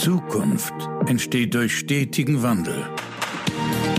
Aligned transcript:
Zukunft 0.00 0.74
entsteht 1.06 1.54
durch 1.54 1.78
stetigen 1.78 2.42
Wandel. 2.42 2.86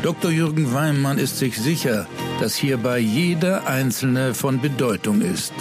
Dr. 0.04 0.30
Jürgen 0.30 0.72
Weimann 0.72 1.18
ist 1.18 1.40
sich 1.40 1.58
sicher, 1.60 2.08
dass 2.40 2.56
hierbei 2.56 3.00
jeder 3.00 3.66
Einzelne 3.66 4.36
von 4.36 4.62
Bedeutung 4.62 5.22
ist. 5.22 5.54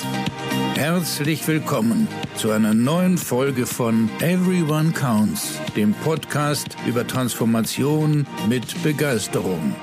Herzlich 0.75 1.49
willkommen 1.49 2.07
zu 2.35 2.51
einer 2.51 2.75
neuen 2.75 3.17
Folge 3.17 3.64
von 3.64 4.11
Everyone 4.21 4.93
Counts, 4.93 5.59
dem 5.75 5.95
Podcast 5.95 6.77
über 6.87 7.07
Transformation 7.07 8.27
mit 8.46 8.82
Begeisterung. 8.82 9.75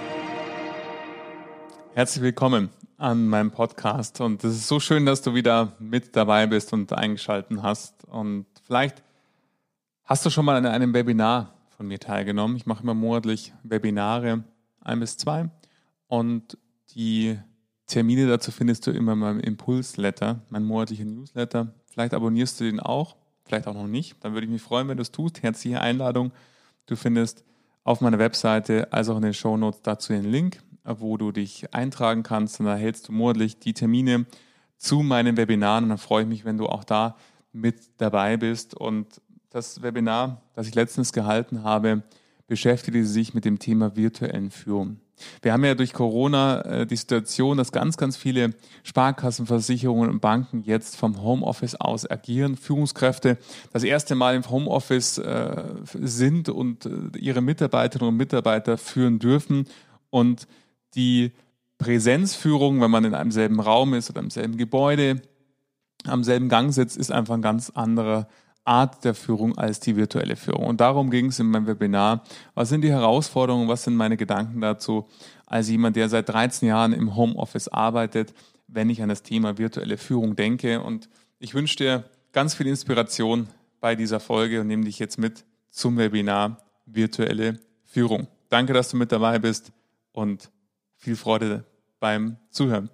Herzlich 1.95 2.23
willkommen 2.23 2.70
an 2.99 3.27
meinem 3.27 3.49
Podcast 3.49 4.21
und 4.21 4.43
es 4.43 4.54
ist 4.54 4.67
so 4.67 4.79
schön, 4.79 5.07
dass 5.07 5.23
du 5.23 5.33
wieder 5.33 5.73
mit 5.79 6.15
dabei 6.15 6.45
bist 6.45 6.73
und 6.73 6.93
eingeschalten 6.93 7.63
hast 7.63 8.05
und 8.05 8.45
vielleicht 8.67 9.01
hast 10.05 10.25
du 10.25 10.29
schon 10.29 10.45
mal 10.45 10.55
an 10.55 10.65
einem 10.65 10.93
Webinar 10.93 11.53
von 11.70 11.88
mir 11.88 11.99
teilgenommen. 11.99 12.57
Ich 12.57 12.66
mache 12.66 12.84
immer 12.84 12.93
monatlich 12.93 13.53
Webinare, 13.63 14.43
ein 14.81 14.99
bis 14.99 15.17
zwei 15.17 15.49
und 16.07 16.57
die 16.95 17.38
Termine 17.88 18.27
dazu 18.27 18.52
findest 18.52 18.88
du 18.88 18.91
immer 18.91 19.13
in 19.13 19.20
meinem 19.20 19.39
Impulsletter, 19.39 20.41
mein 20.49 20.63
monatlicher 20.63 21.05
Newsletter. 21.05 21.73
Vielleicht 21.85 22.13
abonnierst 22.13 22.59
du 22.59 22.63
den 22.63 22.79
auch, 22.79 23.16
vielleicht 23.45 23.67
auch 23.67 23.73
noch 23.73 23.88
nicht. 23.88 24.16
Dann 24.23 24.34
würde 24.34 24.45
ich 24.45 24.52
mich 24.52 24.62
freuen, 24.62 24.88
wenn 24.88 24.98
du 24.98 25.02
es 25.02 25.12
tust. 25.12 25.43
Herzliche 25.43 25.81
Einladung. 25.81 26.31
Du 26.85 26.95
findest 26.95 27.43
auf 27.84 27.99
meiner 28.01 28.20
Webseite 28.20 28.91
als 28.93 29.09
auch 29.09 29.17
in 29.17 29.23
den 29.23 29.34
Shownotes 29.34 29.81
dazu 29.81 30.13
den 30.13 30.23
Link 30.23 30.62
wo 30.85 31.17
du 31.17 31.31
dich 31.31 31.73
eintragen 31.73 32.23
kannst. 32.23 32.59
Und 32.59 32.65
da 32.65 32.76
hältst 32.76 33.07
du 33.07 33.12
monatlich 33.12 33.59
die 33.59 33.73
Termine 33.73 34.26
zu 34.77 35.01
meinen 35.01 35.38
Webinaren. 35.38 35.85
Und 35.85 35.90
dann 35.90 35.98
freue 35.98 36.23
ich 36.23 36.29
mich, 36.29 36.45
wenn 36.45 36.57
du 36.57 36.67
auch 36.67 36.84
da 36.84 37.15
mit 37.51 37.91
dabei 37.98 38.38
bist. 38.38 38.76
Und 38.76 39.21
das 39.53 39.84
Webinar, 39.84 40.41
das 40.55 40.67
ich 40.67 40.73
letztens 40.73 41.13
gehalten 41.13 41.63
habe, 41.63 42.02
beschäftigte 42.48 43.05
sich 43.05 43.35
mit 43.35 43.45
dem 43.45 43.59
Thema 43.59 43.96
virtuellen 43.96 44.49
Führung. 44.49 44.99
Wir 45.43 45.54
haben 45.54 45.63
ja 45.63 45.76
durch 45.76 45.93
Corona 45.93 46.62
äh, 46.62 46.85
die 46.87 46.96
Situation, 46.96 47.57
dass 47.57 47.71
ganz, 47.71 47.96
ganz 47.96 48.18
viele 48.18 48.55
Sparkassen, 48.81 49.46
Versicherungen 49.46 50.09
und 50.09 50.21
Banken 50.21 50.63
jetzt 50.63 50.98
vom 50.98 51.21
Homeoffice 51.21 51.76
aus 51.76 52.09
agieren. 52.09 52.57
Führungskräfte 52.57 53.37
das 53.71 53.84
erste 53.84 54.15
Mal 54.15 54.35
im 54.35 54.49
Homeoffice 54.49 55.20
äh, 55.20 55.63
sind 56.01 56.49
und 56.49 56.87
äh, 56.87 57.18
ihre 57.20 57.41
Mitarbeiterinnen 57.41 58.09
und 58.09 58.18
Mitarbeiter 58.18 58.79
führen 58.79 59.20
dürfen. 59.20 59.68
Und 60.09 60.48
die 60.96 61.31
Präsenzführung, 61.77 62.81
wenn 62.81 62.91
man 62.91 63.05
in 63.05 63.13
einem 63.13 63.31
selben 63.31 63.59
Raum 63.59 63.93
ist 63.93 64.09
oder 64.09 64.22
im 64.22 64.31
selben 64.31 64.57
Gebäude, 64.57 65.22
am 66.06 66.24
selben 66.24 66.50
Gang 66.50 66.74
sitzt, 66.74 66.97
ist 66.97 67.12
einfach 67.12 67.35
eine 67.35 67.44
ganz 67.44 67.69
andere 67.69 68.28
Art 68.66 69.03
der 69.03 69.13
Führung 69.13 69.57
als 69.57 69.79
die 69.79 69.95
virtuelle 69.95 70.35
Führung. 70.35 70.66
Und 70.66 70.79
darum 70.79 71.09
ging 71.09 71.28
es 71.28 71.39
in 71.39 71.47
meinem 71.47 71.67
Webinar. 71.67 72.23
Was 72.53 72.69
sind 72.69 72.81
die 72.81 72.91
Herausforderungen? 72.91 73.67
Was 73.67 73.83
sind 73.83 73.95
meine 73.95 74.17
Gedanken 74.17 74.61
dazu? 74.61 75.07
Als 75.45 75.69
jemand, 75.69 75.95
der 75.95 76.09
seit 76.09 76.29
13 76.29 76.67
Jahren 76.67 76.94
im 76.94 77.16
Homeoffice 77.16 77.67
arbeitet, 77.67 78.34
wenn 78.67 78.89
ich 78.89 79.01
an 79.01 79.09
das 79.09 79.23
Thema 79.23 79.57
virtuelle 79.57 79.97
Führung 79.97 80.35
denke. 80.35 80.81
Und 80.81 81.09
ich 81.39 81.53
wünsche 81.53 81.75
dir 81.75 82.03
ganz 82.31 82.53
viel 82.56 82.67
Inspiration 82.67 83.47
bei 83.81 83.95
dieser 83.95 84.19
Folge 84.19 84.61
und 84.61 84.67
nehme 84.67 84.85
dich 84.85 85.00
jetzt 85.00 85.17
mit 85.17 85.44
zum 85.69 85.97
Webinar 85.97 86.57
virtuelle 86.85 87.59
Führung. 87.84 88.28
Danke, 88.50 88.73
dass 88.73 88.89
du 88.89 88.97
mit 88.97 89.11
dabei 89.11 89.39
bist 89.39 89.72
und 90.11 90.50
viel 90.95 91.16
Freude 91.16 91.66
beim 92.00 92.38
Zuhören. 92.50 92.89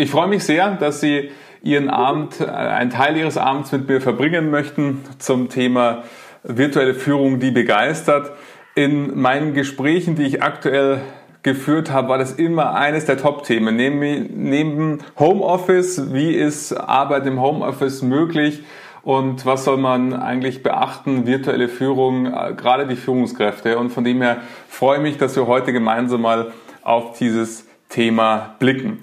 Ich 0.00 0.12
freue 0.12 0.28
mich 0.28 0.44
sehr, 0.44 0.76
dass 0.76 1.00
Sie 1.00 1.30
Ihren 1.60 1.90
Abend, 1.90 2.40
äh, 2.40 2.44
einen 2.44 2.90
Teil 2.90 3.16
Ihres 3.16 3.36
Abends 3.36 3.72
mit 3.72 3.88
mir 3.88 4.00
verbringen 4.00 4.48
möchten 4.48 5.00
zum 5.18 5.48
Thema 5.48 6.04
virtuelle 6.44 6.94
Führung, 6.94 7.40
die 7.40 7.50
begeistert. 7.50 8.30
In 8.76 9.18
meinen 9.20 9.54
Gesprächen, 9.54 10.14
die 10.14 10.22
ich 10.22 10.40
aktuell 10.40 11.00
geführt 11.42 11.90
habe, 11.90 12.10
war 12.10 12.18
das 12.18 12.30
immer 12.30 12.76
eines 12.76 13.06
der 13.06 13.16
Top-Themen. 13.16 13.74
Neben, 13.74 14.48
neben 14.48 14.98
Homeoffice, 15.18 16.12
wie 16.12 16.32
ist 16.32 16.72
Arbeit 16.74 17.26
im 17.26 17.40
Homeoffice 17.40 18.02
möglich 18.02 18.62
und 19.02 19.46
was 19.46 19.64
soll 19.64 19.78
man 19.78 20.12
eigentlich 20.12 20.62
beachten, 20.62 21.26
virtuelle 21.26 21.68
Führung, 21.68 22.26
äh, 22.26 22.54
gerade 22.56 22.86
die 22.86 22.94
Führungskräfte. 22.94 23.76
Und 23.76 23.90
von 23.90 24.04
dem 24.04 24.22
her 24.22 24.42
freue 24.68 24.98
ich 24.98 25.02
mich, 25.02 25.18
dass 25.18 25.34
wir 25.34 25.48
heute 25.48 25.72
gemeinsam 25.72 26.20
mal 26.20 26.52
auf 26.84 27.18
dieses 27.18 27.66
Thema 27.88 28.54
blicken. 28.60 29.00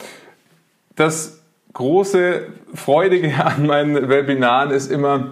Das 0.96 1.42
große 1.74 2.44
Freudige 2.74 3.34
an 3.46 3.66
meinen 3.66 4.10
Webinaren 4.10 4.72
ist 4.72 4.92
immer, 4.92 5.32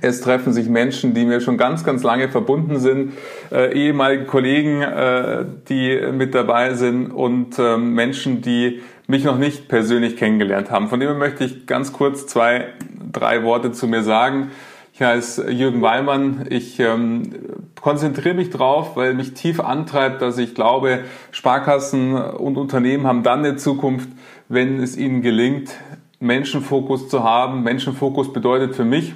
es 0.00 0.20
treffen 0.20 0.52
sich 0.52 0.68
Menschen, 0.68 1.14
die 1.14 1.24
mir 1.24 1.40
schon 1.40 1.56
ganz, 1.56 1.84
ganz 1.84 2.02
lange 2.02 2.28
verbunden 2.28 2.78
sind, 2.78 3.14
äh, 3.50 3.72
ehemalige 3.74 4.24
Kollegen, 4.24 4.82
äh, 4.82 5.44
die 5.68 6.00
mit 6.12 6.34
dabei 6.34 6.74
sind 6.74 7.10
und 7.10 7.58
äh, 7.58 7.76
Menschen, 7.76 8.40
die 8.40 8.82
mich 9.08 9.24
noch 9.24 9.36
nicht 9.36 9.68
persönlich 9.68 10.16
kennengelernt 10.16 10.70
haben. 10.70 10.88
Von 10.88 11.00
dem 11.00 11.18
möchte 11.18 11.44
ich 11.44 11.66
ganz 11.66 11.92
kurz 11.92 12.26
zwei, 12.26 12.66
drei 13.12 13.42
Worte 13.42 13.72
zu 13.72 13.88
mir 13.88 14.04
sagen. 14.04 14.52
Ich 14.92 15.02
heiße 15.02 15.50
Jürgen 15.50 15.82
Weimann. 15.82 16.46
Ich 16.50 16.78
ähm, 16.78 17.32
konzentriere 17.80 18.34
mich 18.34 18.50
drauf, 18.50 18.96
weil 18.96 19.14
mich 19.14 19.34
tief 19.34 19.58
antreibt, 19.58 20.22
dass 20.22 20.38
ich 20.38 20.54
glaube, 20.54 21.00
Sparkassen 21.32 22.14
und 22.14 22.56
Unternehmen 22.56 23.06
haben 23.06 23.24
dann 23.24 23.40
eine 23.40 23.56
Zukunft, 23.56 24.08
wenn 24.50 24.82
es 24.82 24.96
ihnen 24.96 25.22
gelingt, 25.22 25.70
Menschenfokus 26.18 27.08
zu 27.08 27.22
haben. 27.22 27.62
Menschenfokus 27.62 28.32
bedeutet 28.32 28.74
für 28.74 28.84
mich, 28.84 29.14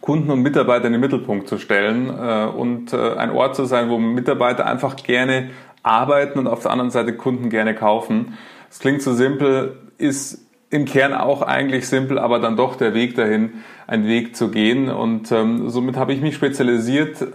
Kunden 0.00 0.30
und 0.30 0.40
Mitarbeiter 0.40 0.86
in 0.86 0.92
den 0.92 1.00
Mittelpunkt 1.00 1.48
zu 1.48 1.58
stellen 1.58 2.08
äh, 2.08 2.46
und 2.46 2.92
äh, 2.92 3.14
ein 3.16 3.32
Ort 3.32 3.56
zu 3.56 3.64
sein, 3.64 3.90
wo 3.90 3.98
Mitarbeiter 3.98 4.66
einfach 4.66 4.94
gerne 4.94 5.50
arbeiten 5.82 6.38
und 6.38 6.46
auf 6.46 6.62
der 6.62 6.70
anderen 6.70 6.92
Seite 6.92 7.16
Kunden 7.16 7.50
gerne 7.50 7.74
kaufen. 7.74 8.38
Es 8.70 8.78
klingt 8.78 9.02
so 9.02 9.14
simpel, 9.14 9.76
ist 9.98 10.46
im 10.70 10.84
Kern 10.84 11.12
auch 11.12 11.42
eigentlich 11.42 11.88
simpel, 11.88 12.16
aber 12.16 12.38
dann 12.38 12.56
doch 12.56 12.76
der 12.76 12.94
Weg 12.94 13.16
dahin, 13.16 13.54
einen 13.88 14.06
Weg 14.06 14.36
zu 14.36 14.52
gehen. 14.52 14.88
Und 14.88 15.32
ähm, 15.32 15.70
somit 15.70 15.96
habe 15.96 16.12
ich 16.12 16.20
mich 16.20 16.36
spezialisiert, 16.36 17.26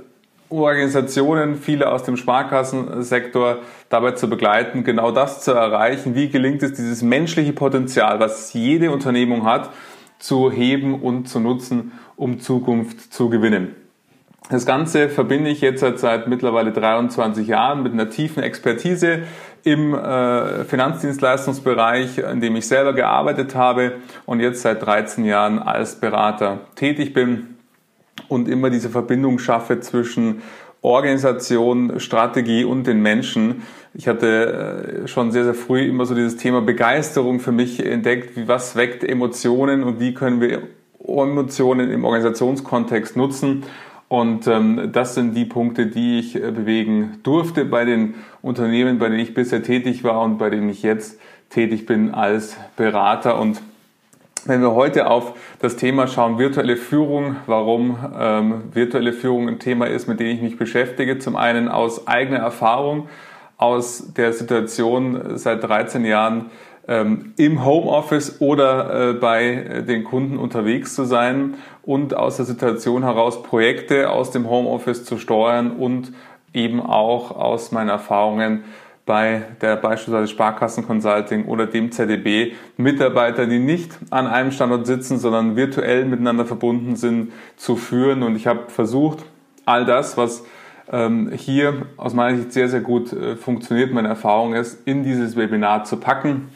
Organisationen, 0.50 1.56
viele 1.56 1.92
aus 1.92 2.04
dem 2.04 2.18
Sparkassensektor 2.18 3.60
dabei 3.90 4.12
zu 4.12 4.30
begleiten, 4.30 4.84
genau 4.84 5.12
das 5.12 5.42
zu 5.42 5.52
erreichen. 5.52 6.16
Wie 6.16 6.30
gelingt 6.30 6.62
es, 6.64 6.74
dieses 6.74 7.02
menschliche 7.02 7.54
Potenzial, 7.54 8.20
was 8.20 8.54
jede 8.54 8.92
Unternehmung 8.92 9.46
hat, 9.46 9.72
zu 10.20 10.52
heben 10.52 11.02
und 11.02 11.28
zu 11.28 11.40
nutzen, 11.40 11.94
um 12.16 12.40
Zukunft 12.40 13.14
zu 13.14 13.30
gewinnen. 13.30 13.76
Das 14.50 14.66
Ganze 14.66 15.10
verbinde 15.10 15.50
ich 15.50 15.62
jetzt 15.62 15.84
seit, 15.98 16.28
mittlerweile 16.28 16.72
23 16.72 17.48
Jahren 17.48 17.82
mit 17.82 17.94
einer 17.94 18.10
tiefen 18.10 18.44
Expertise 18.44 19.24
im 19.64 19.96
äh, 19.96 20.64
Finanzdienstleistungsbereich, 20.64 22.20
in 22.20 22.42
dem 22.42 22.56
ich 22.56 22.68
selber 22.68 22.94
gearbeitet 22.94 23.56
habe 23.56 23.94
und 24.28 24.40
jetzt 24.40 24.62
seit 24.62 24.86
13 24.86 25.26
Jahren 25.26 25.58
als 25.58 26.00
Berater 26.00 26.60
tätig 26.76 27.14
bin 27.14 27.55
und 28.28 28.48
immer 28.48 28.70
diese 28.70 28.90
Verbindung 28.90 29.40
schaffe 29.40 29.80
zwischen 29.80 30.42
Organisation, 30.82 32.00
Strategie 32.00 32.64
und 32.64 32.86
den 32.86 33.02
Menschen. 33.02 33.64
Ich 33.96 34.08
hatte 34.08 35.04
äh, 35.04 35.08
schon 35.08 35.32
sehr, 35.32 35.44
sehr 35.44 35.56
früh 35.56 35.88
immer 35.88 36.06
so 36.06 36.14
dieses 36.14 36.38
Thema 36.38 36.62
Begeisterung 36.62 37.40
für 37.40 37.52
mich 37.52 37.84
entdeckt, 37.84 38.38
wie 38.38 38.48
was 38.48 38.76
weckt 38.76 39.04
Emotionen 39.04 39.84
und 39.84 40.00
wie 40.00 40.14
können 40.14 40.42
wir 40.42 40.62
Emotionen 41.08 41.90
im 41.92 42.06
Organisationskontext 42.06 43.18
nutzen. 43.18 43.64
Und 44.08 44.46
ähm, 44.48 44.90
das 44.92 45.16
sind 45.16 45.34
die 45.34 45.46
Punkte, 45.46 45.88
die 45.88 46.20
ich 46.20 46.36
äh, 46.36 46.52
bewegen 46.52 47.20
durfte 47.24 47.66
bei 47.66 47.86
den 47.86 48.14
Unternehmen, 48.44 49.00
bei 49.00 49.10
denen 49.10 49.20
ich 49.20 49.34
bisher 49.34 49.64
tätig 49.64 50.04
war 50.04 50.22
und 50.22 50.38
bei 50.38 50.52
denen 50.52 50.70
ich 50.70 50.84
jetzt 50.84 51.20
tätig 51.50 51.88
bin 51.88 52.14
als 52.14 52.58
Berater. 52.78 53.40
Und 53.40 53.62
wenn 54.46 54.62
wir 54.62 54.76
heute 54.76 55.08
auf 55.08 55.34
das 55.60 55.76
Thema 55.76 56.08
schauen, 56.08 56.38
virtuelle 56.38 56.78
Führung, 56.78 57.38
warum 57.48 57.98
ähm, 58.18 58.64
virtuelle 58.74 59.14
Führung 59.14 59.48
ein 59.48 59.60
Thema 59.60 59.88
ist, 59.88 60.08
mit 60.08 60.20
dem 60.20 60.28
ich 60.28 60.42
mich 60.42 60.58
beschäftige, 60.58 61.18
zum 61.20 61.36
einen 61.36 61.68
aus 61.68 62.08
eigener 62.08 62.40
Erfahrung, 62.40 63.10
aus 63.58 64.14
der 64.14 64.34
Situation 64.34 65.38
seit 65.38 65.64
13 65.64 66.06
Jahren 66.06 66.52
ähm, 66.88 67.34
im 67.38 67.66
Homeoffice 67.66 68.40
oder 68.40 69.10
äh, 69.10 69.14
bei 69.14 69.84
den 69.88 70.04
Kunden 70.04 70.38
unterwegs 70.38 70.94
zu 70.94 71.06
sein 71.06 71.56
und 71.84 72.16
aus 72.16 72.38
der 72.38 72.46
Situation 72.46 73.04
heraus 73.04 73.42
Projekte 73.42 74.12
aus 74.12 74.32
dem 74.32 74.50
Homeoffice 74.50 75.06
zu 75.06 75.18
steuern 75.18 75.72
und 75.72 76.14
eben 76.54 76.82
auch 76.82 77.32
aus 77.32 77.72
meinen 77.72 77.90
Erfahrungen 77.90 78.64
bei 79.06 79.44
der 79.62 79.76
beispielsweise 79.76 80.28
Sparkassen 80.28 80.86
Consulting 80.86 81.46
oder 81.46 81.68
dem 81.68 81.92
ZDB 81.92 82.54
Mitarbeiter, 82.78 83.46
die 83.46 83.60
nicht 83.60 83.92
an 84.10 84.26
einem 84.26 84.52
Standort 84.52 84.88
sitzen, 84.88 85.20
sondern 85.20 85.56
virtuell 85.56 86.06
miteinander 86.06 86.46
verbunden 86.46 86.96
sind, 86.96 87.32
zu 87.56 87.76
führen. 87.76 88.24
Und 88.24 88.36
ich 88.36 88.48
habe 88.48 88.62
versucht, 88.68 89.24
all 89.66 89.86
das, 89.86 90.18
was 90.18 90.44
ähm, 90.92 91.32
hier 91.32 91.86
aus 91.98 92.14
meiner 92.14 92.38
Sicht 92.38 92.54
sehr, 92.54 92.68
sehr 92.68 92.82
gut 92.82 93.14
äh, 93.14 93.36
funktioniert. 93.36 93.92
Meine 93.92 94.08
Erfahrung 94.08 94.54
ist, 94.54 94.88
in 94.88 95.04
dieses 95.04 95.36
Webinar 95.36 95.84
zu 95.84 95.98
packen. 95.98 96.50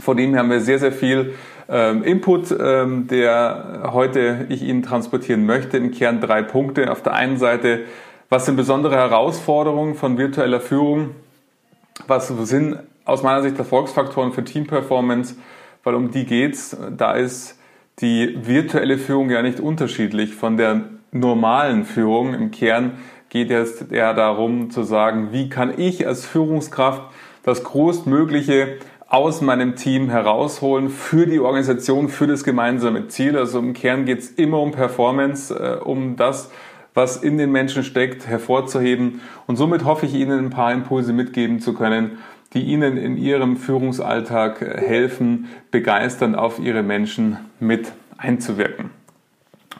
Vor 0.00 0.14
dem 0.14 0.36
haben 0.36 0.50
wir 0.50 0.60
sehr, 0.60 0.78
sehr 0.78 0.92
viel 0.92 1.34
ähm, 1.68 2.02
Input, 2.02 2.54
ähm, 2.58 3.06
der 3.08 3.90
heute 3.92 4.46
ich 4.48 4.62
Ihnen 4.62 4.82
transportieren 4.82 5.44
möchte. 5.46 5.76
Im 5.76 5.92
Kern 5.92 6.20
drei 6.20 6.42
Punkte. 6.42 6.90
Auf 6.90 7.02
der 7.02 7.12
einen 7.12 7.38
Seite, 7.38 7.80
was 8.30 8.46
sind 8.46 8.56
besondere 8.56 8.96
Herausforderungen 8.96 9.94
von 9.94 10.16
virtueller 10.18 10.60
Führung? 10.60 11.10
Was 12.06 12.28
sind 12.28 12.78
aus 13.04 13.22
meiner 13.22 13.42
Sicht 13.42 13.58
Erfolgsfaktoren 13.58 14.32
für 14.32 14.44
Teamperformance? 14.44 15.36
Weil 15.84 15.94
um 15.94 16.10
die 16.10 16.26
geht's. 16.26 16.76
Da 16.96 17.12
ist 17.12 17.58
die 18.00 18.38
virtuelle 18.46 18.98
Führung 18.98 19.30
ja 19.30 19.42
nicht 19.42 19.60
unterschiedlich 19.60 20.34
von 20.34 20.56
der 20.56 20.82
normalen 21.12 21.84
Führung. 21.84 22.34
Im 22.34 22.50
Kern 22.50 22.98
geht 23.28 23.50
es 23.50 23.80
eher 23.82 24.14
darum 24.14 24.70
zu 24.70 24.82
sagen, 24.82 25.28
wie 25.30 25.48
kann 25.48 25.78
ich 25.78 26.06
als 26.06 26.26
Führungskraft 26.26 27.02
das 27.44 27.62
Größtmögliche 27.62 28.78
aus 29.08 29.40
meinem 29.40 29.76
Team 29.76 30.10
herausholen 30.10 30.88
für 30.90 31.26
die 31.26 31.38
Organisation, 31.38 32.08
für 32.08 32.26
das 32.26 32.42
gemeinsame 32.42 33.06
Ziel. 33.06 33.38
Also 33.38 33.60
im 33.60 33.72
Kern 33.72 34.06
geht 34.06 34.18
es 34.18 34.30
immer 34.30 34.60
um 34.60 34.72
Performance, 34.72 35.54
äh, 35.54 35.80
um 35.84 36.16
das, 36.16 36.50
was 36.94 37.16
in 37.16 37.36
den 37.36 37.50
Menschen 37.52 37.82
steckt, 37.82 38.26
hervorzuheben. 38.26 39.20
Und 39.46 39.56
somit 39.56 39.84
hoffe 39.84 40.06
ich 40.06 40.14
Ihnen 40.14 40.46
ein 40.46 40.50
paar 40.50 40.72
Impulse 40.72 41.12
mitgeben 41.12 41.60
zu 41.60 41.74
können, 41.74 42.18
die 42.54 42.62
Ihnen 42.62 42.96
in 42.96 43.16
Ihrem 43.16 43.56
Führungsalltag 43.56 44.60
helfen, 44.60 45.48
begeisternd 45.72 46.38
auf 46.38 46.60
Ihre 46.60 46.82
Menschen 46.82 47.36
mit 47.58 47.92
einzuwirken. 48.16 48.90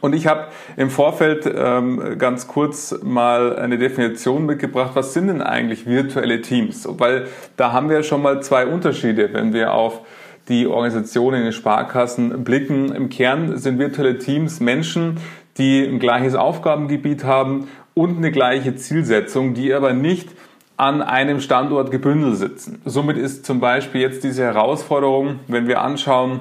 Und 0.00 0.12
ich 0.12 0.26
habe 0.26 0.48
im 0.76 0.90
Vorfeld 0.90 1.50
ähm, 1.50 2.18
ganz 2.18 2.46
kurz 2.46 2.94
mal 3.02 3.56
eine 3.56 3.78
Definition 3.78 4.44
mitgebracht, 4.44 4.90
was 4.94 5.14
sind 5.14 5.28
denn 5.28 5.40
eigentlich 5.40 5.86
virtuelle 5.86 6.42
Teams? 6.42 6.86
Weil 6.86 7.28
da 7.56 7.72
haben 7.72 7.88
wir 7.88 8.02
schon 8.02 8.20
mal 8.20 8.42
zwei 8.42 8.66
Unterschiede, 8.66 9.32
wenn 9.32 9.54
wir 9.54 9.72
auf 9.72 10.00
die 10.48 10.66
Organisationen 10.66 11.38
in 11.38 11.44
den 11.44 11.52
Sparkassen 11.54 12.44
blicken. 12.44 12.94
Im 12.94 13.08
Kern 13.08 13.56
sind 13.56 13.78
virtuelle 13.78 14.18
Teams 14.18 14.60
Menschen, 14.60 15.20
die 15.58 15.84
ein 15.84 15.98
gleiches 15.98 16.34
Aufgabengebiet 16.34 17.24
haben 17.24 17.68
und 17.94 18.16
eine 18.16 18.32
gleiche 18.32 18.74
Zielsetzung, 18.76 19.54
die 19.54 19.72
aber 19.72 19.92
nicht 19.92 20.28
an 20.76 21.02
einem 21.02 21.40
Standort 21.40 21.90
gebündelt 21.90 22.36
sitzen. 22.36 22.82
Somit 22.84 23.16
ist 23.16 23.46
zum 23.46 23.60
Beispiel 23.60 24.00
jetzt 24.00 24.24
diese 24.24 24.42
Herausforderung, 24.42 25.38
wenn 25.46 25.68
wir 25.68 25.80
anschauen, 25.80 26.40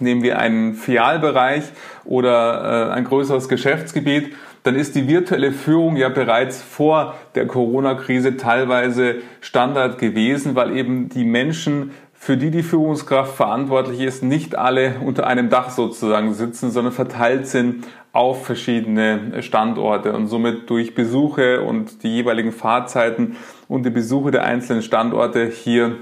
nehmen 0.00 0.22
wir 0.22 0.38
einen 0.38 0.74
Fialbereich 0.74 1.64
oder 2.04 2.88
äh, 2.88 2.92
ein 2.92 3.04
größeres 3.04 3.48
Geschäftsgebiet, 3.48 4.34
dann 4.62 4.76
ist 4.76 4.94
die 4.94 5.06
virtuelle 5.06 5.52
Führung 5.52 5.96
ja 5.96 6.08
bereits 6.08 6.62
vor 6.62 7.14
der 7.34 7.46
Corona-Krise 7.46 8.38
teilweise 8.38 9.16
Standard 9.40 9.98
gewesen, 9.98 10.54
weil 10.54 10.74
eben 10.76 11.10
die 11.10 11.24
Menschen, 11.24 11.90
für 12.14 12.38
die 12.38 12.50
die 12.50 12.62
Führungskraft 12.62 13.36
verantwortlich 13.36 14.00
ist, 14.00 14.22
nicht 14.22 14.56
alle 14.56 14.94
unter 15.04 15.26
einem 15.26 15.50
Dach 15.50 15.68
sozusagen 15.68 16.32
sitzen, 16.32 16.70
sondern 16.70 16.94
verteilt 16.94 17.46
sind 17.46 17.84
auf 18.14 18.46
verschiedene 18.46 19.42
Standorte 19.42 20.12
und 20.12 20.28
somit 20.28 20.70
durch 20.70 20.94
Besuche 20.94 21.62
und 21.62 22.04
die 22.04 22.14
jeweiligen 22.14 22.52
Fahrzeiten 22.52 23.36
und 23.68 23.84
die 23.84 23.90
Besuche 23.90 24.30
der 24.30 24.44
einzelnen 24.44 24.82
Standorte 24.82 25.46
hier 25.46 25.96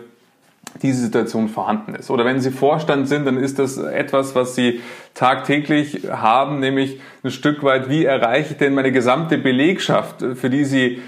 diese 0.82 1.00
Situation 1.00 1.48
vorhanden 1.48 1.94
ist. 1.94 2.10
Oder 2.10 2.26
wenn 2.26 2.40
Sie 2.40 2.50
Vorstand 2.50 3.08
sind, 3.08 3.26
dann 3.26 3.38
ist 3.38 3.58
das 3.58 3.78
etwas, 3.78 4.34
was 4.34 4.54
Sie 4.54 4.80
tagtäglich 5.14 6.10
haben, 6.10 6.60
nämlich 6.60 7.00
ein 7.24 7.30
Stück 7.30 7.62
weit, 7.64 7.88
wie 7.88 8.04
erreiche 8.04 8.52
ich 8.52 8.58
denn 8.58 8.74
meine 8.74 8.92
gesamte 8.92 9.38
Belegschaft, 9.38 10.22
für 10.34 10.50
die 10.50 10.64
Sie 10.64 11.00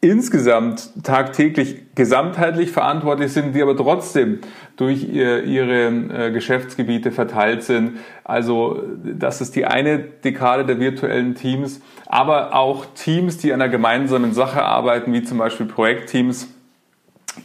insgesamt 0.00 0.90
tagtäglich 1.02 1.94
gesamtheitlich 1.94 2.70
verantwortlich 2.70 3.32
sind, 3.32 3.54
die 3.54 3.60
aber 3.60 3.76
trotzdem 3.76 4.38
durch 4.76 5.04
ihre 5.04 5.88
äh, 5.88 6.30
Geschäftsgebiete 6.32 7.12
verteilt 7.12 7.62
sind. 7.62 7.98
Also 8.24 8.82
das 9.04 9.42
ist 9.42 9.56
die 9.56 9.66
eine 9.66 9.98
Dekade 9.98 10.64
der 10.64 10.80
virtuellen 10.80 11.34
Teams, 11.34 11.82
aber 12.06 12.54
auch 12.54 12.86
Teams, 12.94 13.36
die 13.36 13.52
an 13.52 13.60
einer 13.60 13.70
gemeinsamen 13.70 14.32
Sache 14.32 14.62
arbeiten, 14.62 15.12
wie 15.12 15.22
zum 15.22 15.36
Beispiel 15.36 15.66
Projektteams. 15.66 16.48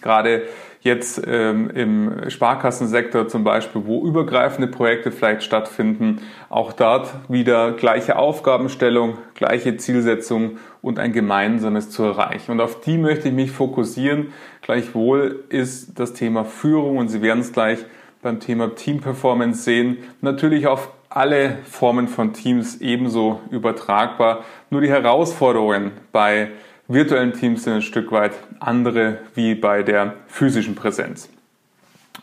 Gerade 0.01 0.43
jetzt 0.85 1.21
ähm, 1.25 1.69
im 1.71 2.29
Sparkassensektor 2.29 3.27
zum 3.27 3.43
Beispiel, 3.43 3.81
wo 3.85 4.05
übergreifende 4.05 4.67
Projekte 4.67 5.11
vielleicht 5.11 5.41
stattfinden, 5.41 6.21
auch 6.47 6.73
dort 6.73 7.11
wieder 7.27 7.71
gleiche 7.71 8.17
Aufgabenstellung, 8.17 9.17
gleiche 9.33 9.77
Zielsetzung 9.77 10.57
und 10.83 10.99
ein 10.99 11.11
gemeinsames 11.11 11.89
zu 11.89 12.03
erreichen. 12.03 12.51
Und 12.51 12.61
auf 12.61 12.81
die 12.81 12.99
möchte 12.99 13.29
ich 13.29 13.33
mich 13.33 13.51
fokussieren. 13.51 14.31
Gleichwohl 14.61 15.43
ist 15.49 15.99
das 15.99 16.13
Thema 16.13 16.45
Führung 16.45 16.97
und 16.97 17.09
Sie 17.09 17.23
werden 17.23 17.39
es 17.39 17.51
gleich 17.51 17.79
beim 18.21 18.39
Thema 18.39 18.75
Team 18.75 19.01
Performance 19.01 19.63
sehen, 19.63 19.97
natürlich 20.21 20.67
auf 20.67 20.91
alle 21.09 21.59
Formen 21.63 22.07
von 22.07 22.33
Teams 22.33 22.81
ebenso 22.81 23.39
übertragbar. 23.49 24.43
Nur 24.69 24.81
die 24.81 24.89
Herausforderungen 24.89 25.91
bei 26.11 26.49
virtuellen 26.87 27.33
Teams 27.33 27.63
sind 27.63 27.73
ein 27.73 27.81
Stück 27.81 28.11
weit 28.11 28.33
andere 28.59 29.19
wie 29.33 29.55
bei 29.55 29.83
der 29.83 30.15
physischen 30.27 30.75
Präsenz. 30.75 31.29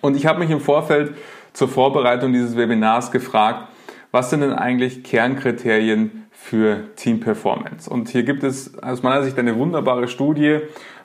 Und 0.00 0.16
ich 0.16 0.26
habe 0.26 0.38
mich 0.40 0.50
im 0.50 0.60
Vorfeld 0.60 1.14
zur 1.52 1.68
Vorbereitung 1.68 2.32
dieses 2.32 2.56
Webinars 2.56 3.10
gefragt, 3.10 3.68
was 4.10 4.30
sind 4.30 4.40
denn 4.40 4.52
eigentlich 4.52 5.04
Kernkriterien 5.04 6.26
für 6.30 6.80
Team 6.96 7.20
Performance? 7.20 7.88
Und 7.88 8.08
hier 8.08 8.24
gibt 8.24 8.44
es 8.44 8.78
aus 8.82 9.02
meiner 9.02 9.22
Sicht 9.22 9.38
eine 9.38 9.56
wunderbare 9.56 10.06
Studie. 10.08 10.60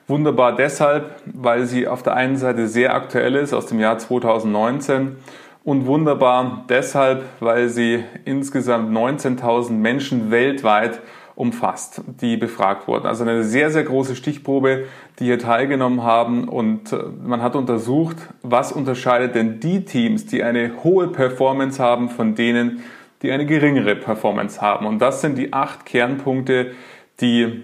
Wunderbar 0.06 0.56
deshalb, 0.56 1.16
weil 1.26 1.66
sie 1.66 1.86
auf 1.86 2.02
der 2.02 2.14
einen 2.14 2.36
Seite 2.36 2.66
sehr 2.66 2.94
aktuell 2.94 3.34
ist, 3.34 3.52
aus 3.52 3.66
dem 3.66 3.78
Jahr 3.78 3.98
2019 3.98 5.16
und 5.64 5.86
wunderbar 5.86 6.64
deshalb, 6.68 7.24
weil 7.40 7.68
sie 7.68 8.04
insgesamt 8.24 8.90
19.000 8.90 9.72
Menschen 9.72 10.30
weltweit 10.30 11.00
umfasst, 11.38 12.02
die 12.20 12.36
befragt 12.36 12.88
wurden. 12.88 13.06
Also 13.06 13.22
eine 13.22 13.44
sehr, 13.44 13.70
sehr 13.70 13.84
große 13.84 14.16
Stichprobe, 14.16 14.86
die 15.20 15.26
hier 15.26 15.38
teilgenommen 15.38 16.02
haben 16.02 16.48
und 16.48 16.92
äh, 16.92 16.98
man 17.24 17.42
hat 17.42 17.54
untersucht, 17.54 18.16
was 18.42 18.72
unterscheidet 18.72 19.36
denn 19.36 19.60
die 19.60 19.84
Teams, 19.84 20.26
die 20.26 20.42
eine 20.42 20.82
hohe 20.82 21.06
Performance 21.06 21.80
haben, 21.80 22.10
von 22.10 22.34
denen, 22.34 22.82
die 23.22 23.30
eine 23.30 23.46
geringere 23.46 23.94
Performance 23.94 24.60
haben. 24.60 24.84
Und 24.84 24.98
das 24.98 25.20
sind 25.20 25.38
die 25.38 25.52
acht 25.52 25.86
Kernpunkte, 25.86 26.72
die 27.20 27.62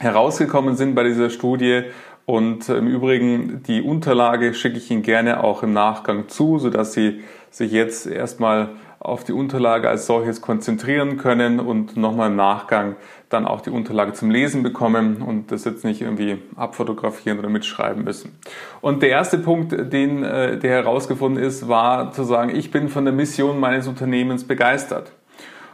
herausgekommen 0.00 0.74
sind 0.74 0.94
bei 0.94 1.04
dieser 1.04 1.28
Studie. 1.28 1.82
Und 2.24 2.70
äh, 2.70 2.78
im 2.78 2.86
Übrigen, 2.86 3.62
die 3.64 3.82
Unterlage 3.82 4.54
schicke 4.54 4.78
ich 4.78 4.90
Ihnen 4.90 5.02
gerne 5.02 5.44
auch 5.44 5.62
im 5.62 5.74
Nachgang 5.74 6.28
zu, 6.28 6.58
sodass 6.58 6.94
Sie 6.94 7.20
sich 7.50 7.72
jetzt 7.72 8.06
erstmal 8.06 8.70
auf 8.98 9.24
die 9.24 9.32
Unterlage 9.32 9.88
als 9.88 10.06
solches 10.06 10.40
konzentrieren 10.40 11.16
können 11.16 11.60
und 11.60 11.96
nochmal 11.96 12.30
im 12.30 12.36
Nachgang 12.36 12.96
dann 13.28 13.46
auch 13.46 13.60
die 13.60 13.70
Unterlage 13.70 14.12
zum 14.12 14.30
Lesen 14.30 14.62
bekommen 14.62 15.22
und 15.22 15.52
das 15.52 15.64
jetzt 15.64 15.84
nicht 15.84 16.00
irgendwie 16.00 16.38
abfotografieren 16.56 17.38
oder 17.38 17.48
mitschreiben 17.48 18.04
müssen. 18.04 18.38
Und 18.80 19.02
der 19.02 19.10
erste 19.10 19.38
Punkt, 19.38 19.72
den, 19.92 20.22
äh, 20.22 20.58
der 20.58 20.70
herausgefunden 20.70 21.42
ist, 21.42 21.68
war 21.68 22.12
zu 22.12 22.24
sagen, 22.24 22.54
ich 22.54 22.70
bin 22.70 22.88
von 22.88 23.04
der 23.04 23.12
Mission 23.12 23.58
meines 23.60 23.88
Unternehmens 23.88 24.44
begeistert. 24.44 25.12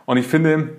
Und 0.07 0.17
ich 0.17 0.27
finde, 0.27 0.71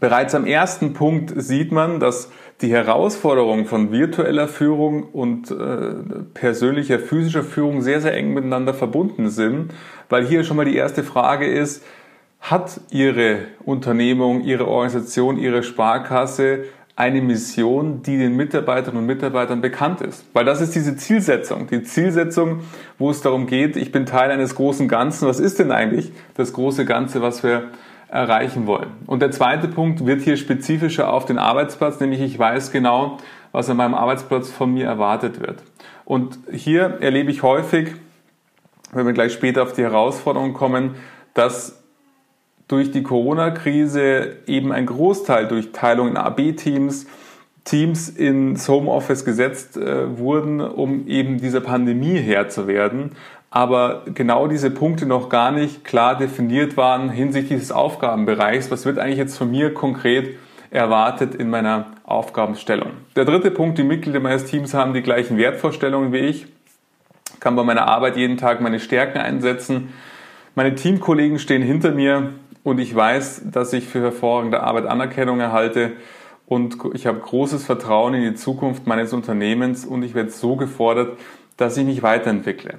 bereits 0.00 0.34
am 0.34 0.46
ersten 0.46 0.92
Punkt 0.92 1.32
sieht 1.36 1.72
man, 1.72 2.00
dass 2.00 2.30
die 2.60 2.72
Herausforderungen 2.72 3.66
von 3.66 3.92
virtueller 3.92 4.48
Führung 4.48 5.04
und 5.04 5.50
äh, 5.50 5.94
persönlicher 6.34 6.98
physischer 6.98 7.44
Führung 7.44 7.82
sehr, 7.82 8.00
sehr 8.00 8.14
eng 8.14 8.34
miteinander 8.34 8.74
verbunden 8.74 9.30
sind, 9.30 9.72
weil 10.08 10.26
hier 10.26 10.42
schon 10.42 10.56
mal 10.56 10.64
die 10.64 10.76
erste 10.76 11.04
Frage 11.04 11.46
ist, 11.46 11.84
hat 12.40 12.80
Ihre 12.90 13.38
Unternehmung, 13.64 14.42
Ihre 14.42 14.66
Organisation, 14.66 15.38
Ihre 15.38 15.62
Sparkasse 15.62 16.64
eine 16.98 17.20
Mission, 17.20 18.02
die 18.02 18.18
den 18.18 18.34
Mitarbeiterinnen 18.34 19.02
und 19.02 19.06
Mitarbeitern 19.06 19.60
bekannt 19.60 20.00
ist. 20.00 20.24
Weil 20.32 20.44
das 20.44 20.60
ist 20.60 20.74
diese 20.74 20.96
Zielsetzung. 20.96 21.68
Die 21.68 21.84
Zielsetzung, 21.84 22.62
wo 22.98 23.10
es 23.10 23.20
darum 23.20 23.46
geht, 23.46 23.76
ich 23.76 23.92
bin 23.92 24.04
Teil 24.04 24.32
eines 24.32 24.56
großen 24.56 24.88
Ganzen. 24.88 25.28
Was 25.28 25.38
ist 25.38 25.60
denn 25.60 25.70
eigentlich 25.70 26.10
das 26.34 26.52
große 26.52 26.84
Ganze, 26.84 27.22
was 27.22 27.44
wir 27.44 27.70
erreichen 28.08 28.66
wollen. 28.66 28.90
Und 29.06 29.20
der 29.20 29.30
zweite 29.30 29.68
Punkt 29.68 30.06
wird 30.06 30.22
hier 30.22 30.36
spezifischer 30.36 31.12
auf 31.12 31.24
den 31.26 31.38
Arbeitsplatz, 31.38 32.00
nämlich 32.00 32.20
ich 32.20 32.38
weiß 32.38 32.72
genau, 32.72 33.18
was 33.52 33.68
an 33.68 33.76
meinem 33.76 33.94
Arbeitsplatz 33.94 34.50
von 34.50 34.72
mir 34.72 34.86
erwartet 34.86 35.40
wird. 35.40 35.62
Und 36.04 36.38
hier 36.50 36.98
erlebe 37.00 37.30
ich 37.30 37.42
häufig, 37.42 37.94
wenn 38.92 39.06
wir 39.06 39.12
gleich 39.12 39.32
später 39.32 39.62
auf 39.62 39.74
die 39.74 39.82
Herausforderungen 39.82 40.54
kommen, 40.54 40.94
dass 41.34 41.82
durch 42.66 42.90
die 42.90 43.02
Corona-Krise 43.02 44.36
eben 44.46 44.72
ein 44.72 44.86
Großteil 44.86 45.48
durch 45.48 45.72
Teilung 45.72 46.08
in 46.08 46.16
AB-Teams, 46.16 47.06
Teams 47.64 48.08
ins 48.08 48.66
Homeoffice 48.68 49.26
gesetzt 49.26 49.76
äh, 49.76 50.18
wurden, 50.18 50.60
um 50.60 51.06
eben 51.06 51.38
dieser 51.38 51.60
Pandemie 51.60 52.16
Herr 52.16 52.48
zu 52.48 52.66
werden 52.66 53.12
aber 53.58 54.02
genau 54.14 54.46
diese 54.46 54.70
Punkte 54.70 55.04
noch 55.04 55.28
gar 55.28 55.50
nicht 55.50 55.84
klar 55.84 56.16
definiert 56.16 56.76
waren 56.76 57.10
hinsichtlich 57.10 57.58
des 57.58 57.72
Aufgabenbereichs. 57.72 58.70
Was 58.70 58.86
wird 58.86 59.00
eigentlich 59.00 59.18
jetzt 59.18 59.36
von 59.36 59.50
mir 59.50 59.74
konkret 59.74 60.36
erwartet 60.70 61.34
in 61.34 61.50
meiner 61.50 61.86
Aufgabenstellung. 62.04 62.90
Der 63.16 63.24
dritte 63.24 63.50
Punkt, 63.50 63.76
die 63.76 63.82
Mitglieder 63.82 64.20
meines 64.20 64.44
Teams 64.44 64.74
haben 64.74 64.94
die 64.94 65.02
gleichen 65.02 65.38
Wertvorstellungen 65.38 66.12
wie 66.12 66.18
ich, 66.18 66.46
kann 67.40 67.56
bei 67.56 67.64
meiner 67.64 67.88
Arbeit 67.88 68.16
jeden 68.16 68.36
Tag 68.36 68.60
meine 68.60 68.78
Stärken 68.78 69.18
einsetzen. 69.18 69.92
Meine 70.54 70.76
Teamkollegen 70.76 71.40
stehen 71.40 71.62
hinter 71.62 71.90
mir 71.90 72.34
und 72.62 72.78
ich 72.78 72.94
weiß, 72.94 73.42
dass 73.50 73.72
ich 73.72 73.88
für 73.88 74.00
hervorragende 74.00 74.62
Arbeit 74.62 74.86
Anerkennung 74.86 75.40
erhalte 75.40 75.94
und 76.46 76.76
ich 76.94 77.08
habe 77.08 77.18
großes 77.18 77.64
Vertrauen 77.64 78.14
in 78.14 78.22
die 78.22 78.34
Zukunft 78.34 78.86
meines 78.86 79.12
Unternehmens 79.12 79.84
und 79.84 80.04
ich 80.04 80.14
werde 80.14 80.30
so 80.30 80.54
gefordert, 80.54 81.18
dass 81.56 81.76
ich 81.76 81.84
mich 81.84 82.04
weiterentwickle. 82.04 82.78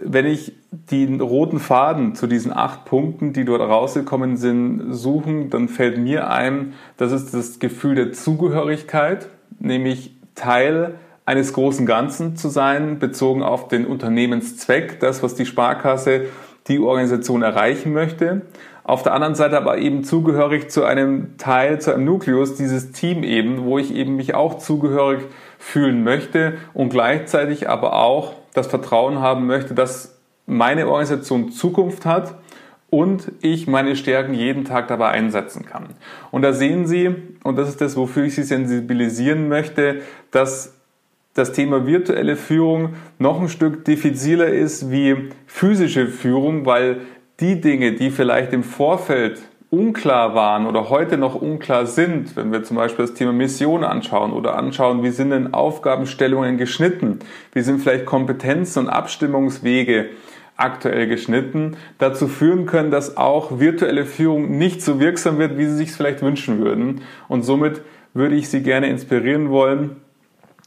Wenn 0.00 0.26
ich 0.26 0.52
den 0.70 1.20
roten 1.20 1.58
Faden 1.58 2.14
zu 2.14 2.26
diesen 2.26 2.52
acht 2.52 2.84
Punkten, 2.84 3.32
die 3.32 3.44
dort 3.44 3.62
rausgekommen 3.62 4.36
sind, 4.36 4.92
suchen, 4.92 5.50
dann 5.50 5.68
fällt 5.68 5.98
mir 5.98 6.30
ein, 6.30 6.74
das 6.96 7.12
ist 7.12 7.34
das 7.34 7.58
Gefühl 7.58 7.96
der 7.96 8.12
Zugehörigkeit, 8.12 9.28
nämlich 9.58 10.14
Teil 10.34 10.94
eines 11.24 11.52
großen 11.52 11.84
Ganzen 11.84 12.36
zu 12.36 12.48
sein, 12.48 12.98
bezogen 12.98 13.42
auf 13.42 13.68
den 13.68 13.86
Unternehmenszweck, 13.86 15.00
das, 15.00 15.22
was 15.22 15.34
die 15.34 15.46
Sparkasse, 15.46 16.22
die 16.68 16.78
Organisation 16.78 17.42
erreichen 17.42 17.92
möchte. 17.92 18.42
Auf 18.84 19.02
der 19.02 19.12
anderen 19.12 19.34
Seite 19.34 19.58
aber 19.58 19.76
eben 19.76 20.04
zugehörig 20.04 20.70
zu 20.70 20.84
einem 20.84 21.36
Teil, 21.36 21.80
zu 21.80 21.92
einem 21.92 22.06
Nukleus, 22.06 22.54
dieses 22.54 22.92
Team 22.92 23.22
eben, 23.22 23.64
wo 23.64 23.78
ich 23.78 23.94
eben 23.94 24.16
mich 24.16 24.34
auch 24.34 24.56
zugehörig 24.56 25.26
fühlen 25.58 26.02
möchte 26.02 26.54
und 26.72 26.88
gleichzeitig 26.88 27.68
aber 27.68 27.92
auch 27.92 28.32
das 28.54 28.66
Vertrauen 28.66 29.20
haben 29.20 29.46
möchte, 29.46 29.74
dass 29.74 30.18
meine 30.46 30.86
Organisation 30.86 31.52
Zukunft 31.52 32.06
hat 32.06 32.34
und 32.90 33.32
ich 33.42 33.66
meine 33.66 33.96
Stärken 33.96 34.32
jeden 34.32 34.64
Tag 34.64 34.88
dabei 34.88 35.08
einsetzen 35.10 35.66
kann. 35.66 35.90
Und 36.30 36.42
da 36.42 36.52
sehen 36.52 36.86
Sie, 36.86 37.14
und 37.44 37.56
das 37.56 37.68
ist 37.68 37.80
das, 37.80 37.96
wofür 37.96 38.24
ich 38.24 38.34
Sie 38.34 38.42
sensibilisieren 38.42 39.48
möchte, 39.48 40.00
dass 40.30 40.74
das 41.34 41.52
Thema 41.52 41.86
virtuelle 41.86 42.36
Führung 42.36 42.94
noch 43.18 43.40
ein 43.40 43.48
Stück 43.48 43.84
diffiziler 43.84 44.48
ist 44.48 44.90
wie 44.90 45.30
physische 45.46 46.08
Führung, 46.08 46.66
weil 46.66 47.02
die 47.40 47.60
Dinge, 47.60 47.92
die 47.92 48.10
vielleicht 48.10 48.52
im 48.52 48.64
Vorfeld 48.64 49.40
unklar 49.70 50.34
waren 50.34 50.66
oder 50.66 50.88
heute 50.88 51.18
noch 51.18 51.34
unklar 51.34 51.86
sind, 51.86 52.36
wenn 52.36 52.52
wir 52.52 52.62
zum 52.62 52.76
Beispiel 52.76 53.04
das 53.04 53.14
Thema 53.14 53.32
Mission 53.32 53.84
anschauen 53.84 54.32
oder 54.32 54.56
anschauen, 54.56 55.02
wie 55.02 55.10
sind 55.10 55.30
denn 55.30 55.52
Aufgabenstellungen 55.52 56.56
geschnitten, 56.56 57.18
wie 57.52 57.60
sind 57.60 57.80
vielleicht 57.80 58.06
Kompetenzen 58.06 58.80
und 58.80 58.88
Abstimmungswege 58.88 60.06
aktuell 60.56 61.06
geschnitten, 61.06 61.76
dazu 61.98 62.28
führen 62.28 62.66
können, 62.66 62.90
dass 62.90 63.16
auch 63.16 63.60
virtuelle 63.60 64.06
Führung 64.06 64.58
nicht 64.58 64.82
so 64.82 65.00
wirksam 65.00 65.38
wird, 65.38 65.56
wie 65.56 65.66
Sie 65.66 65.76
sich 65.76 65.92
vielleicht 65.92 66.22
wünschen 66.22 66.58
würden. 66.58 67.02
Und 67.28 67.42
somit 67.42 67.82
würde 68.12 68.34
ich 68.34 68.48
Sie 68.48 68.62
gerne 68.62 68.88
inspirieren 68.88 69.50
wollen, 69.50 69.96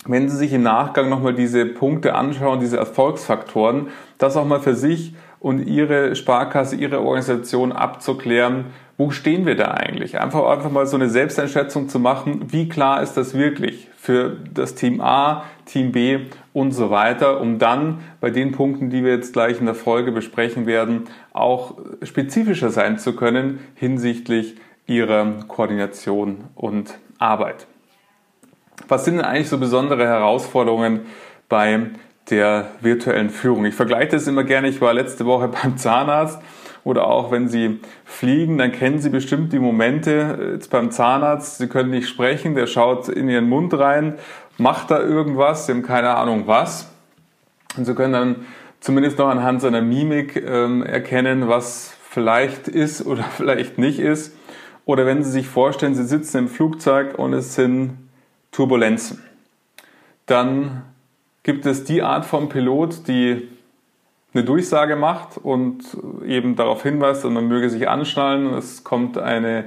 wenn 0.06 0.30
Sie 0.30 0.38
sich 0.38 0.54
im 0.54 0.64
Nachgang 0.64 1.10
nochmal 1.10 1.34
diese 1.34 1.66
Punkte 1.66 2.16
anschauen, 2.16 2.60
diese 2.60 2.78
Erfolgsfaktoren, 2.78 3.88
das 4.18 4.38
auch 4.38 4.46
mal 4.46 4.62
für 4.62 4.76
sich 4.76 5.14
und 5.40 5.68
Ihre 5.68 6.16
Sparkasse, 6.16 6.76
Ihre 6.76 7.00
Organisation 7.00 7.72
abzuklären, 7.72 8.68
wo 8.98 9.12
stehen 9.12 9.46
wir 9.46 9.56
da 9.56 9.72
eigentlich? 9.72 10.20
Einfach, 10.20 10.46
einfach 10.50 10.72
mal 10.72 10.86
so 10.86 10.96
eine 10.96 11.10
Selbsteinschätzung 11.10 11.90
zu 11.90 12.00
machen, 12.00 12.52
wie 12.52 12.70
klar 12.70 13.02
ist 13.02 13.14
das 13.14 13.34
wirklich 13.34 13.88
für 13.98 14.38
das 14.54 14.76
Team 14.76 15.02
A, 15.02 15.44
Team 15.66 15.92
B 15.92 16.20
und 16.54 16.72
so 16.72 16.90
weiter, 16.90 17.40
um 17.40 17.60
dann 17.60 18.00
bei 18.20 18.30
den 18.30 18.52
Punkten, 18.52 18.90
die 18.90 19.04
wir 19.04 19.12
jetzt 19.12 19.34
gleich 19.34 19.60
in 19.60 19.66
der 19.66 19.76
Folge 19.76 20.12
besprechen 20.12 20.66
werden, 20.66 21.06
auch 21.34 21.78
spezifischer 22.04 22.70
sein 22.70 23.00
zu 23.00 23.16
können 23.16 23.60
hinsichtlich 23.76 24.56
ihrer 24.88 25.26
Koordination 25.48 26.46
und 26.56 26.98
Arbeit. 27.18 27.68
Was 28.88 29.06
sind 29.06 29.18
denn 29.18 29.26
eigentlich 29.26 29.50
so 29.50 29.58
besondere 29.58 30.06
Herausforderungen 30.06 31.02
bei 31.48 31.92
der 32.30 32.72
virtuellen 32.82 33.30
Führung. 33.30 33.66
Ich 33.66 33.76
vergleiche 33.76 34.12
das 34.12 34.28
immer 34.28 34.44
gerne. 34.44 34.70
Ich 34.70 34.82
war 34.82 34.94
letzte 34.94 35.26
Woche 35.26 35.48
beim 35.64 35.78
Zahnarzt 35.78 36.40
oder 36.84 37.08
auch 37.08 37.32
wenn 37.32 37.48
Sie 37.48 37.80
fliegen, 38.06 38.58
dann 38.58 38.72
kennen 38.72 39.00
Sie 39.00 39.10
bestimmt 39.10 39.54
die 39.54 39.60
Momente 39.60 40.38
äh, 40.40 40.54
jetzt 40.54 40.70
beim 40.70 40.92
Zahnarzt. 40.92 41.58
Sie 41.58 41.68
können 41.68 41.92
nicht 41.92 42.08
sprechen, 42.08 42.56
der 42.56 42.68
schaut 42.68 43.08
in 43.10 43.30
Ihren 43.30 43.48
Mund 43.50 43.74
rein, 43.78 44.16
macht 44.58 44.92
da 44.92 45.00
irgendwas, 45.00 45.66
Sie 45.66 45.74
haben 45.74 45.84
keine 45.84 46.16
Ahnung 46.16 46.48
was. 46.48 46.90
Und 47.78 47.86
Sie 47.86 47.94
können 47.94 48.14
dann 48.14 48.36
zumindest 48.80 49.18
noch 49.18 49.28
anhand 49.28 49.62
seiner 49.62 49.82
Mimik 49.82 50.36
ähm, 50.36 50.84
erkennen, 50.84 51.48
was 51.48 51.94
vielleicht 52.10 52.68
ist 52.68 53.06
oder 53.06 53.24
vielleicht 53.24 53.78
nicht 53.78 54.00
ist. 54.00 54.36
Oder 54.86 55.06
wenn 55.06 55.24
Sie 55.24 55.32
sich 55.32 55.48
vorstellen, 55.48 55.94
Sie 55.94 56.04
sitzen 56.04 56.38
im 56.40 56.48
Flugzeug 56.48 57.18
und 57.18 57.34
es 57.34 57.56
sind 57.56 57.98
Turbulenzen, 58.52 59.22
dann 60.26 60.84
gibt 61.44 61.66
es 61.66 61.84
die 61.84 62.02
Art 62.02 62.26
von 62.26 62.50
Pilot, 62.50 63.08
die 63.08 63.48
eine 64.34 64.44
Durchsage 64.44 64.96
macht 64.96 65.38
und 65.38 65.84
eben 66.26 66.56
darauf 66.56 66.84
hinweist, 66.84 67.26
man 67.26 67.48
möge 67.48 67.70
sich 67.70 67.90
anschnallen. 67.90 68.54
Es 68.54 68.84
kommt 68.84 69.18
eine 69.18 69.66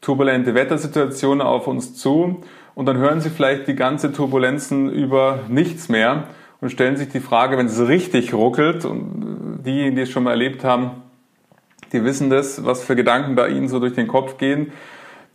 turbulente 0.00 0.54
Wettersituation 0.54 1.40
auf 1.40 1.66
uns 1.66 1.94
zu 1.94 2.40
und 2.74 2.86
dann 2.86 2.96
hören 2.96 3.20
Sie 3.20 3.30
vielleicht 3.30 3.66
die 3.68 3.74
ganze 3.74 4.12
Turbulenzen 4.12 4.90
über 4.90 5.40
nichts 5.48 5.88
mehr 5.88 6.24
und 6.60 6.70
stellen 6.70 6.96
sich 6.96 7.08
die 7.08 7.20
Frage, 7.20 7.58
wenn 7.58 7.66
es 7.66 7.86
richtig 7.86 8.32
ruckelt 8.32 8.84
und 8.84 9.60
diejenigen, 9.66 9.96
die 9.96 10.02
es 10.02 10.10
schon 10.10 10.22
mal 10.22 10.30
erlebt 10.30 10.64
haben, 10.64 11.02
die 11.92 12.04
wissen 12.04 12.30
das, 12.30 12.64
was 12.64 12.82
für 12.84 12.96
Gedanken 12.96 13.34
bei 13.34 13.48
Ihnen 13.48 13.68
so 13.68 13.78
durch 13.78 13.94
den 13.94 14.08
Kopf 14.08 14.38
gehen. 14.38 14.72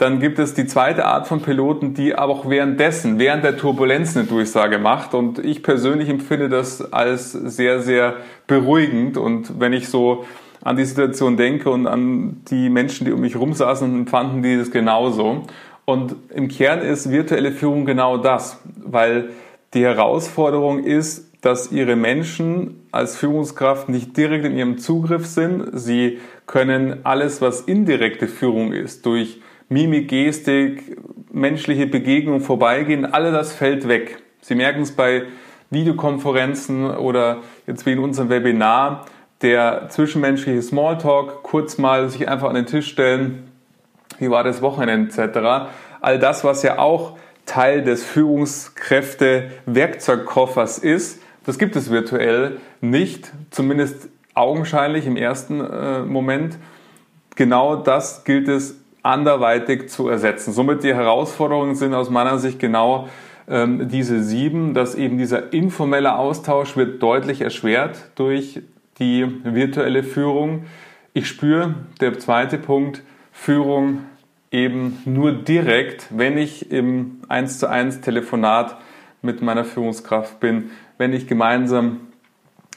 Dann 0.04 0.20
gibt 0.20 0.38
es 0.38 0.54
die 0.54 0.66
zweite 0.66 1.06
Art 1.06 1.28
von 1.30 1.42
Piloten, 1.42 1.94
die 1.94 2.14
aber 2.14 2.34
auch 2.34 2.50
währenddessen, 2.50 3.20
während 3.20 3.46
der 3.46 3.56
Turbulenz 3.56 4.18
eine 4.18 4.26
Durchsage 4.26 4.78
macht. 4.78 5.14
Und 5.14 5.40
ich 5.40 5.64
persönlich 5.64 6.10
empfinde 6.10 6.50
das 6.50 6.92
als 6.92 7.32
sehr, 7.32 7.82
sehr 7.82 8.18
beruhigend. 8.46 9.16
Und 9.16 9.62
wenn 9.62 9.72
ich 9.72 9.88
so 9.88 10.26
an 10.62 10.76
die 10.76 10.84
Situation 10.84 11.38
denke 11.38 11.70
und 11.70 11.88
an 11.88 12.42
die 12.50 12.70
Menschen, 12.70 13.06
die 13.06 13.14
um 13.14 13.22
mich 13.22 13.38
rum 13.38 13.54
saßen, 13.54 14.00
empfanden 14.00 14.44
die 14.44 14.58
das 14.58 14.72
genauso. 14.72 15.44
Und 15.86 16.18
im 16.36 16.50
Kern 16.50 16.82
ist 16.82 17.10
virtuelle 17.10 17.54
Führung 17.54 17.86
genau 17.86 18.18
das, 18.18 18.60
weil 18.76 19.30
die 19.74 19.86
Herausforderung 19.86 20.84
ist, 20.84 21.32
dass 21.40 21.72
ihre 21.72 21.96
Menschen 21.96 22.88
als 22.92 23.16
Führungskraft 23.16 23.88
nicht 23.88 24.18
direkt 24.18 24.44
in 24.44 24.58
ihrem 24.58 24.80
Zugriff 24.80 25.26
sind. 25.26 25.70
Sie 25.72 26.20
können 26.46 27.06
alles, 27.06 27.42
was 27.42 27.62
indirekte 27.62 28.28
Führung 28.28 28.74
ist, 28.74 29.06
durch 29.06 29.40
Mimik, 29.74 30.10
Gestik, 30.10 30.98
menschliche 31.32 31.88
Begegnung 31.88 32.42
vorbeigehen, 32.42 33.12
all 33.12 33.32
das 33.32 33.54
fällt 33.54 33.88
weg. 33.88 34.22
Sie 34.42 34.54
merken 34.54 34.84
es 34.84 34.92
bei 34.92 35.24
Videokonferenzen 35.72 36.92
oder 36.92 37.40
jetzt 37.66 37.88
wie 37.88 37.94
in 37.94 38.00
unserem 38.00 38.30
Webinar, 38.30 39.08
der 39.42 39.88
zwischenmenschliche 39.90 40.62
Smalltalk, 40.62 41.42
kurz 41.42 41.80
mal 41.80 42.08
sich 42.10 42.30
einfach 42.30 42.50
an 42.50 42.56
den 42.56 42.68
Tisch 42.68 42.88
stellen, 42.88 43.50
wie 44.20 44.30
war 44.30 44.44
das 44.44 44.62
Wochenende 44.62 45.10
etc. 45.10 45.72
All 46.02 46.20
das, 46.20 46.44
was 46.44 46.62
ja 46.62 46.78
auch 46.78 47.18
Teil 47.48 47.84
des 47.84 48.04
Führungskräfte-Werkzeugkoffers 48.04 50.78
ist, 50.78 51.20
das 51.46 51.58
gibt 51.58 51.76
es 51.76 51.90
virtuell 51.90 52.60
nicht, 52.80 53.32
zumindest 53.50 54.08
augenscheinlich 54.36 55.08
im 55.08 55.18
ersten 55.18 55.60
äh, 55.60 56.04
Moment. 56.04 56.60
Genau 57.36 57.76
das 57.76 58.24
gilt 58.24 58.48
es 58.48 58.83
anderweitig 59.04 59.90
zu 59.90 60.08
ersetzen. 60.08 60.54
Somit 60.54 60.84
die 60.84 60.94
Herausforderungen 60.94 61.76
sind 61.76 61.94
aus 61.94 62.10
meiner 62.10 62.40
Sicht 62.40 62.60
genau 62.60 63.10
ähm, 63.48 63.90
diese 63.90 64.24
sieben, 64.24 64.74
dass 64.74 64.96
eben 64.96 65.18
dieser 65.18 65.54
informelle 65.54 66.18
Austausch 66.18 66.78
wird 66.78 67.04
deutlich 67.04 67.42
erschwert 67.42 68.12
durch 68.16 68.62
die 69.00 69.28
virtuelle 69.44 70.04
Führung. 70.04 70.66
Ich 71.14 71.28
spüre, 71.28 71.76
der 72.00 72.18
zweite 72.18 72.58
Punkt, 72.58 73.04
Führung 73.32 74.00
eben 74.52 75.00
nur 75.06 75.34
direkt, 75.34 76.08
wenn 76.10 76.38
ich 76.38 76.72
im 76.72 77.22
1 77.28 77.60
zu 77.60 77.68
1 77.68 78.02
Telefonat 78.02 78.78
mit 79.22 79.42
meiner 79.42 79.66
Führungskraft 79.66 80.40
bin, 80.40 80.72
wenn 80.98 81.12
ich 81.12 81.28
gemeinsam 81.28 82.02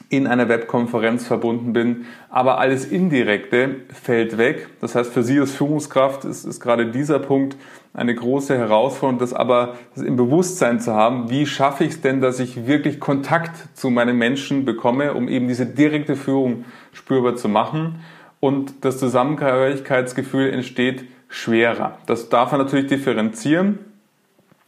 in 0.09 0.27
einer 0.27 0.47
Webkonferenz 0.47 1.27
verbunden 1.27 1.73
bin. 1.73 2.05
Aber 2.29 2.59
alles 2.59 2.85
Indirekte 2.85 3.75
fällt 3.89 4.37
weg. 4.37 4.67
Das 4.79 4.95
heißt, 4.95 5.11
für 5.11 5.23
Sie 5.23 5.39
als 5.39 5.51
Führungskraft 5.51 6.25
ist, 6.25 6.45
ist 6.45 6.59
gerade 6.59 6.87
dieser 6.87 7.19
Punkt 7.19 7.57
eine 7.93 8.13
große 8.13 8.57
Herausforderung, 8.57 9.19
das 9.19 9.33
aber 9.33 9.75
im 9.95 10.15
Bewusstsein 10.15 10.79
zu 10.79 10.93
haben, 10.93 11.29
wie 11.29 11.45
schaffe 11.45 11.83
ich 11.83 11.91
es 11.91 12.01
denn, 12.01 12.21
dass 12.21 12.39
ich 12.39 12.67
wirklich 12.67 12.99
Kontakt 12.99 13.75
zu 13.75 13.89
meinen 13.89 14.17
Menschen 14.17 14.65
bekomme, 14.65 15.13
um 15.13 15.27
eben 15.27 15.47
diese 15.47 15.65
direkte 15.65 16.15
Führung 16.15 16.65
spürbar 16.93 17.35
zu 17.35 17.49
machen. 17.49 17.99
Und 18.39 18.85
das 18.85 18.99
Zusammengehörigkeitsgefühl 18.99 20.51
entsteht 20.51 21.05
schwerer. 21.27 21.97
Das 22.05 22.29
darf 22.29 22.51
man 22.51 22.61
natürlich 22.61 22.87
differenzieren. 22.87 23.79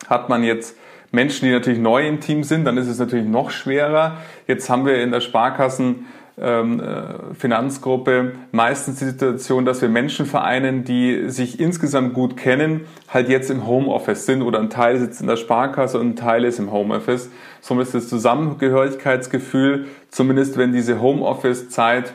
Hat 0.08 0.28
man 0.28 0.44
jetzt 0.44 0.76
Menschen, 1.12 1.46
die 1.46 1.52
natürlich 1.52 1.80
neu 1.80 2.08
im 2.08 2.20
Team 2.20 2.44
sind, 2.44 2.66
dann 2.66 2.78
ist 2.78 2.88
es 2.88 3.00
natürlich 3.00 3.28
noch 3.28 3.50
schwerer. 3.50 4.18
Jetzt 4.48 4.70
haben 4.70 4.86
wir 4.86 5.02
in 5.02 5.12
der 5.12 5.22
Sparkassen 5.22 6.06
ähm, 6.42 6.80
äh, 6.80 7.34
Finanzgruppe 7.36 8.34
meistens 8.52 9.00
die 9.00 9.06
Situation, 9.06 9.66
dass 9.66 9.82
wir 9.82 9.90
Menschen 9.90 10.26
vereinen, 10.26 10.84
die 10.84 11.30
sich 11.30 11.60
insgesamt 11.60 12.14
gut 12.14 12.38
kennen, 12.38 12.82
halt 13.10 13.28
jetzt 13.28 13.50
im 13.50 13.68
Homeoffice 13.68 14.26
sind 14.26 14.42
oder 14.42 14.60
ein 14.60 14.70
Teil 14.70 14.98
sitzt 15.00 15.20
in 15.22 15.28
der 15.28 15.36
Sparkasse 15.36 16.00
und 16.00 16.10
ein 16.10 16.16
Teil 16.16 16.46
ist 16.46 16.60
im 16.60 16.72
Homeoffice. 16.72 17.30
Somit 17.62 17.88
ist 17.88 17.96
das 17.96 18.08
Zusammengehörigkeitsgefühl, 18.08 19.88
zumindest 20.10 20.58
wenn 20.58 20.72
diese 20.72 21.02
Homeoffice-Zeit 21.02 22.14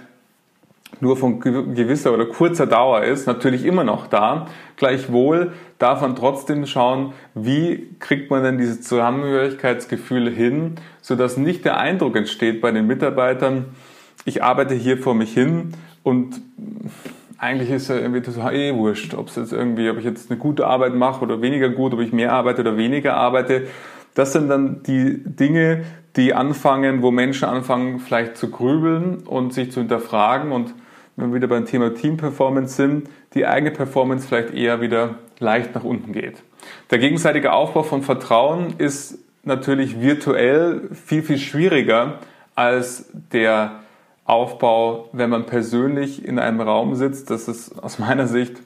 nur 1.00 1.16
von 1.16 1.40
gewisser 1.40 2.12
oder 2.12 2.26
kurzer 2.26 2.66
Dauer 2.66 3.02
ist, 3.02 3.26
natürlich 3.26 3.64
immer 3.64 3.84
noch 3.84 4.06
da. 4.06 4.46
Gleichwohl 4.76 5.52
darf 5.78 6.00
man 6.00 6.16
trotzdem 6.16 6.66
schauen, 6.66 7.12
wie 7.34 7.88
kriegt 7.98 8.30
man 8.30 8.42
denn 8.42 8.58
dieses 8.58 8.82
Zusammengehörigkeitsgefühl 8.82 10.30
hin, 10.30 10.76
sodass 11.00 11.36
nicht 11.36 11.64
der 11.64 11.78
Eindruck 11.78 12.16
entsteht 12.16 12.60
bei 12.60 12.70
den 12.70 12.86
Mitarbeitern, 12.86 13.66
ich 14.24 14.42
arbeite 14.42 14.74
hier 14.74 14.98
vor 14.98 15.14
mich 15.14 15.34
hin 15.34 15.74
und 16.02 16.40
eigentlich 17.38 17.70
ist 17.70 17.88
ja 17.88 17.96
irgendwie 17.96 18.22
total 18.22 18.54
eh 18.54 18.74
wurscht, 18.74 19.14
ob 19.14 19.28
es 19.28 19.36
jetzt 19.36 19.52
irgendwie, 19.52 19.90
ob 19.90 19.98
ich 19.98 20.04
jetzt 20.04 20.30
eine 20.30 20.38
gute 20.38 20.66
Arbeit 20.66 20.94
mache 20.94 21.22
oder 21.22 21.42
weniger 21.42 21.68
gut, 21.68 21.92
ob 21.92 22.00
ich 22.00 22.12
mehr 22.12 22.32
arbeite 22.32 22.62
oder 22.62 22.78
weniger 22.78 23.16
arbeite. 23.16 23.66
Das 24.14 24.32
sind 24.32 24.48
dann 24.48 24.82
die 24.84 25.22
Dinge, 25.24 25.84
die 26.16 26.32
anfangen, 26.32 27.02
wo 27.02 27.10
Menschen 27.10 27.46
anfangen, 27.46 27.98
vielleicht 27.98 28.36
zu 28.36 28.50
grübeln 28.50 29.24
und 29.26 29.52
sich 29.52 29.72
zu 29.72 29.80
hinterfragen 29.80 30.52
und 30.52 30.72
wenn 31.16 31.30
wir 31.30 31.36
wieder 31.36 31.48
beim 31.48 31.64
Thema 31.64 31.94
Team 31.94 32.16
Performance 32.16 32.74
sind, 32.74 33.08
die 33.34 33.46
eigene 33.46 33.70
Performance 33.70 34.26
vielleicht 34.26 34.52
eher 34.52 34.80
wieder 34.80 35.16
leicht 35.38 35.74
nach 35.74 35.84
unten 35.84 36.12
geht. 36.12 36.42
Der 36.90 36.98
gegenseitige 36.98 37.52
Aufbau 37.52 37.82
von 37.82 38.02
Vertrauen 38.02 38.74
ist 38.78 39.18
natürlich 39.44 40.00
virtuell 40.00 40.88
viel, 40.92 41.22
viel 41.22 41.38
schwieriger 41.38 42.18
als 42.54 43.10
der 43.32 43.80
Aufbau, 44.24 45.10
wenn 45.12 45.30
man 45.30 45.46
persönlich 45.46 46.24
in 46.24 46.38
einem 46.38 46.60
Raum 46.60 46.94
sitzt. 46.94 47.30
Das 47.30 47.46
ist 47.46 47.78
aus 47.82 47.98
meiner 47.98 48.26
Sicht 48.26 48.56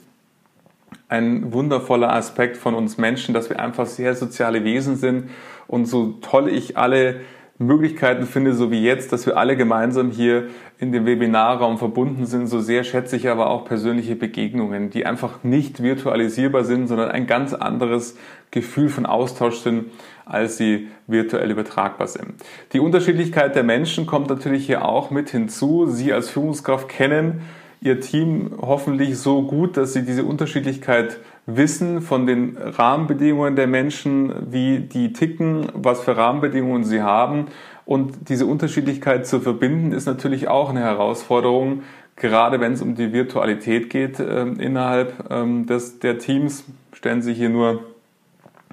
ein 1.09 1.53
wundervoller 1.53 2.13
Aspekt 2.13 2.57
von 2.57 2.75
uns 2.75 2.99
Menschen, 2.99 3.35
dass 3.35 3.51
wir 3.51 3.59
einfach 3.59 3.87
sehr 3.87 4.15
soziale 4.15 4.63
Wesen 4.63 4.97
sind 4.97 5.31
und 5.67 5.87
so 5.87 6.19
toll 6.21 6.49
ich 6.49 6.77
alle 6.77 7.21
Möglichkeiten 7.59 8.27
finde, 8.27 8.55
so 8.55 8.71
wie 8.71 8.83
jetzt, 8.83 9.13
dass 9.13 9.27
wir 9.27 9.37
alle 9.37 9.57
gemeinsam 9.57 10.11
hier 10.11 10.49
in 10.81 10.93
dem 10.93 11.07
Webinarraum 11.07 11.77
verbunden 11.77 12.25
sind, 12.27 12.47
so 12.47 12.61
sehr 12.61 12.85
schätze 12.85 13.17
ich 13.17 13.29
aber 13.29 13.51
auch 13.51 13.65
persönliche 13.65 14.15
Begegnungen, 14.15 14.91
die 14.91 15.07
einfach 15.07 15.43
nicht 15.43 15.83
virtualisierbar 15.83 16.65
sind, 16.65 16.87
sondern 16.87 17.11
ein 17.11 17.27
ganz 17.27 17.53
anderes 17.53 18.17
Gefühl 18.53 18.89
von 18.89 19.05
Austausch 19.05 19.57
sind, 19.57 19.87
als 20.25 20.57
sie 20.57 20.89
virtuell 21.09 21.51
übertragbar 21.51 22.07
sind. 22.07 22.35
Die 22.73 22.81
Unterschiedlichkeit 22.81 23.57
der 23.57 23.65
Menschen 23.65 24.07
kommt 24.07 24.29
natürlich 24.29 24.67
hier 24.67 24.85
auch 24.85 25.11
mit 25.11 25.31
hinzu. 25.31 25.87
Sie 25.87 26.13
als 26.13 26.31
Führungskraft 26.31 26.89
kennen 26.89 27.43
Ihr 27.81 28.01
Team 28.01 28.51
hoffentlich 28.61 29.19
so 29.19 29.43
gut, 29.43 29.77
dass 29.77 29.93
Sie 29.93 30.05
diese 30.05 30.25
Unterschiedlichkeit 30.25 31.19
wissen 31.47 32.03
von 32.03 32.27
den 32.27 32.59
Rahmenbedingungen 32.59 33.57
der 33.57 33.69
Menschen, 33.69 34.33
wie 34.51 34.81
die 34.81 35.13
ticken, 35.13 35.69
was 35.75 36.01
für 36.01 36.17
Rahmenbedingungen 36.17 36.85
sie 36.85 37.01
haben. 37.01 37.47
Und 37.89 38.29
diese 38.29 38.45
Unterschiedlichkeit 38.45 39.27
zu 39.27 39.41
verbinden, 39.41 39.93
ist 39.93 40.05
natürlich 40.05 40.47
auch 40.47 40.69
eine 40.69 40.81
Herausforderung, 40.81 41.85
gerade 42.17 42.61
wenn 42.61 42.75
es 42.75 42.83
um 42.83 42.97
die 42.97 43.15
Virtualität 43.15 43.89
geht 43.89 44.21
äh, 44.21 44.43
innerhalb 44.43 45.31
ähm, 45.31 45.65
des, 45.65 45.99
der 45.99 46.19
Teams. 46.19 46.65
Stellen 46.93 47.23
Sie 47.23 47.33
hier 47.33 47.49
nur 47.49 47.83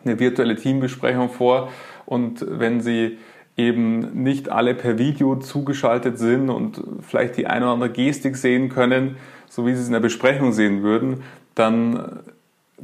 eine 0.04 0.20
virtuelle 0.20 0.58
Teambesprechung 0.58 1.30
vor 1.30 1.70
und 2.06 2.46
wenn 2.46 2.82
Sie 2.82 3.18
eben 3.56 4.22
nicht 4.22 4.50
alle 4.50 4.76
per 4.76 4.98
Video 4.98 5.38
zugeschaltet 5.38 6.20
sind 6.20 6.50
und 6.50 6.84
vielleicht 7.00 7.38
die 7.38 7.48
eine 7.48 7.68
oder 7.68 7.74
andere 7.76 7.92
Gestik 7.92 8.36
sehen 8.36 8.68
können, 8.68 9.16
so 9.48 9.66
wie 9.66 9.74
sie 9.74 9.80
es 9.80 9.88
in 9.88 9.94
der 9.94 10.02
Besprechung 10.02 10.52
sehen 10.52 10.84
würden, 10.84 11.24
dann 11.56 12.20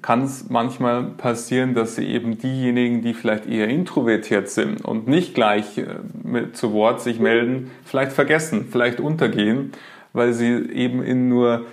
kann 0.02 0.24
es 0.24 0.50
manchmal 0.50 1.04
passieren, 1.04 1.74
dass 1.74 1.96
sie 1.96 2.06
eben 2.06 2.38
diejenigen, 2.38 3.02
die 3.02 3.14
vielleicht 3.14 3.46
eher 3.46 3.68
introvertiert 3.68 4.50
sind 4.50 4.84
und 4.84 5.08
nicht 5.08 5.36
gleich 5.36 5.78
äh, 5.78 5.86
mit, 6.24 6.56
zu 6.56 6.74
Wort 6.74 7.02
sich 7.02 7.20
melden, 7.20 7.72
vielleicht 7.84 8.12
vergessen, 8.12 8.68
vielleicht 8.72 9.00
untergehen, 9.00 9.74
weil 10.14 10.34
sie 10.34 10.48
eben 10.72 11.04
in 11.04 11.28
nur 11.28 11.66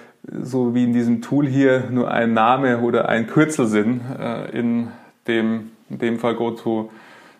so 0.43 0.75
wie 0.75 0.85
in 0.85 0.93
diesem 0.93 1.23
Tool 1.23 1.47
hier 1.47 1.88
nur 1.90 2.11
ein 2.11 2.33
Name 2.33 2.81
oder 2.81 3.09
ein 3.09 3.27
Kürzel 3.27 3.66
sind, 3.66 4.01
äh, 4.19 4.51
in 4.51 4.88
dem, 5.27 5.71
in 5.88 5.99
dem 5.99 6.19
Fall 6.19 6.35
GoTo 6.35 6.90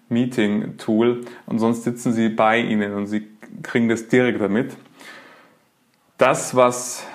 Meeting-Tool 0.09 1.25
und 1.47 1.59
sonst 1.59 1.85
sitzen 1.85 2.13
sie 2.13 2.29
bei 2.29 2.61
Ihnen 2.61 2.95
und 2.95 3.07
Sie 3.07 3.27
kriegen 3.63 3.89
das 3.89 4.09
direkt 4.09 4.41
damit. 4.41 4.77
Das, 6.17 6.55
was, 6.55 7.07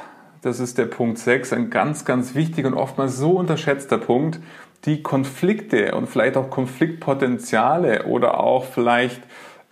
das 0.43 0.59
ist 0.59 0.77
der 0.77 0.85
Punkt 0.85 1.17
6, 1.17 1.53
ein 1.53 1.69
ganz, 1.69 2.03
ganz 2.03 2.35
wichtiger 2.35 2.67
und 2.67 2.73
oftmals 2.73 3.17
so 3.17 3.31
unterschätzter 3.31 3.97
Punkt, 3.97 4.39
die 4.83 5.01
Konflikte 5.01 5.95
und 5.95 6.09
vielleicht 6.09 6.35
auch 6.35 6.49
Konfliktpotenziale 6.49 8.03
oder 8.03 8.41
auch 8.41 8.65
vielleicht 8.65 9.21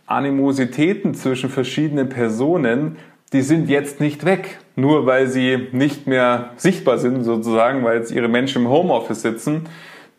Animositäten 0.06 1.14
zwischen 1.14 1.50
verschiedenen 1.50 2.08
Personen, 2.08 2.96
die 3.34 3.42
sind 3.42 3.70
jetzt 3.70 4.00
nicht 4.00 4.24
weg, 4.24 4.60
nur 4.78 5.06
weil 5.06 5.28
sie 5.28 5.68
nicht 5.74 6.08
mehr 6.08 6.52
sichtbar 6.56 6.98
sind 6.98 7.24
sozusagen, 7.24 7.84
weil 7.84 7.98
jetzt 7.98 8.12
ihre 8.12 8.30
Menschen 8.30 8.64
im 8.64 8.70
Homeoffice 8.70 9.22
sitzen. 9.22 9.68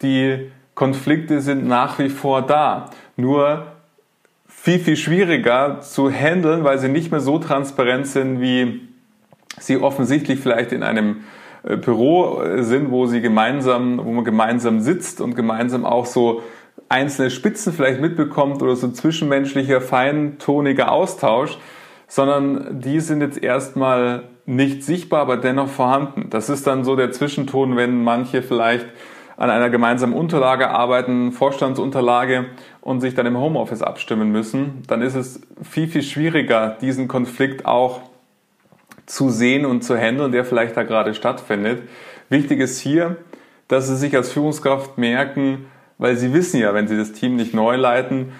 Die 0.02 0.50
Konflikte 0.74 1.40
sind 1.40 1.66
nach 1.66 1.98
wie 1.98 2.10
vor 2.10 2.42
da. 2.42 2.90
Nur 3.16 3.66
viel, 4.46 4.78
viel 4.78 4.96
schwieriger 4.96 5.80
zu 5.80 6.10
handeln, 6.10 6.62
weil 6.64 6.78
sie 6.78 6.88
nicht 6.88 7.10
mehr 7.10 7.20
so 7.20 7.38
transparent 7.38 8.06
sind, 8.06 8.40
wie 8.40 8.91
sie 9.58 9.78
offensichtlich 9.78 10.40
vielleicht 10.40 10.72
in 10.72 10.82
einem 10.82 11.24
äh, 11.62 11.76
Büro 11.76 12.42
äh, 12.42 12.62
sind, 12.62 12.90
wo 12.90 13.06
sie 13.06 13.20
gemeinsam, 13.20 14.00
wo 14.04 14.12
man 14.12 14.24
gemeinsam 14.24 14.80
sitzt 14.80 15.20
und 15.20 15.34
gemeinsam 15.34 15.84
auch 15.84 16.06
so 16.06 16.42
einzelne 16.88 17.30
Spitzen 17.30 17.72
vielleicht 17.72 18.00
mitbekommt 18.00 18.62
oder 18.62 18.76
so 18.76 18.88
zwischenmenschlicher, 18.88 19.80
feintoniger 19.80 20.92
Austausch, 20.92 21.58
sondern 22.06 22.80
die 22.80 23.00
sind 23.00 23.20
jetzt 23.20 23.42
erstmal 23.42 24.24
nicht 24.44 24.84
sichtbar, 24.84 25.20
aber 25.20 25.36
dennoch 25.36 25.68
vorhanden. 25.68 26.28
Das 26.30 26.48
ist 26.48 26.66
dann 26.66 26.84
so 26.84 26.96
der 26.96 27.12
Zwischenton, 27.12 27.76
wenn 27.76 28.02
manche 28.02 28.42
vielleicht 28.42 28.86
an 29.36 29.50
einer 29.50 29.70
gemeinsamen 29.70 30.14
Unterlage 30.14 30.70
arbeiten, 30.70 31.32
Vorstandsunterlage 31.32 32.46
und 32.80 33.00
sich 33.00 33.14
dann 33.14 33.26
im 33.26 33.38
Homeoffice 33.38 33.82
abstimmen 33.82 34.30
müssen, 34.30 34.82
dann 34.88 35.00
ist 35.00 35.14
es 35.14 35.40
viel, 35.62 35.88
viel 35.88 36.02
schwieriger, 36.02 36.76
diesen 36.80 37.08
Konflikt 37.08 37.64
auch 37.64 38.02
zu 39.06 39.30
sehen 39.30 39.66
und 39.66 39.82
zu 39.82 39.96
handeln, 39.96 40.32
der 40.32 40.44
vielleicht 40.44 40.76
da 40.76 40.82
gerade 40.82 41.14
stattfindet. 41.14 41.82
Wichtig 42.28 42.60
ist 42.60 42.78
hier, 42.78 43.16
dass 43.68 43.88
Sie 43.88 43.96
sich 43.96 44.14
als 44.16 44.32
Führungskraft 44.32 44.98
merken, 44.98 45.66
weil 45.98 46.16
Sie 46.16 46.32
wissen 46.32 46.60
ja, 46.60 46.74
wenn 46.74 46.88
Sie 46.88 46.96
das 46.96 47.12
Team 47.12 47.36
nicht 47.36 47.54
neu 47.54 47.76
leiten, 47.76 48.32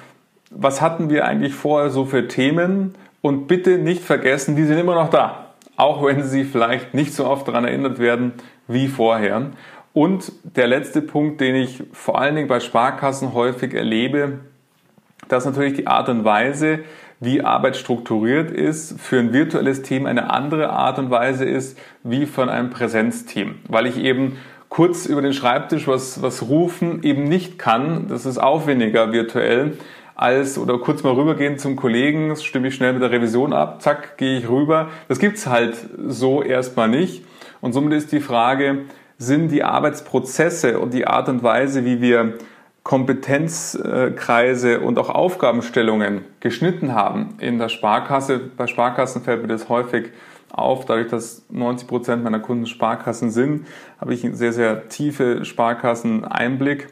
was 0.50 0.80
hatten 0.80 1.10
wir 1.10 1.24
eigentlich 1.24 1.54
vorher 1.54 1.90
so 1.90 2.04
für 2.04 2.28
Themen 2.28 2.94
und 3.20 3.46
bitte 3.46 3.78
nicht 3.78 4.02
vergessen, 4.02 4.56
die 4.56 4.64
sind 4.64 4.78
immer 4.78 4.94
noch 4.94 5.10
da, 5.10 5.46
auch 5.76 6.04
wenn 6.04 6.24
Sie 6.24 6.44
vielleicht 6.44 6.94
nicht 6.94 7.14
so 7.14 7.26
oft 7.26 7.48
daran 7.48 7.64
erinnert 7.64 7.98
werden 7.98 8.32
wie 8.68 8.88
vorher. 8.88 9.50
Und 9.94 10.32
der 10.42 10.66
letzte 10.66 11.02
Punkt, 11.02 11.40
den 11.40 11.54
ich 11.54 11.82
vor 11.92 12.18
allen 12.18 12.34
Dingen 12.34 12.48
bei 12.48 12.60
Sparkassen 12.60 13.34
häufig 13.34 13.74
erlebe, 13.74 14.40
dass 15.28 15.44
natürlich 15.44 15.74
die 15.74 15.86
Art 15.86 16.08
und 16.08 16.24
Weise, 16.24 16.80
wie 17.22 17.42
Arbeit 17.42 17.76
strukturiert 17.76 18.50
ist, 18.50 19.00
für 19.00 19.18
ein 19.18 19.32
virtuelles 19.32 19.82
Team 19.82 20.06
eine 20.06 20.30
andere 20.30 20.70
Art 20.70 20.98
und 20.98 21.10
Weise 21.10 21.44
ist 21.44 21.78
wie 22.02 22.26
von 22.26 22.48
einem 22.48 22.70
Präsenzteam. 22.70 23.54
Weil 23.68 23.86
ich 23.86 23.96
eben 23.96 24.38
kurz 24.68 25.06
über 25.06 25.22
den 25.22 25.32
Schreibtisch 25.32 25.86
was, 25.86 26.20
was 26.20 26.48
rufen 26.48 27.02
eben 27.04 27.24
nicht 27.24 27.60
kann. 27.60 28.08
Das 28.08 28.26
ist 28.26 28.38
aufwendiger 28.38 29.12
virtuell 29.12 29.74
als 30.16 30.58
oder 30.58 30.78
kurz 30.78 31.04
mal 31.04 31.12
rübergehen 31.12 31.58
zum 31.58 31.76
Kollegen, 31.76 32.34
stimme 32.36 32.68
ich 32.68 32.74
schnell 32.74 32.92
mit 32.92 33.02
der 33.02 33.12
Revision 33.12 33.52
ab, 33.52 33.82
zack, 33.82 34.18
gehe 34.18 34.38
ich 34.38 34.48
rüber. 34.48 34.88
Das 35.08 35.18
gibt's 35.18 35.46
halt 35.46 35.76
so 36.06 36.42
erstmal 36.42 36.88
nicht. 36.88 37.24
Und 37.60 37.72
somit 37.72 37.92
ist 37.92 38.10
die 38.10 38.20
Frage, 38.20 38.86
sind 39.16 39.48
die 39.50 39.62
Arbeitsprozesse 39.62 40.80
und 40.80 40.92
die 40.92 41.06
Art 41.06 41.28
und 41.28 41.44
Weise, 41.44 41.84
wie 41.84 42.00
wir 42.00 42.34
Kompetenzkreise 42.82 44.80
und 44.80 44.98
auch 44.98 45.08
Aufgabenstellungen 45.08 46.22
geschnitten 46.40 46.94
haben 46.94 47.36
in 47.38 47.58
der 47.58 47.68
Sparkasse. 47.68 48.40
Bei 48.56 48.66
Sparkassen 48.66 49.22
fällt 49.22 49.42
mir 49.42 49.48
das 49.48 49.68
häufig 49.68 50.10
auf. 50.50 50.84
Dadurch, 50.84 51.08
dass 51.08 51.44
90 51.50 51.86
Prozent 51.86 52.24
meiner 52.24 52.40
Kunden 52.40 52.66
Sparkassen 52.66 53.30
sind, 53.30 53.66
habe 54.00 54.14
ich 54.14 54.24
einen 54.24 54.34
sehr, 54.34 54.52
sehr 54.52 54.88
tiefe 54.88 55.44
Sparkassen-Einblick, 55.44 56.88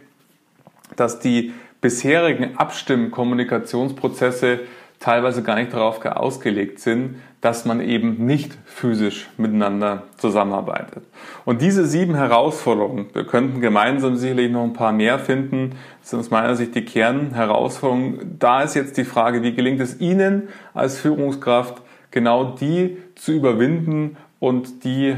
dass 0.95 1.19
die 1.19 1.53
bisherigen 1.81 2.57
Abstimmkommunikationsprozesse 2.57 4.61
teilweise 5.01 5.43
gar 5.43 5.57
nicht 5.57 5.73
darauf 5.73 6.05
ausgelegt 6.05 6.79
sind, 6.79 7.17
dass 7.41 7.65
man 7.65 7.81
eben 7.81 8.27
nicht 8.27 8.59
physisch 8.67 9.29
miteinander 9.39 10.05
zusammenarbeitet. 10.19 11.03
Und 11.45 11.63
diese 11.63 11.87
sieben 11.87 12.15
Herausforderungen, 12.15 13.07
wir 13.15 13.25
könnten 13.25 13.61
gemeinsam 13.61 14.17
sicherlich 14.17 14.51
noch 14.51 14.65
ein 14.65 14.75
paar 14.75 14.93
mehr 14.93 15.19
finden, 15.19 15.73
sind 16.03 16.21
aus 16.21 16.31
meiner 16.31 16.55
Sicht 16.55 16.75
die 16.75 16.85
Kernherausforderungen. 16.85 18.37
Da 18.39 18.63
ist 18.63 18.75
jetzt 18.75 18.99
die 18.99 19.05
Frage, 19.05 19.43
wie 19.43 19.55
gelingt 19.55 19.81
es 19.81 20.01
Ihnen 20.01 20.49
als 20.75 20.99
Führungskraft, 20.99 21.81
genau 22.11 22.57
die 22.61 22.99
zu 23.15 23.33
überwinden 23.33 24.17
und 24.39 24.85
die 24.85 25.17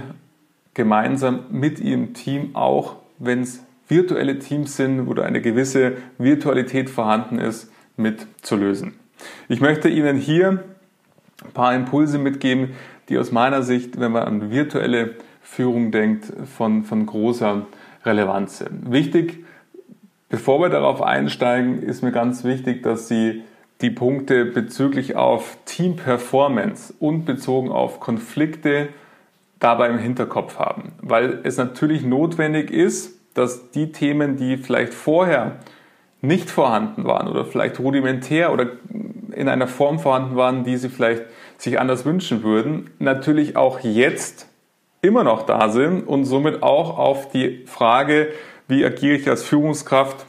gemeinsam 0.75 1.41
mit 1.51 1.81
ihrem 1.81 2.15
Team 2.15 2.55
auch, 2.55 2.97
wenn 3.19 3.43
es 3.43 3.63
virtuelle 3.89 4.39
Teams 4.39 4.77
sind, 4.77 5.07
wo 5.07 5.15
da 5.15 5.23
eine 5.23 5.41
gewisse 5.41 5.99
Virtualität 6.19 6.89
vorhanden 6.89 7.39
ist, 7.39 7.71
mit 7.97 8.27
zu 8.41 8.57
lösen. 8.57 8.95
Ich 9.49 9.61
möchte 9.61 9.89
Ihnen 9.89 10.17
hier 10.17 10.65
ein 11.45 11.53
paar 11.53 11.75
Impulse 11.75 12.19
mitgeben, 12.19 12.71
die 13.09 13.19
aus 13.19 13.33
meiner 13.33 13.63
Sicht, 13.63 13.99
wenn 14.01 14.13
man 14.13 14.25
an 14.25 14.51
virtuelle 14.51 15.17
Führung 15.43 15.91
denkt, 15.91 16.33
von, 16.57 16.85
von 16.85 17.07
großer 17.07 17.67
Relevanz 18.05 18.59
sind. 18.59 18.91
Wichtig, 18.91 19.45
bevor 20.29 20.61
wir 20.61 20.69
darauf 20.69 21.03
einsteigen, 21.03 21.83
ist 21.83 22.03
mir 22.03 22.13
ganz 22.13 22.45
wichtig, 22.45 22.83
dass 22.83 23.09
Sie 23.09 23.43
die 23.81 23.91
Punkte 23.91 24.45
bezüglich 24.45 25.17
auf 25.17 25.59
Team 25.65 25.97
Performance 25.97 26.95
und 27.01 27.25
bezogen 27.25 27.71
auf 27.71 28.01
Konflikte 28.01 28.89
dabei 29.59 29.89
im 29.89 29.99
Hinterkopf 29.99 30.59
haben, 30.59 30.93
weil 31.01 31.41
es 31.45 31.57
natürlich 31.57 32.05
notwendig 32.05 32.71
ist, 32.71 33.19
dass 33.35 33.71
die 33.71 33.93
Themen, 33.93 34.37
die 34.37 34.57
vielleicht 34.57 34.95
vorher 34.95 35.57
nicht 36.21 36.51
vorhanden 36.51 37.05
waren 37.05 37.29
oder 37.29 37.45
vielleicht 37.45 37.81
rudimentär 37.81 38.53
oder 38.53 38.67
in 39.35 39.49
einer 39.49 39.67
Form 39.67 39.99
vorhanden 39.99 40.37
waren, 40.37 40.65
die 40.65 40.77
sie 40.77 40.89
vielleicht 40.89 41.23
sich 41.59 41.79
anders 41.79 42.05
wünschen 42.05 42.43
würden, 42.43 42.91
natürlich 42.99 43.57
auch 43.57 43.81
jetzt 43.81 44.47
immer 45.01 45.25
noch 45.25 45.45
da 45.45 45.69
sind 45.69 46.03
und 46.03 46.25
somit 46.25 46.63
auch 46.63 46.99
auf 46.99 47.31
die 47.31 47.65
Frage, 47.67 48.29
wie 48.69 48.85
agiere 48.85 49.17
ich 49.17 49.29
als 49.29 49.43
Führungskraft, 49.43 50.27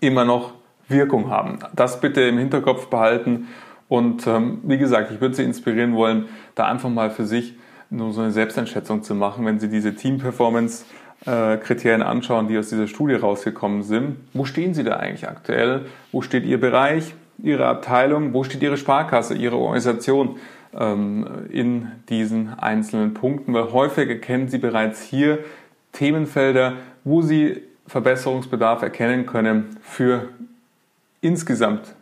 immer 0.00 0.24
noch 0.24 0.52
Wirkung 0.88 1.30
haben. 1.30 1.58
Das 1.74 2.00
bitte 2.00 2.22
im 2.22 2.38
Hinterkopf 2.38 2.86
behalten 2.86 3.48
und 3.88 4.26
ähm, 4.26 4.60
wie 4.62 4.78
gesagt, 4.78 5.10
ich 5.10 5.20
würde 5.20 5.34
Sie 5.34 5.44
inspirieren 5.44 5.94
wollen, 5.94 6.26
da 6.54 6.66
einfach 6.66 6.88
mal 6.88 7.10
für 7.10 7.26
sich 7.26 7.54
nur 7.90 8.12
so 8.12 8.22
eine 8.22 8.32
Selbsteinschätzung 8.32 9.02
zu 9.02 9.14
machen, 9.14 9.44
wenn 9.46 9.60
Sie 9.60 9.68
diese 9.68 9.94
Team-Performance 9.94 10.84
äh, 11.26 11.56
Kriterien 11.58 12.02
anschauen, 12.02 12.48
die 12.48 12.58
aus 12.58 12.68
dieser 12.68 12.86
Studie 12.86 13.14
rausgekommen 13.14 13.82
sind. 13.82 14.16
Wo 14.32 14.44
stehen 14.44 14.74
Sie 14.74 14.84
da 14.84 14.96
eigentlich 14.96 15.28
aktuell? 15.28 15.86
Wo 16.12 16.22
steht 16.22 16.44
Ihr 16.44 16.60
Bereich, 16.60 17.14
Ihre 17.42 17.66
Abteilung? 17.66 18.32
Wo 18.32 18.44
steht 18.44 18.62
Ihre 18.62 18.76
Sparkasse, 18.76 19.34
Ihre 19.34 19.56
Organisation 19.56 20.36
ähm, 20.78 21.26
in 21.50 21.92
diesen 22.08 22.58
einzelnen 22.58 23.14
Punkten? 23.14 23.54
Weil 23.54 23.72
häufig 23.72 24.08
erkennen 24.08 24.48
Sie 24.48 24.58
bereits 24.58 25.02
hier 25.02 25.38
Themenfelder, 25.92 26.74
wo 27.04 27.22
Sie 27.22 27.62
Verbesserungsbedarf 27.86 28.82
erkennen 28.82 29.26
können 29.26 29.76
für 29.82 30.28
insgesamt 31.20 31.94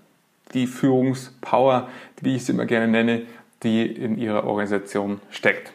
die 0.55 0.67
Führungspower, 0.67 1.89
wie 2.21 2.37
ich 2.37 2.45
sie 2.45 2.53
immer 2.53 2.67
gerne 2.67 2.89
nenne, 2.89 3.23
die 3.63 3.87
in 3.87 4.19
Ihrer 4.19 4.45
Organisation 4.45 5.21
steckt. 5.31 5.73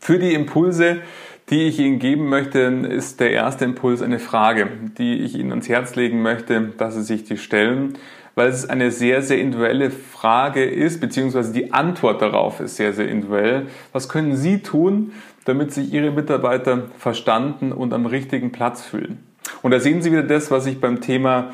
Für 0.00 0.18
die 0.18 0.32
Impulse, 0.32 1.02
die 1.50 1.68
ich 1.68 1.78
Ihnen 1.78 1.98
geben 1.98 2.28
möchte, 2.28 2.60
ist 2.60 3.20
der 3.20 3.32
erste 3.32 3.64
Impuls 3.64 4.02
eine 4.02 4.18
Frage, 4.18 4.68
die 4.96 5.20
ich 5.20 5.34
Ihnen 5.34 5.50
ans 5.50 5.68
Herz 5.68 5.96
legen 5.96 6.22
möchte, 6.22 6.72
dass 6.78 6.94
Sie 6.94 7.02
sich 7.02 7.24
die 7.24 7.36
stellen, 7.36 7.98
weil 8.38 8.50
es 8.50 8.70
eine 8.70 8.92
sehr, 8.92 9.20
sehr 9.20 9.38
individuelle 9.38 9.90
Frage 9.90 10.64
ist, 10.64 11.00
beziehungsweise 11.00 11.52
die 11.52 11.72
Antwort 11.72 12.22
darauf 12.22 12.60
ist 12.60 12.76
sehr, 12.76 12.92
sehr 12.92 13.08
individuell. 13.08 13.66
Was 13.92 14.08
können 14.08 14.36
Sie 14.36 14.60
tun, 14.62 15.12
damit 15.44 15.72
sich 15.72 15.92
Ihre 15.92 16.12
Mitarbeiter 16.12 16.84
verstanden 16.96 17.72
und 17.72 17.92
am 17.92 18.06
richtigen 18.06 18.52
Platz 18.52 18.82
fühlen? 18.82 19.26
Und 19.62 19.72
da 19.72 19.80
sehen 19.80 20.02
Sie 20.02 20.12
wieder 20.12 20.22
das, 20.22 20.52
was 20.52 20.66
ich 20.66 20.80
beim 20.80 21.00
Thema 21.00 21.52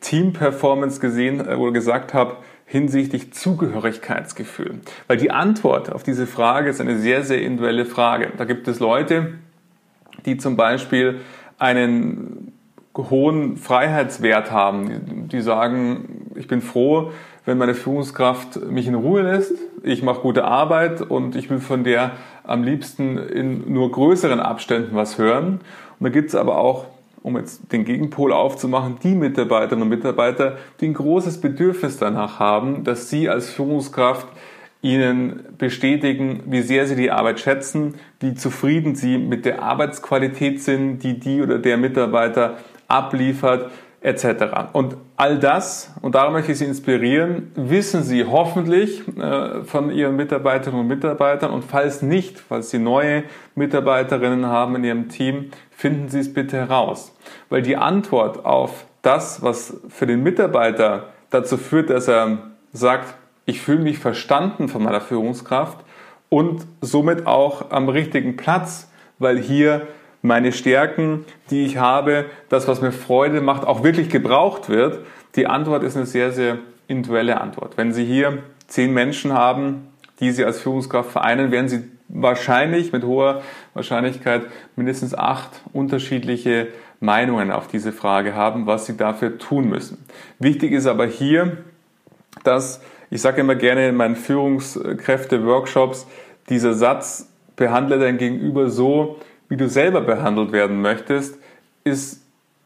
Team 0.00 0.34
Performance 0.34 1.00
gesehen 1.00 1.40
äh, 1.40 1.54
oder 1.54 1.72
gesagt 1.72 2.12
habe, 2.12 2.36
hinsichtlich 2.66 3.32
Zugehörigkeitsgefühl? 3.32 4.80
Weil 5.06 5.16
die 5.16 5.30
Antwort 5.30 5.90
auf 5.90 6.02
diese 6.02 6.26
Frage 6.26 6.68
ist 6.68 6.82
eine 6.82 6.98
sehr, 6.98 7.22
sehr 7.22 7.40
individuelle 7.40 7.86
Frage. 7.86 8.30
Da 8.36 8.44
gibt 8.44 8.68
es 8.68 8.78
Leute, 8.78 9.38
die 10.26 10.36
zum 10.36 10.56
Beispiel 10.56 11.20
einen 11.58 12.52
hohen 12.96 13.56
Freiheitswert 13.56 14.50
haben, 14.50 15.28
die 15.28 15.40
sagen, 15.40 16.25
ich 16.38 16.48
bin 16.48 16.60
froh, 16.60 17.12
wenn 17.44 17.58
meine 17.58 17.74
Führungskraft 17.74 18.70
mich 18.70 18.86
in 18.86 18.94
Ruhe 18.94 19.22
lässt, 19.22 19.54
ich 19.82 20.02
mache 20.02 20.20
gute 20.20 20.44
Arbeit 20.44 21.00
und 21.00 21.36
ich 21.36 21.48
will 21.50 21.60
von 21.60 21.84
der 21.84 22.12
am 22.44 22.62
liebsten 22.62 23.18
in 23.18 23.72
nur 23.72 23.90
größeren 23.90 24.40
Abständen 24.40 24.94
was 24.94 25.18
hören. 25.18 25.60
Und 25.98 26.04
da 26.04 26.08
gibt 26.08 26.30
es 26.30 26.34
aber 26.34 26.58
auch 26.58 26.86
um 27.22 27.36
jetzt 27.36 27.72
den 27.72 27.84
Gegenpol 27.84 28.32
aufzumachen, 28.32 28.98
die 29.02 29.16
Mitarbeiterinnen 29.16 29.82
und 29.82 29.88
Mitarbeiter, 29.88 30.58
die 30.80 30.86
ein 30.86 30.94
großes 30.94 31.40
Bedürfnis 31.40 31.96
danach 31.96 32.38
haben, 32.38 32.84
dass 32.84 33.10
sie 33.10 33.28
als 33.28 33.50
Führungskraft 33.50 34.28
ihnen 34.80 35.40
bestätigen, 35.58 36.44
wie 36.46 36.62
sehr 36.62 36.86
sie 36.86 36.94
die 36.94 37.10
Arbeit 37.10 37.40
schätzen, 37.40 37.94
wie 38.20 38.34
zufrieden 38.34 38.94
sie 38.94 39.18
mit 39.18 39.44
der 39.44 39.62
Arbeitsqualität 39.62 40.62
sind, 40.62 41.00
die 41.00 41.18
die 41.18 41.42
oder 41.42 41.58
der 41.58 41.76
Mitarbeiter 41.76 42.58
abliefert, 42.86 43.72
etc. 44.06 44.68
Und 44.72 44.96
all 45.16 45.40
das, 45.40 45.92
und 46.00 46.14
darum 46.14 46.34
möchte 46.34 46.52
ich 46.52 46.58
Sie 46.58 46.64
inspirieren, 46.64 47.50
wissen 47.56 48.04
Sie 48.04 48.24
hoffentlich 48.24 49.02
äh, 49.18 49.64
von 49.64 49.90
Ihren 49.90 50.14
Mitarbeiterinnen 50.14 50.82
und 50.82 50.86
Mitarbeitern 50.86 51.50
und 51.50 51.64
falls 51.64 52.02
nicht, 52.02 52.38
falls 52.38 52.70
Sie 52.70 52.78
neue 52.78 53.24
Mitarbeiterinnen 53.56 54.46
haben 54.46 54.76
in 54.76 54.84
Ihrem 54.84 55.08
Team, 55.08 55.50
finden 55.72 56.08
Sie 56.08 56.20
es 56.20 56.32
bitte 56.32 56.56
heraus. 56.56 57.16
Weil 57.48 57.62
die 57.62 57.76
Antwort 57.76 58.44
auf 58.44 58.84
das, 59.02 59.42
was 59.42 59.76
für 59.88 60.06
den 60.06 60.22
Mitarbeiter 60.22 61.08
dazu 61.30 61.56
führt, 61.56 61.90
dass 61.90 62.06
er 62.06 62.38
sagt, 62.72 63.12
ich 63.44 63.60
fühle 63.60 63.80
mich 63.80 63.98
verstanden 63.98 64.68
von 64.68 64.84
meiner 64.84 65.00
Führungskraft 65.00 65.78
und 66.28 66.64
somit 66.80 67.26
auch 67.26 67.72
am 67.72 67.88
richtigen 67.88 68.36
Platz, 68.36 68.88
weil 69.18 69.36
hier 69.36 69.88
meine 70.26 70.52
Stärken, 70.52 71.24
die 71.50 71.64
ich 71.64 71.78
habe, 71.78 72.26
das, 72.48 72.68
was 72.68 72.80
mir 72.80 72.92
Freude 72.92 73.40
macht, 73.40 73.64
auch 73.64 73.82
wirklich 73.82 74.08
gebraucht 74.08 74.68
wird? 74.68 75.00
Die 75.36 75.46
Antwort 75.46 75.82
ist 75.82 75.96
eine 75.96 76.06
sehr, 76.06 76.32
sehr 76.32 76.58
individuelle 76.88 77.40
Antwort. 77.40 77.76
Wenn 77.76 77.92
Sie 77.92 78.04
hier 78.04 78.42
zehn 78.66 78.92
Menschen 78.92 79.32
haben, 79.32 79.88
die 80.20 80.30
Sie 80.30 80.44
als 80.44 80.60
Führungskraft 80.60 81.10
vereinen, 81.10 81.50
werden 81.50 81.68
Sie 81.68 81.84
wahrscheinlich 82.08 82.92
mit 82.92 83.04
hoher 83.04 83.42
Wahrscheinlichkeit 83.74 84.46
mindestens 84.76 85.14
acht 85.14 85.60
unterschiedliche 85.72 86.68
Meinungen 87.00 87.50
auf 87.50 87.66
diese 87.68 87.92
Frage 87.92 88.34
haben, 88.34 88.66
was 88.66 88.86
Sie 88.86 88.96
dafür 88.96 89.38
tun 89.38 89.68
müssen. 89.68 90.04
Wichtig 90.38 90.72
ist 90.72 90.86
aber 90.86 91.06
hier, 91.06 91.58
dass 92.44 92.80
ich 93.10 93.20
sage 93.20 93.40
immer 93.40 93.54
gerne 93.54 93.88
in 93.88 93.96
meinen 93.96 94.16
Führungskräfte-Workshops, 94.16 96.06
dieser 96.48 96.74
Satz 96.74 97.28
behandle 97.54 97.98
dein 97.98 98.18
Gegenüber 98.18 98.68
so, 98.68 99.18
wie 99.48 99.56
du 99.56 99.68
selber 99.68 100.00
behandelt 100.00 100.52
werden 100.52 100.80
möchtest, 100.80 101.38
ist 101.84 102.22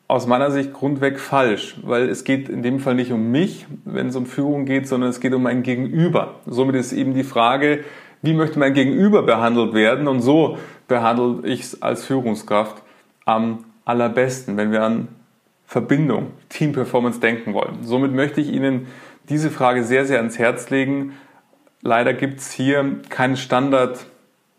aus 0.09 0.27
meiner 0.27 0.51
Sicht 0.51 0.73
grundweg 0.73 1.21
falsch, 1.21 1.77
weil 1.83 2.09
es 2.09 2.25
geht 2.25 2.49
in 2.49 2.63
dem 2.63 2.81
Fall 2.81 2.97
nicht 2.97 3.13
um 3.13 3.31
mich, 3.31 3.67
wenn 3.85 4.09
es 4.09 4.17
um 4.17 4.27
Führung 4.27 4.65
geht, 4.65 4.89
sondern 4.89 5.11
es 5.11 5.21
geht 5.21 5.33
um 5.35 5.43
mein 5.43 5.63
Gegenüber. 5.63 6.41
Somit 6.47 6.75
ist 6.75 6.93
eben 6.93 7.15
die 7.15 7.23
Frage, 7.23 7.85
wie 8.23 8.35
möchte 8.35 8.59
mein 8.59 8.75
Gegenüber 8.75 9.23
behandelt 9.23 9.73
werden 9.73 10.09
und 10.09 10.21
so 10.21 10.59
behandle 10.89 11.47
ich 11.49 11.61
es 11.61 11.83
als 11.83 12.05
Führungskraft 12.05 12.83
am 13.25 13.65
allerbesten, 13.85 14.57
wenn 14.57 14.73
wir 14.73 14.83
an 14.83 15.09
Verbindung, 15.65 16.33
Team 16.49 16.73
Performance 16.73 17.21
denken 17.21 17.55
wollen. 17.55 17.79
Somit 17.83 18.13
möchte 18.13 18.41
ich 18.41 18.49
Ihnen 18.53 18.89
diese 19.29 19.51
Frage 19.51 19.85
sehr, 19.85 20.05
sehr 20.05 20.19
ans 20.19 20.39
Herz 20.39 20.69
legen. 20.71 21.13
Leider 21.83 22.13
gibt 22.13 22.41
es 22.41 22.51
hier 22.51 22.97
keinen 23.09 23.37
Standard 23.37 24.05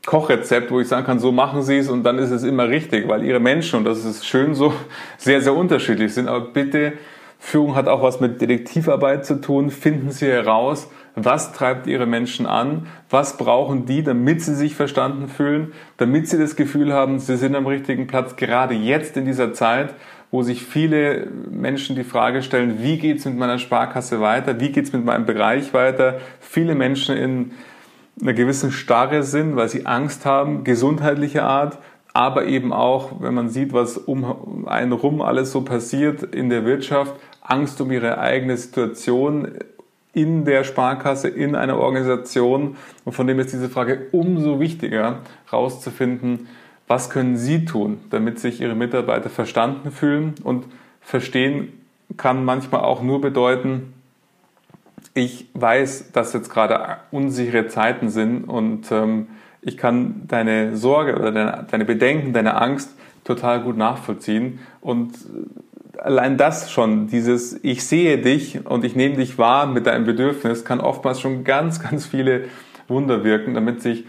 Kochrezept, 0.05 0.71
wo 0.71 0.79
ich 0.79 0.87
sagen 0.87 1.05
kann, 1.05 1.19
so 1.19 1.31
machen 1.31 1.61
Sie 1.61 1.77
es 1.77 1.89
und 1.89 2.03
dann 2.03 2.17
ist 2.17 2.31
es 2.31 2.43
immer 2.43 2.69
richtig, 2.69 3.07
weil 3.07 3.23
Ihre 3.23 3.39
Menschen, 3.39 3.79
und 3.79 3.85
das 3.85 4.03
ist 4.03 4.25
schön 4.25 4.55
so, 4.55 4.73
sehr, 5.17 5.41
sehr 5.41 5.55
unterschiedlich 5.55 6.13
sind. 6.13 6.27
Aber 6.27 6.41
bitte, 6.41 6.93
Führung 7.39 7.75
hat 7.75 7.87
auch 7.87 8.03
was 8.03 8.19
mit 8.19 8.39
Detektivarbeit 8.39 9.25
zu 9.25 9.41
tun. 9.41 9.71
Finden 9.71 10.11
Sie 10.11 10.27
heraus, 10.27 10.89
was 11.15 11.51
treibt 11.53 11.87
Ihre 11.87 12.05
Menschen 12.05 12.45
an? 12.45 12.87
Was 13.09 13.37
brauchen 13.37 13.85
die, 13.85 14.03
damit 14.03 14.41
sie 14.41 14.55
sich 14.55 14.75
verstanden 14.75 15.27
fühlen? 15.27 15.73
Damit 15.97 16.29
sie 16.29 16.37
das 16.37 16.55
Gefühl 16.55 16.93
haben, 16.93 17.19
sie 17.19 17.35
sind 17.37 17.55
am 17.55 17.67
richtigen 17.67 18.07
Platz, 18.07 18.35
gerade 18.37 18.75
jetzt 18.75 19.17
in 19.17 19.25
dieser 19.25 19.53
Zeit, 19.53 19.93
wo 20.29 20.43
sich 20.43 20.63
viele 20.63 21.27
Menschen 21.49 21.95
die 21.95 22.05
Frage 22.05 22.41
stellen, 22.41 22.81
wie 22.81 22.97
geht's 22.97 23.25
mit 23.25 23.37
meiner 23.37 23.57
Sparkasse 23.57 24.21
weiter? 24.21 24.59
Wie 24.61 24.71
geht's 24.71 24.93
mit 24.93 25.03
meinem 25.03 25.25
Bereich 25.25 25.73
weiter? 25.73 26.19
Viele 26.39 26.75
Menschen 26.75 27.17
in 27.17 27.51
einer 28.21 28.33
gewissen 28.33 28.71
Starre 28.71 29.23
sind, 29.23 29.55
weil 29.55 29.69
sie 29.69 29.85
Angst 29.85 30.25
haben, 30.25 30.63
gesundheitlicher 30.63 31.43
Art, 31.43 31.77
aber 32.13 32.45
eben 32.45 32.73
auch, 32.73 33.21
wenn 33.21 33.33
man 33.33 33.49
sieht, 33.49 33.73
was 33.73 33.97
um 33.97 34.67
einen 34.67 34.91
rum 34.91 35.21
alles 35.21 35.51
so 35.51 35.61
passiert 35.61 36.23
in 36.23 36.49
der 36.49 36.65
Wirtschaft, 36.65 37.15
Angst 37.41 37.79
um 37.81 37.91
ihre 37.91 38.17
eigene 38.17 38.57
Situation 38.57 39.53
in 40.13 40.43
der 40.43 40.63
Sparkasse, 40.63 41.29
in 41.29 41.55
einer 41.55 41.77
Organisation. 41.77 42.75
Und 43.05 43.13
von 43.13 43.27
dem 43.27 43.39
ist 43.39 43.53
diese 43.53 43.69
Frage 43.69 44.07
umso 44.11 44.59
wichtiger, 44.59 45.19
herauszufinden, 45.49 46.47
was 46.87 47.09
können 47.09 47.37
Sie 47.37 47.63
tun, 47.63 47.99
damit 48.09 48.39
sich 48.39 48.59
Ihre 48.59 48.75
Mitarbeiter 48.75 49.29
verstanden 49.29 49.91
fühlen. 49.91 50.35
Und 50.43 50.65
verstehen 50.99 51.71
kann 52.17 52.43
manchmal 52.43 52.81
auch 52.81 53.01
nur 53.01 53.21
bedeuten, 53.21 53.93
ich 55.13 55.49
weiß, 55.53 56.11
dass 56.11 56.33
jetzt 56.33 56.49
gerade 56.49 56.97
unsichere 57.11 57.67
Zeiten 57.67 58.09
sind 58.09 58.45
und 58.45 58.91
ähm, 58.91 59.27
ich 59.61 59.77
kann 59.77 60.23
deine 60.27 60.75
Sorge 60.75 61.15
oder 61.15 61.31
deine, 61.31 61.67
deine 61.69 61.85
Bedenken, 61.85 62.33
deine 62.33 62.59
Angst 62.59 62.95
total 63.23 63.61
gut 63.61 63.77
nachvollziehen 63.77 64.59
und 64.79 65.13
allein 65.97 66.37
das 66.37 66.71
schon, 66.71 67.07
dieses 67.07 67.63
Ich 67.63 67.85
sehe 67.85 68.17
dich 68.17 68.65
und 68.65 68.83
ich 68.83 68.95
nehme 68.95 69.15
dich 69.15 69.37
wahr 69.37 69.67
mit 69.67 69.85
deinem 69.85 70.05
Bedürfnis, 70.05 70.65
kann 70.65 70.79
oftmals 70.79 71.19
schon 71.19 71.43
ganz, 71.43 71.79
ganz 71.79 72.05
viele 72.05 72.45
Wunder 72.87 73.23
wirken, 73.23 73.53
damit 73.53 73.81
sich 73.81 74.05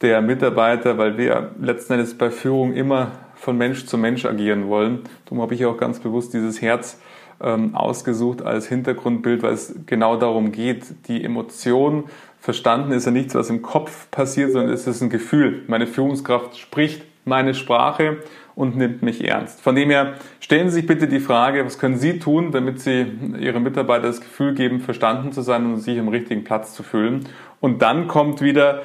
der 0.00 0.22
Mitarbeiter, 0.22 0.98
weil 0.98 1.18
wir 1.18 1.52
letzten 1.60 1.94
Endes 1.94 2.16
bei 2.16 2.30
Führung 2.30 2.74
immer 2.74 3.12
von 3.34 3.56
Mensch 3.56 3.86
zu 3.86 3.98
Mensch 3.98 4.24
agieren 4.24 4.68
wollen. 4.68 5.00
Darum 5.24 5.42
habe 5.42 5.54
ich 5.54 5.64
auch 5.66 5.76
ganz 5.76 5.98
bewusst 5.98 6.34
dieses 6.34 6.62
Herz 6.62 7.00
ähm, 7.42 7.74
ausgesucht 7.74 8.42
als 8.42 8.68
Hintergrundbild, 8.68 9.42
weil 9.42 9.52
es 9.52 9.74
genau 9.86 10.16
darum 10.16 10.52
geht, 10.52 11.08
die 11.08 11.24
Emotion 11.24 12.04
verstanden 12.40 12.92
ist 12.92 13.06
ja 13.06 13.10
nichts, 13.10 13.34
was 13.34 13.48
im 13.48 13.62
Kopf 13.62 14.10
passiert, 14.10 14.52
sondern 14.52 14.72
es 14.72 14.86
ist 14.86 15.00
ein 15.00 15.10
Gefühl. 15.10 15.62
Meine 15.66 15.86
Führungskraft 15.86 16.58
spricht 16.58 17.02
meine 17.24 17.54
Sprache 17.54 18.18
und 18.54 18.76
nimmt 18.76 19.02
mich 19.02 19.24
ernst. 19.24 19.60
Von 19.60 19.74
dem 19.74 19.90
her 19.90 20.14
stellen 20.40 20.68
Sie 20.68 20.76
sich 20.76 20.86
bitte 20.86 21.08
die 21.08 21.20
Frage, 21.20 21.64
was 21.64 21.78
können 21.78 21.96
Sie 21.96 22.18
tun, 22.18 22.52
damit 22.52 22.80
Sie 22.80 23.06
Ihren 23.40 23.62
Mitarbeitern 23.62 24.06
das 24.06 24.20
Gefühl 24.20 24.54
geben, 24.54 24.80
verstanden 24.80 25.32
zu 25.32 25.42
sein 25.42 25.64
und 25.66 25.78
sich 25.78 25.96
im 25.96 26.08
richtigen 26.08 26.44
Platz 26.44 26.74
zu 26.74 26.82
fühlen. 26.82 27.26
Und 27.60 27.82
dann 27.82 28.08
kommt 28.08 28.42
wieder 28.42 28.82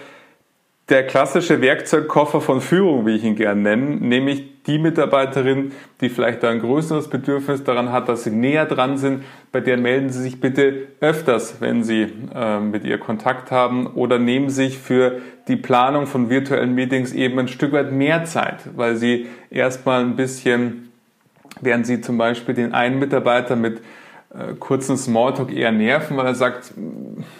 der 0.89 1.05
klassische 1.05 1.61
Werkzeugkoffer 1.61 2.41
von 2.41 2.61
Führung, 2.61 3.05
wie 3.05 3.15
ich 3.15 3.23
ihn 3.23 3.35
gerne 3.35 3.61
nenne, 3.61 3.97
nämlich 3.97 4.63
die 4.63 4.79
Mitarbeiterin, 4.79 5.71
die 6.01 6.09
vielleicht 6.09 6.43
ein 6.43 6.59
größeres 6.59 7.09
Bedürfnis 7.09 7.63
daran 7.63 7.91
hat, 7.91 8.09
dass 8.09 8.23
sie 8.23 8.31
näher 8.31 8.65
dran 8.65 8.97
sind, 8.97 9.23
bei 9.51 9.61
der 9.61 9.77
melden 9.77 10.09
Sie 10.09 10.21
sich 10.21 10.39
bitte 10.39 10.87
öfters, 10.99 11.59
wenn 11.59 11.83
Sie 11.83 12.07
äh, 12.35 12.59
mit 12.59 12.85
ihr 12.85 12.97
Kontakt 12.97 13.51
haben 13.51 13.87
oder 13.87 14.19
nehmen 14.19 14.49
sich 14.49 14.77
für 14.77 15.19
die 15.47 15.55
Planung 15.55 16.05
von 16.05 16.29
virtuellen 16.29 16.75
Meetings 16.75 17.13
eben 17.13 17.39
ein 17.39 17.47
Stück 17.47 17.71
weit 17.71 17.91
mehr 17.91 18.25
Zeit, 18.25 18.57
weil 18.75 18.95
Sie 18.95 19.27
erstmal 19.49 20.01
ein 20.01 20.15
bisschen, 20.15 20.91
während 21.61 21.87
Sie 21.87 22.01
zum 22.01 22.17
Beispiel 22.17 22.53
den 22.53 22.73
einen 22.73 22.99
Mitarbeiter 22.99 23.55
mit 23.55 23.79
äh, 24.31 24.53
kurzen 24.59 24.97
Smalltalk 24.97 25.51
eher 25.51 25.71
nerven, 25.71 26.17
weil 26.17 26.27
er 26.27 26.35
sagt, 26.35 26.73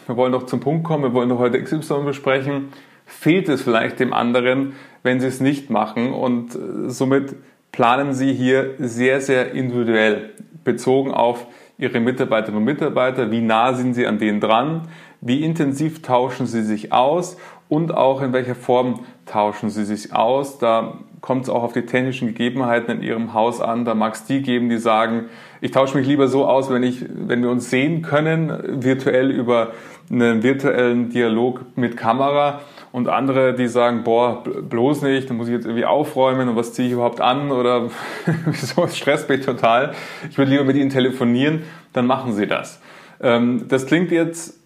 wir 0.08 0.18
wollen 0.18 0.32
doch 0.32 0.48
zum 0.48 0.60
Punkt 0.60 0.84
kommen, 0.84 1.04
wir 1.04 1.14
wollen 1.14 1.30
doch 1.30 1.40
heute 1.40 1.62
XY 1.62 2.06
besprechen, 2.06 2.70
fehlt 3.10 3.50
es 3.50 3.62
vielleicht 3.62 4.00
dem 4.00 4.14
anderen, 4.14 4.74
wenn 5.04 5.20
sie 5.20 5.28
es 5.28 5.42
nicht 5.42 5.70
machen. 5.70 6.14
Und 6.14 6.56
äh, 6.56 6.90
somit 6.90 7.36
planen 7.72 8.14
sie 8.14 8.34
hier 8.34 8.76
sehr, 8.78 9.20
sehr 9.20 9.52
individuell 9.52 10.30
bezogen 10.64 11.12
auf 11.12 11.48
ihre 11.78 12.00
Mitarbeiterinnen 12.00 12.60
und 12.60 12.66
Mitarbeiter. 12.66 13.32
Wie 13.32 13.42
nah 13.42 13.74
sind 13.74 13.94
sie 13.94 14.06
an 14.06 14.20
denen 14.20 14.40
dran? 14.40 14.88
Wie 15.22 15.44
intensiv 15.44 16.02
tauschen 16.02 16.46
sie 16.46 16.64
sich 16.64 16.94
aus? 16.94 17.38
Und 17.68 17.94
auch 17.96 18.22
in 18.22 18.34
welcher 18.34 18.56
Form 18.56 19.02
tauschen 19.26 19.70
sie 19.70 19.86
sich 19.86 20.14
aus? 20.14 20.58
Da 20.58 21.00
kommt 21.22 21.44
es 21.44 21.50
auch 21.50 21.64
auf 21.64 21.74
die 21.74 21.86
technischen 21.86 22.30
Gegebenheiten 22.30 22.98
in 22.98 23.04
ihrem 23.04 23.34
Haus 23.34 23.62
an. 23.62 23.86
Da 23.86 23.96
mag 23.96 24.16
es 24.16 24.26
die 24.26 24.42
geben, 24.42 24.70
die 24.70 24.78
sagen, 24.78 25.26
ich 25.62 25.72
tausche 25.72 25.98
mich 25.98 26.08
lieber 26.08 26.28
so 26.28 26.46
aus, 26.46 26.70
wenn, 26.70 26.84
ich, 26.84 27.06
wenn 27.10 27.42
wir 27.42 27.50
uns 27.50 27.70
sehen 27.70 28.02
können, 28.02 28.84
virtuell 28.84 29.30
über 29.30 29.72
einen 30.12 30.42
virtuellen 30.42 31.10
Dialog 31.10 31.66
mit 31.76 31.96
Kamera 31.98 32.62
und 32.92 33.08
andere, 33.08 33.54
die 33.54 33.68
sagen, 33.68 34.04
boah, 34.04 34.44
bloß 34.44 35.04
nicht, 35.04 35.30
da 35.30 35.34
muss 35.34 35.48
ich 35.48 35.54
jetzt 35.54 35.66
irgendwie 35.66 35.86
aufräumen 35.86 36.50
und 36.50 36.56
was 36.56 36.74
ziehe 36.74 36.88
ich 36.88 36.94
überhaupt 36.94 37.22
an 37.22 37.52
oder 37.52 37.90
wieso 38.46 38.88
stresst 38.88 39.30
mich 39.30 39.46
total. 39.46 39.94
Ich 40.30 40.38
würde 40.38 40.52
lieber 40.52 40.64
mit 40.64 40.76
ihnen 40.76 40.90
telefonieren, 40.90 41.64
dann 41.94 42.08
machen 42.08 42.34
sie 42.34 42.48
das. 42.48 42.82
Ähm, 43.22 43.66
das 43.68 43.86
klingt 43.86 44.12
jetzt 44.12 44.60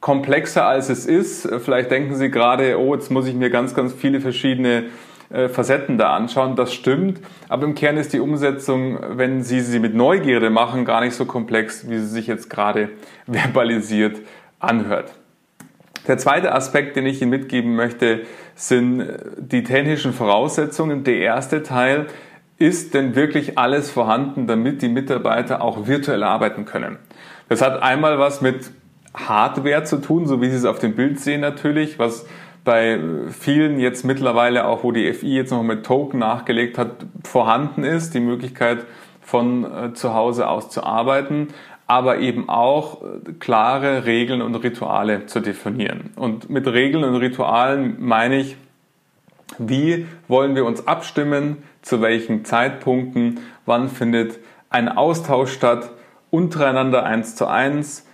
komplexer 0.00 0.66
als 0.66 0.90
es 0.90 1.06
ist. 1.06 1.48
Vielleicht 1.64 1.90
denken 1.90 2.14
Sie 2.16 2.30
gerade, 2.30 2.78
oh, 2.78 2.94
jetzt 2.94 3.10
muss 3.10 3.26
ich 3.26 3.34
mir 3.34 3.48
ganz, 3.48 3.74
ganz 3.74 3.94
viele 3.94 4.20
verschiedene 4.20 4.84
äh, 5.30 5.48
Facetten 5.48 5.96
da 5.96 6.14
anschauen. 6.14 6.56
Das 6.56 6.74
stimmt. 6.74 7.20
Aber 7.48 7.64
im 7.64 7.74
Kern 7.74 7.96
ist 7.96 8.12
die 8.12 8.20
Umsetzung, 8.20 8.98
wenn 9.16 9.42
Sie 9.42 9.60
sie 9.60 9.78
mit 9.78 9.94
Neugierde 9.94 10.50
machen, 10.50 10.84
gar 10.84 11.00
nicht 11.00 11.14
so 11.14 11.24
komplex, 11.24 11.88
wie 11.88 11.98
sie 11.98 12.06
sich 12.06 12.26
jetzt 12.26 12.50
gerade 12.50 12.90
verbalisiert 13.26 14.18
anhört. 14.58 15.12
Der 16.08 16.18
zweite 16.18 16.52
Aspekt, 16.52 16.96
den 16.96 17.06
ich 17.06 17.22
Ihnen 17.22 17.30
mitgeben 17.30 17.76
möchte, 17.76 18.22
sind 18.54 19.06
die 19.36 19.62
technischen 19.62 20.12
Voraussetzungen. 20.12 21.04
Der 21.04 21.18
erste 21.18 21.62
Teil, 21.62 22.06
ist 22.58 22.94
denn 22.94 23.16
wirklich 23.16 23.58
alles 23.58 23.90
vorhanden, 23.90 24.46
damit 24.46 24.82
die 24.82 24.88
Mitarbeiter 24.88 25.62
auch 25.62 25.86
virtuell 25.86 26.22
arbeiten 26.22 26.64
können? 26.64 26.98
Das 27.48 27.60
hat 27.60 27.82
einmal 27.82 28.18
was 28.18 28.40
mit 28.40 28.70
Hardware 29.14 29.84
zu 29.84 30.00
tun, 30.00 30.26
so 30.26 30.40
wie 30.40 30.48
Sie 30.48 30.56
es 30.56 30.64
auf 30.64 30.78
dem 30.78 30.94
Bild 30.94 31.18
sehen 31.18 31.40
natürlich, 31.40 31.98
was 31.98 32.26
bei 32.64 32.98
vielen 33.30 33.80
jetzt 33.80 34.04
mittlerweile 34.04 34.66
auch, 34.66 34.84
wo 34.84 34.92
die 34.92 35.12
FI 35.12 35.34
jetzt 35.34 35.50
noch 35.50 35.64
mit 35.64 35.84
Token 35.84 36.20
nachgelegt 36.20 36.78
hat, 36.78 37.04
vorhanden 37.24 37.82
ist, 37.82 38.14
die 38.14 38.20
Möglichkeit 38.20 38.86
von 39.20 39.64
äh, 39.64 39.94
zu 39.94 40.14
Hause 40.14 40.48
aus 40.48 40.68
zu 40.68 40.84
arbeiten 40.84 41.48
aber 41.86 42.18
eben 42.18 42.48
auch 42.48 43.02
äh, 43.02 43.32
klare 43.38 44.06
Regeln 44.06 44.42
und 44.42 44.54
Rituale 44.56 45.26
zu 45.26 45.40
definieren. 45.40 46.10
Und 46.16 46.50
mit 46.50 46.66
Regeln 46.66 47.04
und 47.04 47.16
Ritualen 47.16 47.96
meine 47.98 48.36
ich, 48.36 48.56
wie 49.58 50.06
wollen 50.28 50.54
wir 50.54 50.64
uns 50.64 50.86
abstimmen, 50.86 51.58
zu 51.82 52.00
welchen 52.00 52.44
Zeitpunkten, 52.44 53.40
wann 53.66 53.88
findet 53.88 54.38
ein 54.70 54.88
Austausch 54.88 55.52
statt, 55.52 55.90
untereinander 56.30 57.04
eins 57.04 57.36
zu 57.36 57.46
eins, 57.46 58.06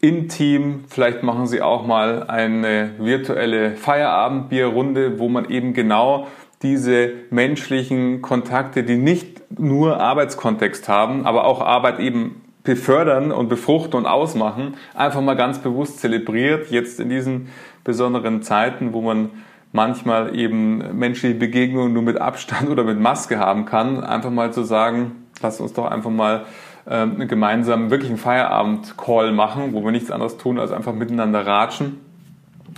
im 0.00 0.28
Team, 0.28 0.84
vielleicht 0.86 1.22
machen 1.22 1.46
Sie 1.46 1.62
auch 1.62 1.86
mal 1.86 2.24
eine 2.24 2.90
virtuelle 2.98 3.74
Feierabendbierrunde, 3.74 5.18
wo 5.18 5.30
man 5.30 5.48
eben 5.48 5.72
genau 5.72 6.26
diese 6.60 7.12
menschlichen 7.30 8.20
Kontakte, 8.20 8.84
die 8.84 8.98
nicht 8.98 9.42
nur 9.58 10.00
Arbeitskontext 10.00 10.88
haben, 10.90 11.26
aber 11.26 11.44
auch 11.44 11.62
Arbeit 11.62 12.00
eben 12.00 12.43
befördern 12.64 13.30
und 13.30 13.48
befruchten 13.48 13.94
und 13.94 14.06
ausmachen, 14.06 14.74
einfach 14.94 15.20
mal 15.20 15.36
ganz 15.36 15.58
bewusst 15.58 16.00
zelebriert, 16.00 16.70
jetzt 16.70 16.98
in 16.98 17.10
diesen 17.10 17.50
besonderen 17.84 18.42
Zeiten, 18.42 18.94
wo 18.94 19.02
man 19.02 19.30
manchmal 19.72 20.34
eben 20.34 20.98
menschliche 20.98 21.34
Begegnungen 21.34 21.92
nur 21.92 22.02
mit 22.02 22.18
Abstand 22.20 22.70
oder 22.70 22.84
mit 22.84 22.98
Maske 22.98 23.38
haben 23.38 23.66
kann, 23.66 24.02
einfach 24.02 24.30
mal 24.30 24.52
zu 24.52 24.64
sagen, 24.64 25.26
lasst 25.42 25.60
uns 25.60 25.74
doch 25.74 25.90
einfach 25.90 26.10
mal 26.10 26.46
ähm, 26.88 27.28
gemeinsam 27.28 27.90
wirklich 27.90 28.10
einen 28.10 28.18
Feierabend-Call 28.18 29.32
machen, 29.32 29.72
wo 29.72 29.84
wir 29.84 29.90
nichts 29.90 30.10
anderes 30.10 30.38
tun, 30.38 30.58
als 30.58 30.72
einfach 30.72 30.94
miteinander 30.94 31.46
ratschen, 31.46 32.00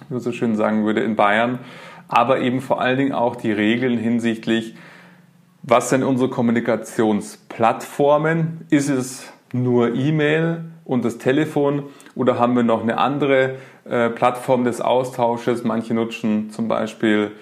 wie 0.09 0.15
man 0.15 0.23
so 0.23 0.33
schön 0.33 0.57
sagen 0.57 0.85
würde 0.85 1.03
in 1.03 1.15
Bayern, 1.17 1.61
aber 2.09 2.41
eben 2.41 2.61
vor 2.61 2.81
allen 2.81 2.99
Dingen 2.99 3.13
auch 3.13 3.37
die 3.37 3.53
Regeln 3.53 3.99
hinsichtlich, 3.99 4.75
was 5.63 5.91
sind 5.91 6.03
unsere 6.03 6.31
Kommunikationsplattformen? 6.31 8.67
Ist 8.71 8.89
es 8.89 9.33
nur 9.63 9.95
E-Mail 9.95 10.65
und 10.85 11.05
das 11.05 11.19
Telefon 11.19 11.85
oder 12.15 12.39
haben 12.39 12.55
wir 12.57 12.63
noch 12.63 12.83
eine 12.83 12.99
andere 12.99 13.57
äh, 13.85 14.11
Plattform 14.11 14.65
des 14.65 14.81
Austausches? 14.81 15.65
Manche 15.65 15.95
nutzen 15.95 16.51
zum 16.51 16.69
Beispiel 16.69 17.33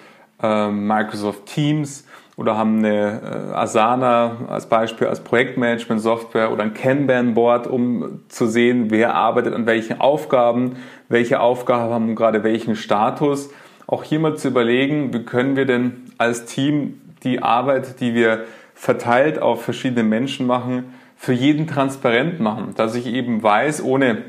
äh, 0.42 0.68
Microsoft 0.68 1.46
Teams 1.46 2.06
oder 2.36 2.56
haben 2.56 2.78
eine 2.78 3.20
äh, 3.52 3.54
Asana 3.54 4.38
als 4.48 4.66
Beispiel 4.66 5.06
als 5.06 5.20
Projektmanagement-Software 5.20 6.50
oder 6.50 6.64
ein 6.64 6.74
Kanban-Board, 6.74 7.66
um 7.66 8.22
zu 8.28 8.46
sehen, 8.46 8.90
wer 8.90 9.14
arbeitet 9.14 9.54
an 9.54 9.66
welchen 9.66 10.00
Aufgaben, 10.00 10.76
welche 11.08 11.40
Aufgaben 11.40 11.92
haben 11.92 12.14
gerade 12.14 12.42
welchen 12.42 12.74
Status. 12.76 13.50
Auch 13.86 14.02
hier 14.02 14.18
mal 14.18 14.36
zu 14.36 14.48
überlegen, 14.48 15.12
wie 15.12 15.22
können 15.24 15.56
wir 15.56 15.66
denn 15.66 16.04
als 16.18 16.46
Team 16.46 17.00
die 17.22 17.42
Arbeit, 17.42 18.00
die 18.00 18.14
wir 18.14 18.44
verteilt 18.74 19.40
auf 19.40 19.62
verschiedene 19.62 20.02
Menschen 20.02 20.46
machen, 20.46 20.94
für 21.16 21.32
jeden 21.32 21.66
transparent 21.66 22.40
machen, 22.40 22.74
dass 22.76 22.94
ich 22.94 23.06
eben 23.06 23.42
weiß, 23.42 23.82
ohne 23.82 24.22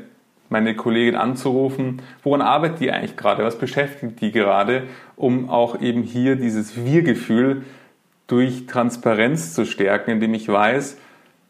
meine 0.48 0.76
Kollegin 0.76 1.16
anzurufen, 1.16 2.02
woran 2.22 2.40
arbeitet 2.40 2.80
die 2.80 2.92
eigentlich 2.92 3.16
gerade, 3.16 3.44
was 3.44 3.58
beschäftigt 3.58 4.20
die 4.20 4.30
gerade, 4.30 4.84
um 5.16 5.50
auch 5.50 5.80
eben 5.80 6.02
hier 6.02 6.36
dieses 6.36 6.84
Wir-Gefühl 6.84 7.64
durch 8.26 8.66
Transparenz 8.66 9.54
zu 9.54 9.64
stärken, 9.64 10.12
indem 10.12 10.34
ich 10.34 10.48
weiß, 10.48 10.98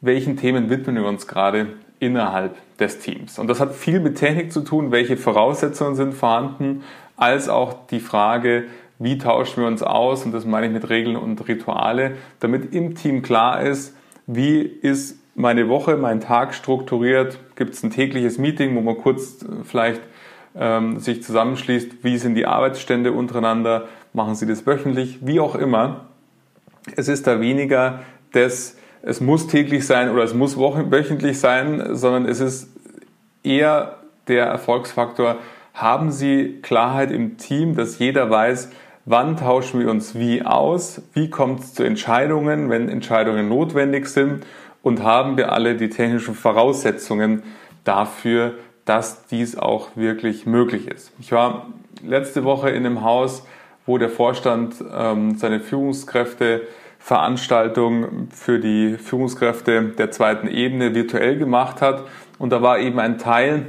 welchen 0.00 0.36
Themen 0.36 0.70
widmen 0.70 0.96
wir 0.96 1.06
uns 1.06 1.26
gerade 1.26 1.68
innerhalb 1.98 2.56
des 2.78 2.98
Teams. 2.98 3.38
Und 3.38 3.48
das 3.48 3.60
hat 3.60 3.74
viel 3.74 4.00
mit 4.00 4.16
Technik 4.16 4.52
zu 4.52 4.60
tun, 4.60 4.92
welche 4.92 5.16
Voraussetzungen 5.16 5.94
sind 5.94 6.14
vorhanden, 6.14 6.82
als 7.16 7.48
auch 7.48 7.86
die 7.86 8.00
Frage, 8.00 8.64
wie 8.98 9.18
tauschen 9.18 9.62
wir 9.62 9.68
uns 9.68 9.82
aus, 9.82 10.24
und 10.24 10.32
das 10.32 10.44
meine 10.44 10.66
ich 10.66 10.72
mit 10.72 10.88
Regeln 10.88 11.16
und 11.16 11.48
Rituale, 11.48 12.12
damit 12.40 12.74
im 12.74 12.94
Team 12.94 13.22
klar 13.22 13.62
ist, 13.62 13.94
wie 14.26 14.60
ist 14.60 15.18
meine 15.36 15.68
Woche, 15.68 15.96
mein 15.96 16.20
Tag 16.20 16.54
strukturiert? 16.54 17.38
Gibt 17.54 17.74
es 17.74 17.82
ein 17.82 17.90
tägliches 17.90 18.38
Meeting, 18.38 18.74
wo 18.74 18.80
man 18.80 18.96
kurz 18.96 19.42
äh, 19.42 19.64
vielleicht 19.64 20.00
ähm, 20.56 20.98
sich 20.98 21.22
zusammenschließt? 21.22 22.02
Wie 22.02 22.18
sind 22.18 22.34
die 22.34 22.46
Arbeitsstände 22.46 23.12
untereinander? 23.12 23.86
Machen 24.12 24.34
Sie 24.34 24.46
das 24.46 24.66
wöchentlich? 24.66 25.18
Wie 25.20 25.38
auch 25.38 25.54
immer. 25.54 26.06
Es 26.96 27.08
ist 27.08 27.26
da 27.26 27.40
weniger 27.40 28.00
das, 28.32 28.76
es 29.02 29.20
muss 29.20 29.46
täglich 29.46 29.86
sein 29.86 30.10
oder 30.10 30.22
es 30.24 30.34
muss 30.34 30.56
wöchentlich 30.56 31.38
sein, 31.38 31.94
sondern 31.94 32.26
es 32.26 32.40
ist 32.40 32.70
eher 33.42 33.98
der 34.28 34.46
Erfolgsfaktor. 34.46 35.36
Haben 35.74 36.10
Sie 36.10 36.60
Klarheit 36.62 37.10
im 37.10 37.36
Team, 37.36 37.76
dass 37.76 37.98
jeder 37.98 38.30
weiß, 38.30 38.70
wann 39.04 39.36
tauschen 39.36 39.80
wir 39.80 39.90
uns 39.90 40.14
wie 40.14 40.42
aus, 40.42 41.02
wie 41.12 41.28
kommt 41.28 41.60
es 41.60 41.74
zu 41.74 41.82
Entscheidungen, 41.82 42.70
wenn 42.70 42.88
Entscheidungen 42.88 43.48
notwendig 43.48 44.06
sind 44.06 44.44
und 44.86 45.02
haben 45.02 45.36
wir 45.36 45.50
alle 45.50 45.74
die 45.74 45.88
technischen 45.88 46.36
Voraussetzungen 46.36 47.42
dafür, 47.82 48.54
dass 48.84 49.26
dies 49.26 49.58
auch 49.58 49.88
wirklich 49.96 50.46
möglich 50.46 50.86
ist. 50.86 51.10
Ich 51.18 51.32
war 51.32 51.66
letzte 52.04 52.44
Woche 52.44 52.70
in 52.70 52.86
einem 52.86 53.02
Haus, 53.02 53.44
wo 53.84 53.98
der 53.98 54.10
Vorstand 54.10 54.76
ähm, 54.96 55.34
seine 55.38 55.58
Führungskräfte 55.58 56.68
Veranstaltung 57.00 58.28
für 58.30 58.60
die 58.60 58.92
Führungskräfte 58.96 59.82
der 59.98 60.12
zweiten 60.12 60.46
Ebene 60.46 60.94
virtuell 60.94 61.36
gemacht 61.36 61.82
hat. 61.82 62.04
Und 62.38 62.50
da 62.50 62.62
war 62.62 62.78
eben 62.78 63.00
ein 63.00 63.18
Teil 63.18 63.66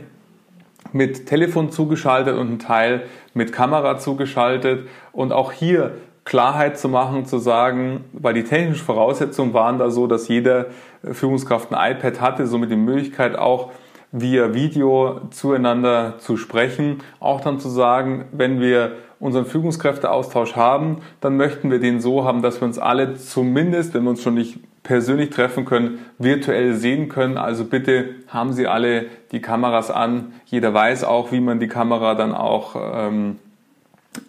mit 0.92 1.26
Telefon 1.26 1.72
zugeschaltet 1.72 2.38
und 2.38 2.52
ein 2.52 2.60
Teil 2.60 3.08
mit 3.34 3.52
Kamera 3.52 3.98
zugeschaltet. 3.98 4.88
Und 5.14 5.34
auch 5.34 5.52
hier 5.52 5.94
Klarheit 6.28 6.78
zu 6.78 6.90
machen, 6.90 7.26
zu 7.26 7.40
sagen, 7.40 8.04
weil 8.12 8.34
die 8.34 8.44
technischen 8.44 8.86
Voraussetzungen 8.86 9.54
waren 9.54 9.80
da 9.80 9.90
so, 9.90 10.08
dass 10.08 10.28
jeder 10.28 10.68
Führungskraft 11.14 11.74
ein 11.74 11.96
iPad 11.96 12.22
hatte, 12.22 12.48
somit 12.48 12.72
die 12.72 12.76
Möglichkeit 12.76 13.38
auch 13.38 13.72
via 14.12 14.54
Video 14.54 15.22
zueinander 15.32 16.16
zu 16.20 16.38
sprechen. 16.38 17.00
Auch 17.20 17.42
dann 17.42 17.60
zu 17.60 17.70
sagen, 17.70 18.26
wenn 18.32 18.60
wir 18.60 18.94
unseren 19.20 19.46
Führungskräfteaustausch 19.46 20.56
haben, 20.56 20.98
dann 21.22 21.38
möchten 21.38 21.72
wir 21.72 21.80
den 21.80 22.00
so 22.00 22.24
haben, 22.24 22.42
dass 22.42 22.62
wir 22.62 22.68
uns 22.68 22.78
alle 22.78 23.16
zumindest, 23.16 23.94
wenn 23.94 24.04
wir 24.04 24.12
uns 24.12 24.22
schon 24.22 24.36
nicht 24.36 24.60
persönlich 24.84 25.32
treffen 25.32 25.66
können, 25.66 26.00
virtuell 26.18 26.74
sehen 26.76 27.10
können. 27.10 27.38
Also 27.38 27.66
bitte 27.66 28.16
haben 28.28 28.54
Sie 28.54 28.68
alle 28.68 29.08
die 29.32 29.42
Kameras 29.42 29.92
an. 29.92 30.34
Jeder 30.46 30.74
weiß 30.74 31.04
auch, 31.04 31.32
wie 31.32 31.42
man 31.42 31.60
die 31.60 31.68
Kamera 31.68 32.16
dann 32.16 32.34
auch 32.34 32.76
ähm, 32.76 33.38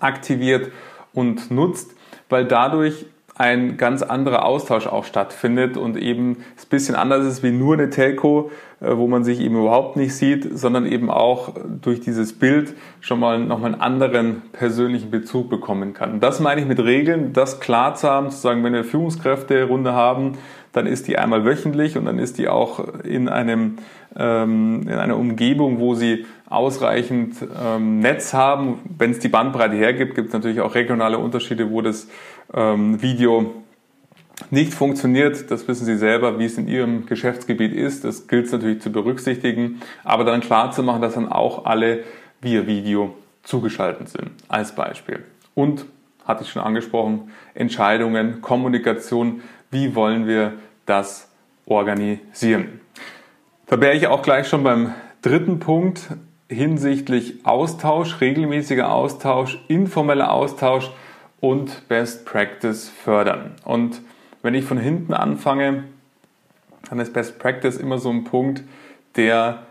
aktiviert 0.00 0.72
und 1.12 1.50
nutzt, 1.50 1.94
weil 2.28 2.44
dadurch 2.44 3.06
ein 3.38 3.76
ganz 3.76 4.02
anderer 4.02 4.44
Austausch 4.44 4.88
auch 4.88 5.04
stattfindet 5.04 5.76
und 5.76 5.96
eben 5.96 6.38
es 6.56 6.64
ein 6.64 6.68
bisschen 6.70 6.96
anders 6.96 7.24
ist 7.24 7.44
wie 7.44 7.52
nur 7.52 7.74
eine 7.74 7.88
Telco, 7.88 8.50
äh, 8.80 8.96
wo 8.96 9.06
man 9.06 9.22
sich 9.22 9.40
eben 9.40 9.56
überhaupt 9.56 9.96
nicht 9.96 10.14
sieht, 10.14 10.58
sondern 10.58 10.86
eben 10.86 11.08
auch 11.08 11.54
durch 11.80 12.00
dieses 12.00 12.36
Bild 12.36 12.74
schon 13.00 13.20
mal 13.20 13.38
nochmal 13.38 13.72
einen 13.72 13.80
anderen 13.80 14.42
persönlichen 14.52 15.12
Bezug 15.12 15.48
bekommen 15.48 15.94
kann. 15.94 16.18
Das 16.18 16.40
meine 16.40 16.60
ich 16.60 16.66
mit 16.66 16.80
Regeln, 16.80 17.32
das 17.32 17.60
klar 17.60 17.94
zu 17.94 18.08
haben, 18.08 18.30
zu 18.30 18.38
sagen, 18.38 18.64
wenn 18.64 18.72
wir 18.72 18.82
Führungskräfte-Runde 18.82 19.92
haben, 19.92 20.32
dann 20.72 20.86
ist 20.86 21.06
die 21.06 21.16
einmal 21.16 21.44
wöchentlich 21.44 21.96
und 21.96 22.06
dann 22.06 22.18
ist 22.18 22.38
die 22.38 22.48
auch 22.48 22.80
in 23.04 23.28
einem 23.28 23.76
ähm, 24.16 24.82
in 24.82 24.94
einer 24.94 25.16
Umgebung, 25.16 25.78
wo 25.78 25.94
sie 25.94 26.26
ausreichend 26.48 27.36
ähm, 27.62 28.00
Netz 28.00 28.34
haben. 28.34 28.80
Wenn 28.98 29.12
es 29.12 29.18
die 29.18 29.28
Bandbreite 29.28 29.76
hergibt, 29.76 30.14
gibt 30.14 30.28
es 30.28 30.34
natürlich 30.34 30.60
auch 30.60 30.74
regionale 30.74 31.18
Unterschiede, 31.18 31.70
wo 31.70 31.82
das 31.82 32.08
ähm, 32.54 33.00
Video 33.02 33.54
nicht 34.50 34.72
funktioniert. 34.72 35.50
Das 35.50 35.66
wissen 35.68 35.84
Sie 35.84 35.96
selber, 35.96 36.38
wie 36.38 36.44
es 36.44 36.58
in 36.58 36.68
Ihrem 36.68 37.06
Geschäftsgebiet 37.06 37.72
ist. 37.72 38.04
Das 38.04 38.28
gilt 38.28 38.46
es 38.46 38.52
natürlich 38.52 38.80
zu 38.80 38.90
berücksichtigen, 38.90 39.80
aber 40.04 40.24
dann 40.24 40.40
klar 40.40 40.70
zu 40.70 40.82
machen, 40.82 41.02
dass 41.02 41.14
dann 41.14 41.30
auch 41.30 41.64
alle 41.64 42.04
via 42.40 42.66
Video 42.66 43.14
zugeschaltet 43.42 44.08
sind, 44.08 44.30
als 44.48 44.74
Beispiel. 44.74 45.24
Und, 45.54 45.86
hatte 46.24 46.44
ich 46.44 46.50
schon 46.50 46.62
angesprochen, 46.62 47.30
Entscheidungen, 47.54 48.42
Kommunikation, 48.42 49.40
wie 49.70 49.94
wollen 49.94 50.26
wir 50.26 50.52
das 50.86 51.30
organisieren. 51.66 52.80
Da 53.66 53.80
wäre 53.80 53.94
ich 53.94 54.06
auch 54.06 54.22
gleich 54.22 54.48
schon 54.48 54.62
beim 54.62 54.94
dritten 55.22 55.58
Punkt 55.58 56.08
hinsichtlich 56.48 57.44
Austausch, 57.44 58.20
regelmäßiger 58.20 58.90
Austausch, 58.90 59.58
informeller 59.68 60.32
Austausch 60.32 60.90
und 61.40 61.88
Best 61.88 62.24
Practice 62.24 62.88
fördern. 62.88 63.52
Und 63.64 64.00
wenn 64.42 64.54
ich 64.54 64.64
von 64.64 64.78
hinten 64.78 65.14
anfange, 65.14 65.84
dann 66.88 67.00
ist 67.00 67.12
Best 67.12 67.38
Practice 67.38 67.76
immer 67.76 67.98
so 67.98 68.10
ein 68.10 68.24
Punkt, 68.24 68.62
der 69.16 69.66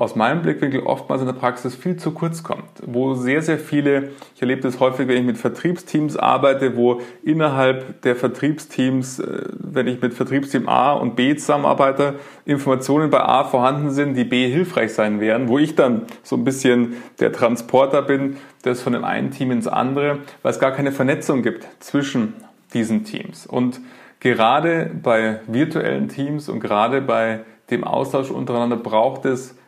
aus 0.00 0.16
meinem 0.16 0.40
Blickwinkel 0.40 0.80
oftmals 0.80 1.20
in 1.20 1.26
der 1.26 1.34
Praxis 1.34 1.74
viel 1.74 1.96
zu 1.96 2.12
kurz 2.12 2.42
kommt, 2.42 2.64
wo 2.86 3.12
sehr, 3.12 3.42
sehr 3.42 3.58
viele, 3.58 4.12
ich 4.34 4.40
erlebe 4.40 4.62
das 4.62 4.80
häufig, 4.80 5.06
wenn 5.08 5.18
ich 5.18 5.24
mit 5.24 5.36
Vertriebsteams 5.36 6.16
arbeite, 6.16 6.74
wo 6.74 7.02
innerhalb 7.22 8.00
der 8.00 8.16
Vertriebsteams, 8.16 9.18
äh, 9.18 9.42
wenn 9.52 9.86
ich 9.86 10.00
mit 10.00 10.14
Vertriebsteam 10.14 10.70
A 10.70 10.94
und 10.94 11.16
B 11.16 11.36
zusammenarbeite, 11.36 12.14
Informationen 12.46 13.10
bei 13.10 13.20
A 13.20 13.44
vorhanden 13.44 13.90
sind, 13.90 14.14
die 14.14 14.24
B 14.24 14.48
hilfreich 14.48 14.94
sein 14.94 15.20
werden, 15.20 15.48
wo 15.48 15.58
ich 15.58 15.74
dann 15.74 16.06
so 16.22 16.34
ein 16.36 16.44
bisschen 16.44 16.94
der 17.20 17.30
Transporter 17.30 18.00
bin, 18.00 18.38
das 18.62 18.80
von 18.80 18.94
dem 18.94 19.04
einen 19.04 19.30
Team 19.32 19.50
ins 19.50 19.68
andere, 19.68 20.20
weil 20.40 20.50
es 20.50 20.58
gar 20.58 20.72
keine 20.72 20.92
Vernetzung 20.92 21.42
gibt 21.42 21.68
zwischen 21.78 22.32
diesen 22.72 23.04
Teams. 23.04 23.46
Und 23.46 23.82
gerade 24.18 24.90
bei 25.02 25.40
virtuellen 25.46 26.08
Teams 26.08 26.48
und 26.48 26.60
gerade 26.60 27.02
bei 27.02 27.40
dem 27.70 27.84
Austausch 27.84 28.30
untereinander 28.30 28.76
braucht 28.76 29.26
es 29.26 29.59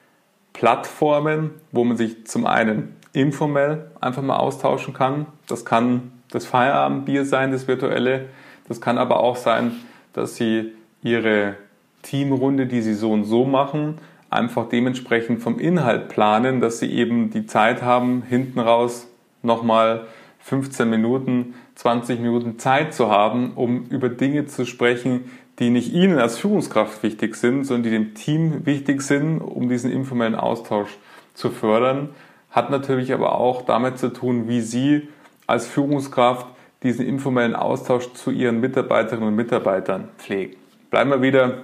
Plattformen, 0.53 1.51
wo 1.71 1.85
man 1.85 1.97
sich 1.97 2.27
zum 2.27 2.47
einen 2.47 2.97
informell 3.13 3.91
einfach 4.01 4.23
mal 4.23 4.37
austauschen 4.37 4.95
kann. 4.95 5.27
Das 5.47 5.65
kann 5.65 6.13
das 6.31 6.47
Feierabendbier 6.47 7.25
sein, 7.25 7.53
das 7.53 7.69
virtuelle. 7.69 8.27
Das 8.69 8.81
kann 8.81 8.99
aber 8.99 9.21
auch 9.21 9.37
sein, 9.37 9.73
dass 10.13 10.37
Sie 10.37 10.73
Ihre 11.03 11.57
Teamrunde, 12.03 12.67
die 12.67 12.83
Sie 12.83 12.95
so 12.95 13.13
und 13.13 13.25
so 13.25 13.45
machen, 13.45 13.99
einfach 14.31 14.69
dementsprechend 14.69 15.43
vom 15.43 15.59
Inhalt 15.59 16.09
planen, 16.09 16.61
dass 16.61 16.79
Sie 16.79 16.91
eben 16.91 17.31
die 17.31 17.47
Zeit 17.47 17.83
haben, 17.83 18.23
hinten 18.23 18.61
raus 18.61 19.09
nochmal 19.43 20.07
15 20.41 20.89
Minuten, 20.89 21.55
20 21.77 22.21
Minuten 22.21 22.59
Zeit 22.59 22.95
zu 22.95 23.11
haben, 23.11 23.53
um 23.55 23.87
über 23.87 24.09
Dinge 24.09 24.47
zu 24.47 24.67
sprechen, 24.67 25.31
die 25.59 25.71
nicht 25.71 25.93
Ihnen 25.93 26.19
als 26.19 26.39
Führungskraft 26.39 27.03
wichtig 27.03 27.37
sind, 27.37 27.65
sondern 27.65 27.83
die 27.83 27.91
dem 27.91 28.15
Team 28.15 28.67
wichtig 28.67 29.03
sind, 29.03 29.41
um 29.41 29.69
diesen 29.69 29.91
informellen 29.91 30.35
Austausch 30.35 30.97
zu 31.35 31.51
fördern, 31.51 32.11
hat 32.51 32.71
natürlich 32.71 33.13
aber 33.13 33.35
auch 33.35 33.63
damit 33.63 33.99
zu 33.99 34.13
tun, 34.13 34.49
wie 34.49 34.61
Sie 34.61 35.09
als 35.47 35.67
Führungskraft 35.67 36.47
diesen 36.83 37.07
informellen 37.07 37.55
Austausch 37.55 38.13
zu 38.15 38.31
Ihren 38.31 38.61
Mitarbeiterinnen 38.61 39.29
und 39.29 39.37
Mitarbeitern 39.37 40.09
pflegen. 40.19 40.57
Bleiben 40.91 41.11
wir 41.11 41.23
wieder 41.23 41.63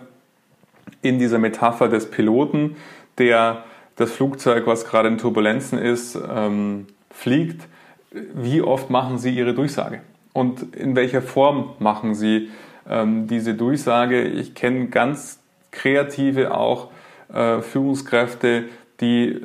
in 1.03 1.19
dieser 1.19 1.39
Metapher 1.39 1.89
des 1.89 2.11
Piloten, 2.11 2.77
der 3.19 3.65
das 3.97 4.13
Flugzeug, 4.13 4.67
was 4.67 4.87
gerade 4.87 5.09
in 5.09 5.19
Turbulenzen 5.19 5.79
ist, 5.79 6.19
ähm, 6.31 6.87
fliegt. 7.11 7.67
Wie 8.11 8.63
oft 8.63 8.91
machen 8.91 9.19
Sie 9.19 9.35
Ihre 9.35 9.55
Durchsage? 9.55 10.03
Und 10.33 10.75
in 10.75 10.95
welcher 10.95 11.21
Form 11.21 11.71
machen 11.79 12.15
Sie 12.15 12.49
diese 13.27 13.55
Durchsage. 13.55 14.23
Ich 14.23 14.55
kenne 14.55 14.87
ganz 14.87 15.39
kreative 15.71 16.55
auch 16.55 16.89
äh, 17.33 17.61
Führungskräfte, 17.61 18.65
die 19.01 19.43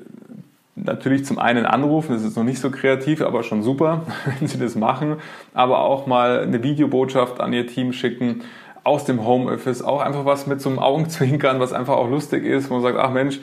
natürlich 0.75 1.25
zum 1.25 1.37
einen 1.37 1.65
anrufen, 1.65 2.13
das 2.13 2.23
ist 2.23 2.35
noch 2.35 2.43
nicht 2.43 2.59
so 2.59 2.71
kreativ, 2.71 3.21
aber 3.21 3.43
schon 3.43 3.61
super, 3.61 4.03
wenn 4.39 4.47
sie 4.47 4.57
das 4.57 4.75
machen, 4.75 5.17
aber 5.53 5.79
auch 5.79 6.07
mal 6.07 6.39
eine 6.41 6.63
Videobotschaft 6.63 7.39
an 7.39 7.53
ihr 7.53 7.67
Team 7.67 7.93
schicken 7.93 8.41
aus 8.83 9.05
dem 9.05 9.25
Homeoffice, 9.25 9.81
auch 9.81 10.01
einfach 10.01 10.25
was 10.25 10.47
mit 10.47 10.61
so 10.61 10.69
einem 10.69 10.79
Augenzwinkern, 10.79 11.59
was 11.59 11.73
einfach 11.73 11.95
auch 11.95 12.09
lustig 12.09 12.45
ist, 12.45 12.69
wo 12.69 12.75
man 12.75 12.83
sagt, 12.83 12.97
ach 12.97 13.11
Mensch, 13.11 13.39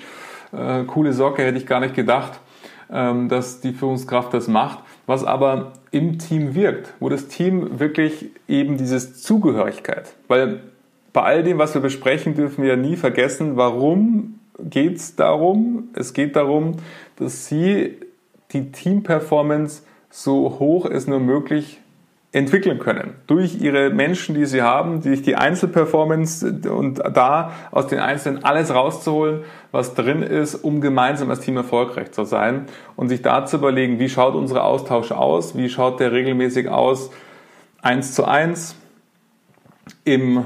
äh, 0.53 0.85
coole 0.85 1.13
Socke, 1.13 1.43
hätte 1.43 1.59
ich 1.59 1.67
gar 1.67 1.81
nicht 1.81 1.95
gedacht, 1.95 2.41
ähm, 2.93 3.29
dass 3.29 3.61
die 3.61 3.73
Führungskraft 3.73 4.35
das 4.35 4.49
macht 4.49 4.81
was 5.11 5.25
aber 5.25 5.73
im 5.91 6.19
Team 6.19 6.55
wirkt, 6.55 6.95
wo 7.01 7.09
das 7.09 7.27
Team 7.27 7.81
wirklich 7.81 8.31
eben 8.47 8.77
dieses 8.77 9.23
Zugehörigkeit, 9.23 10.15
weil 10.29 10.61
bei 11.13 11.23
all 11.23 11.43
dem, 11.43 11.59
was 11.59 11.75
wir 11.75 11.81
besprechen, 11.81 12.37
dürfen 12.37 12.63
wir 12.63 12.71
ja 12.71 12.77
nie 12.77 12.95
vergessen, 12.95 13.57
warum 13.57 14.39
geht 14.59 14.99
es 14.99 15.17
darum? 15.17 15.89
Es 15.95 16.13
geht 16.13 16.37
darum, 16.37 16.77
dass 17.17 17.47
Sie 17.47 17.97
die 18.53 18.71
Teamperformance 18.71 19.83
so 20.11 20.59
hoch 20.61 20.87
es 20.87 21.09
nur 21.09 21.19
möglich 21.19 21.81
entwickeln 22.33 22.79
können. 22.79 23.15
Durch 23.27 23.61
ihre 23.61 23.91
Menschen, 23.91 24.37
die 24.37 24.47
sie 24.47 24.63
haben, 24.63 25.03
durch 25.03 25.23
die 25.23 25.35
Einzelperformance 25.35 26.61
und 26.71 26.99
da 26.99 27.53
aus 27.73 27.89
den 27.89 27.99
Einzelnen 27.99 28.45
alles 28.45 28.73
rauszuholen, 28.73 29.41
was 29.73 29.95
drin 29.95 30.23
ist, 30.23 30.55
um 30.55 30.81
gemeinsam 30.81 31.31
als 31.31 31.41
Team 31.41 31.57
erfolgreich 31.57 32.13
zu 32.13 32.25
sein 32.25 32.67
und 32.95 33.09
sich 33.09 33.23
da 33.23 33.47
zu 33.47 33.57
überlegen, 33.57 33.99
wie 33.99 34.09
schaut 34.09 34.35
unser 34.35 34.65
Austausch 34.65 35.11
aus, 35.11 35.57
wie 35.57 35.69
schaut 35.69 35.99
der 35.99 36.13
regelmäßig 36.13 36.69
aus, 36.69 37.11
eins 37.83 38.15
zu 38.15 38.25
eins 38.25 38.77
im 40.05 40.45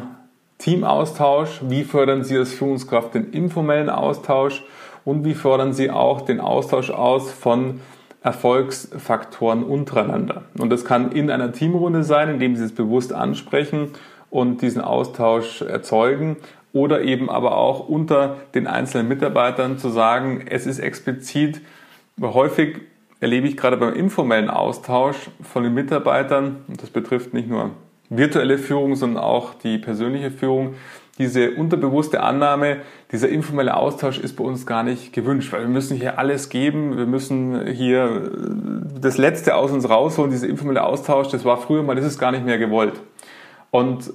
Teamaustausch, 0.57 1.61
wie 1.69 1.85
fördern 1.85 2.25
Sie 2.25 2.39
als 2.39 2.55
Führungskraft 2.55 3.15
den 3.15 3.31
informellen 3.33 3.91
Austausch 3.91 4.65
und 5.05 5.25
wie 5.25 5.35
fördern 5.35 5.75
Sie 5.75 5.91
auch 5.91 6.23
den 6.23 6.41
Austausch 6.41 6.91
aus 6.91 7.31
von 7.31 7.81
Erfolgsfaktoren 8.25 9.63
untereinander. 9.63 10.45
Und 10.59 10.71
das 10.71 10.85
kann 10.85 11.13
in 11.13 11.31
einer 11.31 11.53
Teamrunde 11.53 12.03
sein, 12.03 12.31
indem 12.31 12.57
Sie 12.57 12.65
es 12.65 12.75
bewusst 12.75 13.13
ansprechen 13.13 13.91
und 14.31 14.63
diesen 14.63 14.81
Austausch 14.81 15.61
erzeugen 15.61 16.39
oder 16.73 17.03
eben 17.03 17.29
aber 17.31 17.57
auch 17.57 17.89
unter 17.89 18.39
den 18.55 18.67
einzelnen 18.67 19.09
Mitarbeitern 19.09 19.79
zu 19.79 19.91
sagen, 19.91 20.47
es 20.49 20.67
ist 20.67 20.79
explizit, 20.79 21.61
häufig 22.21 22.81
erlebe 23.21 23.47
ich 23.47 23.57
gerade 23.59 23.77
beim 23.77 23.95
informellen 23.95 24.51
Austausch 24.51 25.31
von 25.43 25.63
den 25.63 25.75
Mitarbeitern, 25.75 26.65
und 26.67 26.83
das 26.83 26.91
betrifft 26.91 27.35
nicht 27.35 27.49
nur 27.49 27.71
virtuelle 28.09 28.59
Führung, 28.59 28.97
sondern 28.97 29.23
auch 29.23 29.55
die 29.55 29.79
persönliche 29.79 30.31
Führung, 30.31 30.75
diese 31.19 31.53
unterbewusste 31.53 32.23
Annahme, 32.23 32.79
dieser 33.13 33.29
informelle 33.29 33.77
Austausch 33.77 34.19
ist 34.19 34.37
bei 34.37 34.45
uns 34.45 34.67
gar 34.67 34.83
nicht 34.83 35.13
gewünscht, 35.13 35.53
weil 35.53 35.61
wir 35.61 35.69
müssen 35.69 35.97
hier 35.97 36.19
alles 36.19 36.49
geben, 36.49 36.97
wir 36.97 37.07
müssen 37.07 37.67
hier 37.69 38.31
das 39.01 39.17
Letzte 39.17 39.55
aus 39.55 39.71
uns 39.71 39.89
rausholen, 39.89 40.31
dieser 40.31 40.49
informelle 40.49 40.83
Austausch, 40.83 41.29
das 41.29 41.45
war 41.45 41.57
früher 41.57 41.83
mal, 41.83 41.95
das 41.95 42.05
ist 42.05 42.19
gar 42.19 42.33
nicht 42.33 42.45
mehr 42.45 42.59
gewollt. 42.59 42.95
Und 43.71 44.13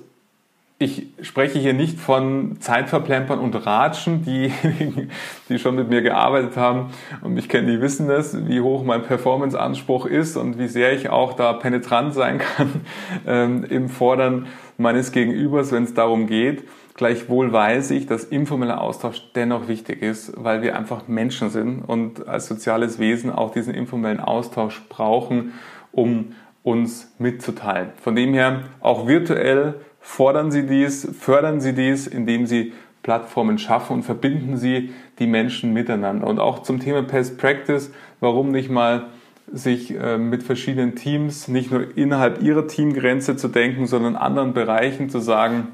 ich 0.82 1.08
spreche 1.22 1.60
hier 1.60 1.74
nicht 1.74 2.00
von 2.00 2.56
Zeitverplempern 2.62 3.38
und 3.38 3.54
Ratschen, 3.54 4.24
diejenigen, 4.24 5.12
die 5.50 5.60
schon 5.60 5.76
mit 5.76 5.90
mir 5.90 6.02
gearbeitet 6.02 6.56
haben 6.56 6.92
und 7.22 7.34
mich 7.34 7.50
kennen, 7.50 7.68
die 7.68 7.82
wissen 7.82 8.08
das, 8.08 8.48
wie 8.48 8.62
hoch 8.62 8.86
mein 8.86 9.04
Performance-Anspruch 9.04 10.06
ist 10.06 10.38
und 10.38 10.58
wie 10.58 10.70
sehr 10.70 10.94
ich 10.94 11.10
auch 11.10 11.34
da 11.34 11.52
penetrant 11.52 12.14
sein 12.14 12.40
kann 12.40 12.82
ähm, 13.28 13.66
im 13.66 13.90
Fordern 13.90 14.48
meines 14.78 15.12
Gegenübers, 15.12 15.74
wenn 15.74 15.84
es 15.84 15.94
darum 15.94 16.28
geht. 16.28 16.64
Gleichwohl 16.96 17.52
weiß 17.52 17.92
ich, 17.92 18.08
dass 18.08 18.24
informeller 18.24 18.80
Austausch 18.80 19.22
dennoch 19.36 19.68
wichtig 19.68 20.02
ist, 20.02 20.32
weil 20.38 20.62
wir 20.62 20.78
einfach 20.78 21.10
Menschen 21.10 21.50
sind 21.50 21.82
und 21.82 22.26
als 22.26 22.48
soziales 22.48 23.00
Wesen 23.00 23.32
auch 23.32 23.52
diesen 23.52 23.74
informellen 23.74 24.22
Austausch 24.22 24.82
brauchen, 24.88 25.54
um 25.92 26.36
uns 26.64 27.14
mitzuteilen. 27.20 27.90
Von 28.02 28.16
dem 28.16 28.34
her 28.34 28.64
auch 28.80 29.08
virtuell 29.08 29.76
Fordern 30.12 30.49
Sie 30.49 30.66
dies, 30.66 31.07
fördern 31.18 31.62
Sie 31.62 31.74
dies, 31.74 32.07
indem 32.07 32.47
Sie 32.47 32.74
Plattformen 33.03 33.60
schaffen 33.60 33.93
und 33.93 34.03
verbinden 34.03 34.57
Sie 34.57 34.91
die 35.20 35.28
Menschen 35.28 35.72
miteinander. 35.72 36.26
Und 36.26 36.39
auch 36.39 36.64
zum 36.64 36.80
Thema 36.80 37.03
Best 37.03 37.38
Practice, 37.38 37.91
warum 38.20 38.51
nicht 38.51 38.72
mal 38.72 39.05
sich 39.49 39.95
äh, 39.95 40.18
mit 40.18 40.41
verschiedenen 40.41 40.95
Teams, 40.95 41.47
nicht 41.47 41.72
nur 41.72 41.95
innerhalb 41.95 42.41
Ihrer 42.41 42.68
Teamgrenze 42.68 43.38
zu 43.38 43.49
denken, 43.49 43.86
sondern 43.86 44.16
anderen 44.16 44.53
Bereichen 44.53 45.12
zu 45.12 45.20
sagen, 45.20 45.68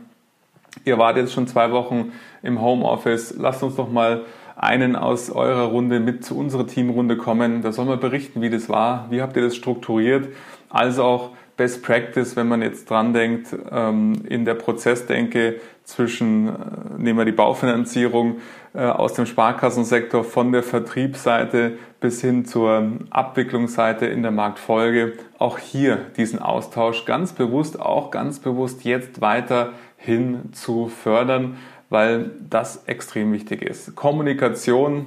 ihr 0.84 0.98
wart 0.98 1.16
jetzt 1.16 1.32
schon 1.32 1.48
zwei 1.48 1.72
Wochen 1.72 2.12
im 2.44 2.62
Homeoffice, 2.62 3.36
lasst 3.38 3.64
uns 3.64 3.78
doch 3.78 3.90
mal 3.90 4.26
einen 4.58 4.98
aus 4.98 5.32
eurer 5.32 5.68
Runde 5.68 6.02
mit 6.02 6.26
zu 6.26 6.38
unserer 6.38 6.68
Teamrunde 6.68 7.16
kommen. 7.16 7.62
Da 7.62 7.72
soll 7.72 7.86
man 7.86 8.02
berichten, 8.02 8.42
wie 8.42 8.50
das 8.50 8.68
war, 8.68 9.08
wie 9.10 9.22
habt 9.22 9.38
ihr 9.38 9.44
das 9.44 9.56
strukturiert, 9.56 10.28
als 10.70 11.00
auch 11.00 11.32
Best 11.58 11.84
Practice, 11.84 12.36
wenn 12.36 12.48
man 12.48 12.62
jetzt 12.62 12.90
dran 12.90 13.14
denkt, 13.14 13.56
ähm, 13.72 14.24
in 14.28 14.44
der 14.44 14.56
Prozessdenke 14.56 15.62
zwischen, 15.86 16.50
äh, 16.50 16.52
nehmen 16.98 17.18
wir 17.18 17.26
die 17.26 17.32
Baufinanzierung 17.32 18.38
äh, 18.74 18.80
aus 18.80 19.14
dem 19.14 19.26
Sparkassensektor 19.26 20.26
von 20.26 20.52
der 20.52 20.64
Vertriebsseite 20.64 21.78
bis 22.02 22.20
hin 22.20 22.46
zur 22.46 22.92
Abwicklungsseite 23.10 24.06
in 24.06 24.22
der 24.22 24.32
Marktfolge, 24.32 25.14
auch 25.38 25.58
hier 25.58 25.98
diesen 26.18 26.40
Austausch 26.40 27.06
ganz 27.06 27.32
bewusst, 27.32 27.80
auch 27.80 28.12
ganz 28.12 28.40
bewusst 28.40 28.84
jetzt 28.84 29.22
weiterhin 29.22 30.52
zu 30.52 30.90
fördern, 30.90 31.58
weil 31.90 32.32
das 32.50 32.84
extrem 32.86 33.32
wichtig 33.32 33.62
ist. 33.62 33.96
Kommunikation, 33.96 35.06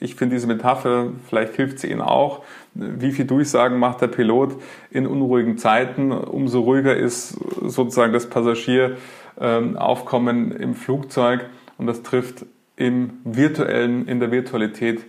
ich 0.00 0.14
finde 0.14 0.36
diese 0.36 0.46
Metapher, 0.46 1.10
vielleicht 1.28 1.54
hilft 1.54 1.78
sie 1.78 1.90
Ihnen 1.90 2.00
auch. 2.00 2.42
Wie 2.74 3.12
viel 3.12 3.24
Durchsagen 3.24 3.78
macht 3.78 4.00
der 4.00 4.08
Pilot 4.08 4.56
in 4.90 5.06
unruhigen 5.06 5.58
Zeiten? 5.58 6.12
Umso 6.12 6.60
ruhiger 6.60 6.96
ist 6.96 7.38
sozusagen 7.62 8.12
das 8.12 8.28
Passagieraufkommen 8.28 10.52
im 10.52 10.74
Flugzeug. 10.74 11.46
Und 11.78 11.86
das 11.86 12.02
trifft 12.02 12.44
im 12.76 13.10
virtuellen, 13.24 14.08
in 14.08 14.20
der 14.20 14.30
Virtualität 14.30 15.04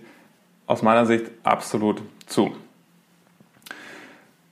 aus 0.66 0.82
meiner 0.82 1.06
Sicht 1.06 1.26
absolut 1.42 2.02
zu. 2.26 2.52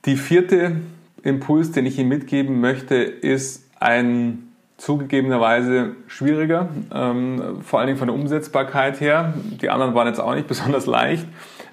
Die 0.05 0.17
vierte 0.17 0.77
Impuls, 1.23 1.71
den 1.71 1.85
ich 1.85 1.97
Ihnen 1.97 2.09
mitgeben 2.09 2.59
möchte, 2.59 2.95
ist 2.95 3.69
ein 3.79 4.52
zugegebenerweise 4.83 5.95
schwieriger, 6.07 6.67
ähm, 6.93 7.61
vor 7.61 7.79
allen 7.79 7.87
Dingen 7.87 7.99
von 7.99 8.09
der 8.09 8.15
Umsetzbarkeit 8.15 8.99
her. 8.99 9.33
Die 9.61 9.69
anderen 9.69 9.95
waren 9.95 10.07
jetzt 10.07 10.19
auch 10.19 10.35
nicht 10.35 10.47
besonders 10.49 10.85
leicht, 10.85 11.25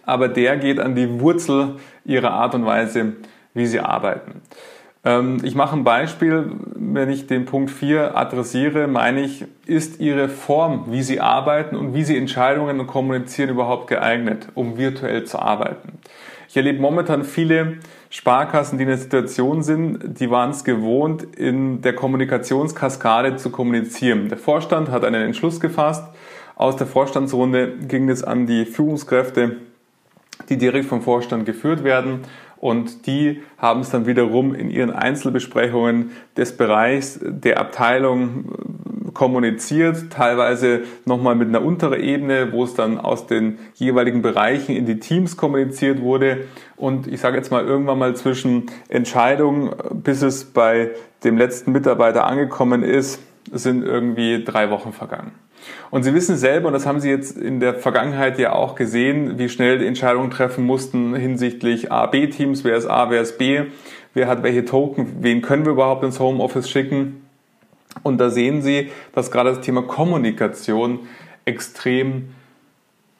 aber 0.07 0.29
der 0.29 0.57
geht 0.57 0.79
an 0.79 0.95
die 0.95 1.21
Wurzel 1.21 1.77
ihrer 2.05 2.31
Art 2.31 2.55
und 2.55 2.65
Weise, 2.65 3.15
wie 3.53 3.67
sie 3.67 3.81
arbeiten. 3.81 4.43
Ähm, 5.05 5.39
ich 5.43 5.57
mache 5.57 5.77
ein 5.77 5.83
Beispiel, 5.83 6.53
wenn 6.77 7.11
ich 7.11 7.27
den 7.27 7.47
Punkt 7.47 7.73
4 7.73 8.17
adressiere, 8.17 8.87
meine 8.87 9.23
ich, 9.23 9.45
ist 9.67 9.99
Ihre 9.99 10.29
Form, 10.29 10.87
wie 10.91 11.03
Sie 11.03 11.21
arbeiten 11.21 11.75
und 11.75 11.95
wie 11.95 12.05
Sie 12.05 12.17
Entscheidungen 12.17 12.79
und 12.79 12.87
kommunizieren 12.87 13.51
überhaupt 13.51 13.89
geeignet, 13.89 14.49
um 14.55 14.79
virtuell 14.79 15.25
zu 15.25 15.41
arbeiten. 15.41 15.99
Ich 16.51 16.57
erlebe 16.57 16.81
momentan 16.81 17.23
viele 17.23 17.77
Sparkassen, 18.09 18.77
die 18.77 18.83
in 18.83 18.89
der 18.89 18.99
Situation 18.99 19.63
sind, 19.63 20.19
die 20.19 20.33
waren 20.33 20.51
es 20.51 20.65
gewohnt, 20.65 21.23
in 21.23 21.81
der 21.81 21.95
Kommunikationskaskade 21.95 23.37
zu 23.37 23.51
kommunizieren. 23.51 24.29
Der 24.29 24.37
Vorstand 24.37 24.91
hat 24.91 25.05
einen 25.05 25.23
Entschluss 25.23 25.61
gefasst. 25.61 26.03
Aus 26.57 26.75
der 26.75 26.89
Vorstandsrunde 26.89 27.77
ging 27.87 28.09
es 28.09 28.25
an 28.25 28.49
die 28.49 28.65
Führungskräfte, 28.65 29.59
die 30.49 30.59
direkt 30.59 30.87
vom 30.87 31.03
Vorstand 31.03 31.47
geführt 31.47 31.85
werden 31.85 32.23
und 32.57 33.07
die 33.07 33.43
haben 33.57 33.83
es 33.83 33.91
dann 33.91 34.07
wiederum 34.07 34.53
in 34.53 34.71
ihren 34.71 34.91
Einzelbesprechungen 34.91 36.11
des 36.37 36.57
Bereichs 36.57 37.21
der 37.23 37.61
Abteilung 37.61 38.90
kommuniziert, 39.15 40.11
teilweise 40.11 40.83
nochmal 41.05 41.35
mit 41.35 41.49
einer 41.49 41.63
unteren 41.63 42.01
Ebene, 42.01 42.53
wo 42.53 42.65
es 42.65 42.75
dann 42.75 42.99
aus 42.99 43.27
den 43.27 43.59
jeweiligen 43.75 44.23
Bereichen 44.23 44.77
in 44.77 44.87
die 44.87 44.99
Teams 44.99 45.37
kommuniziert 45.37 46.01
wurde. 46.01 46.47
Und 46.77 47.07
ich 47.07 47.21
sage 47.21 47.37
jetzt 47.37 47.51
mal 47.51 47.65
irgendwann 47.65 47.99
mal 47.99 48.17
zwischen 48.17 48.67
Entscheidung, 48.89 49.75
bis 49.93 50.23
es 50.23 50.45
bei 50.45 50.91
dem 51.25 51.37
letzten 51.37 51.73
Mitarbeiter 51.73 52.27
angekommen 52.27 52.83
ist, 52.83 53.21
sind 53.53 53.85
irgendwie 53.85 54.45
drei 54.45 54.71
Wochen 54.71 54.93
vergangen. 54.93 55.33
Und 55.91 56.05
Sie 56.05 56.15
wissen 56.15 56.37
selber, 56.37 56.69
und 56.69 56.73
das 56.73 56.87
haben 56.87 57.01
Sie 57.01 57.11
jetzt 57.11 57.37
in 57.37 57.61
der 57.61 57.75
Vergangenheit 57.75 58.39
ja 58.39 58.53
auch 58.53 58.75
gesehen, 58.75 59.39
wie 59.39 59.49
schnell 59.49 59.79
die 59.79 59.87
Entscheidungen 59.87 60.31
treffen 60.31 60.65
mussten 60.65 61.15
hinsichtlich 61.15 61.93
A-B-Teams, 61.93 62.65
wer 62.65 62.77
ist 62.77 62.87
A, 62.87 63.11
wer 63.11 63.21
ist 63.21 63.39
B, 63.39 63.65
wer 64.15 64.27
hat 64.27 64.43
welche 64.43 64.65
Token, 64.65 65.17
wen 65.21 65.43
können 65.43 65.65
wir 65.65 65.73
überhaupt 65.73 66.05
ins 66.05 66.21
Homeoffice 66.21 66.71
schicken. 66.71 67.20
Und 68.03 68.19
da 68.19 68.31
sehen 68.31 68.63
Sie, 68.63 68.91
dass 69.15 69.31
gerade 69.31 69.51
das 69.51 69.61
Thema 69.61 69.83
Kommunikation 69.83 71.01
extrem 71.45 72.31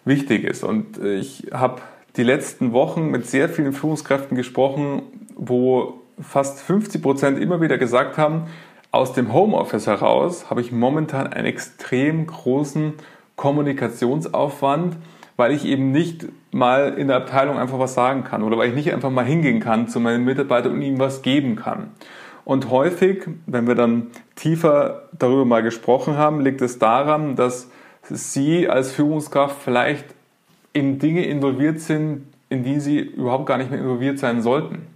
wichtig 0.05 0.45
ist. 0.45 0.65
Und 0.65 0.99
ich 0.99 1.49
habe 1.53 1.83
die 2.17 2.23
letzten 2.23 2.73
Wochen 2.73 3.11
mit 3.11 3.27
sehr 3.27 3.49
vielen 3.49 3.73
Führungskräften 3.73 4.37
gesprochen, 4.37 5.03
wo 5.37 6.01
fast 6.21 6.61
50 6.61 7.03
Prozent 7.03 7.39
immer 7.39 7.61
wieder 7.61 7.79
gesagt 7.79 8.19
haben, 8.19 8.47
aus 8.93 9.13
dem 9.13 9.33
Homeoffice 9.33 9.87
heraus 9.87 10.51
habe 10.51 10.61
ich 10.61 10.73
momentan 10.73 11.29
einen 11.29 11.47
extrem 11.47 12.27
großen 12.27 12.95
Kommunikationsaufwand, 13.37 14.97
weil 15.37 15.53
ich 15.53 15.65
eben 15.65 15.93
nicht 15.93 16.27
mal 16.51 16.95
in 16.99 17.07
der 17.07 17.17
Abteilung 17.17 17.57
einfach 17.57 17.79
was 17.79 17.95
sagen 17.95 18.25
kann 18.25 18.43
oder 18.43 18.59
weil 18.59 18.69
ich 18.69 18.75
nicht 18.75 18.93
einfach 18.93 19.11
mal 19.11 19.25
hingehen 19.25 19.61
kann 19.61 19.89
zu 19.89 20.01
meinen 20.01 20.25
Mitarbeitern 20.25 20.73
und 20.73 20.83
ihnen 20.83 20.99
was 20.99 21.23
geben 21.23 21.57
kann. 21.57 21.93
Und 22.51 22.69
häufig, 22.69 23.29
wenn 23.47 23.69
wir 23.69 23.77
dann 23.77 24.09
tiefer 24.35 25.05
darüber 25.17 25.45
mal 25.45 25.63
gesprochen 25.63 26.17
haben, 26.17 26.41
liegt 26.41 26.61
es 26.63 26.81
daran, 26.81 27.37
dass 27.37 27.71
Sie 28.09 28.69
als 28.69 28.91
Führungskraft 28.91 29.63
vielleicht 29.63 30.05
in 30.73 30.99
Dinge 30.99 31.25
involviert 31.27 31.79
sind, 31.79 32.27
in 32.49 32.65
die 32.65 32.81
Sie 32.81 32.99
überhaupt 32.99 33.47
gar 33.47 33.57
nicht 33.57 33.71
mehr 33.71 33.79
involviert 33.79 34.19
sein 34.19 34.43
sollten 34.43 34.89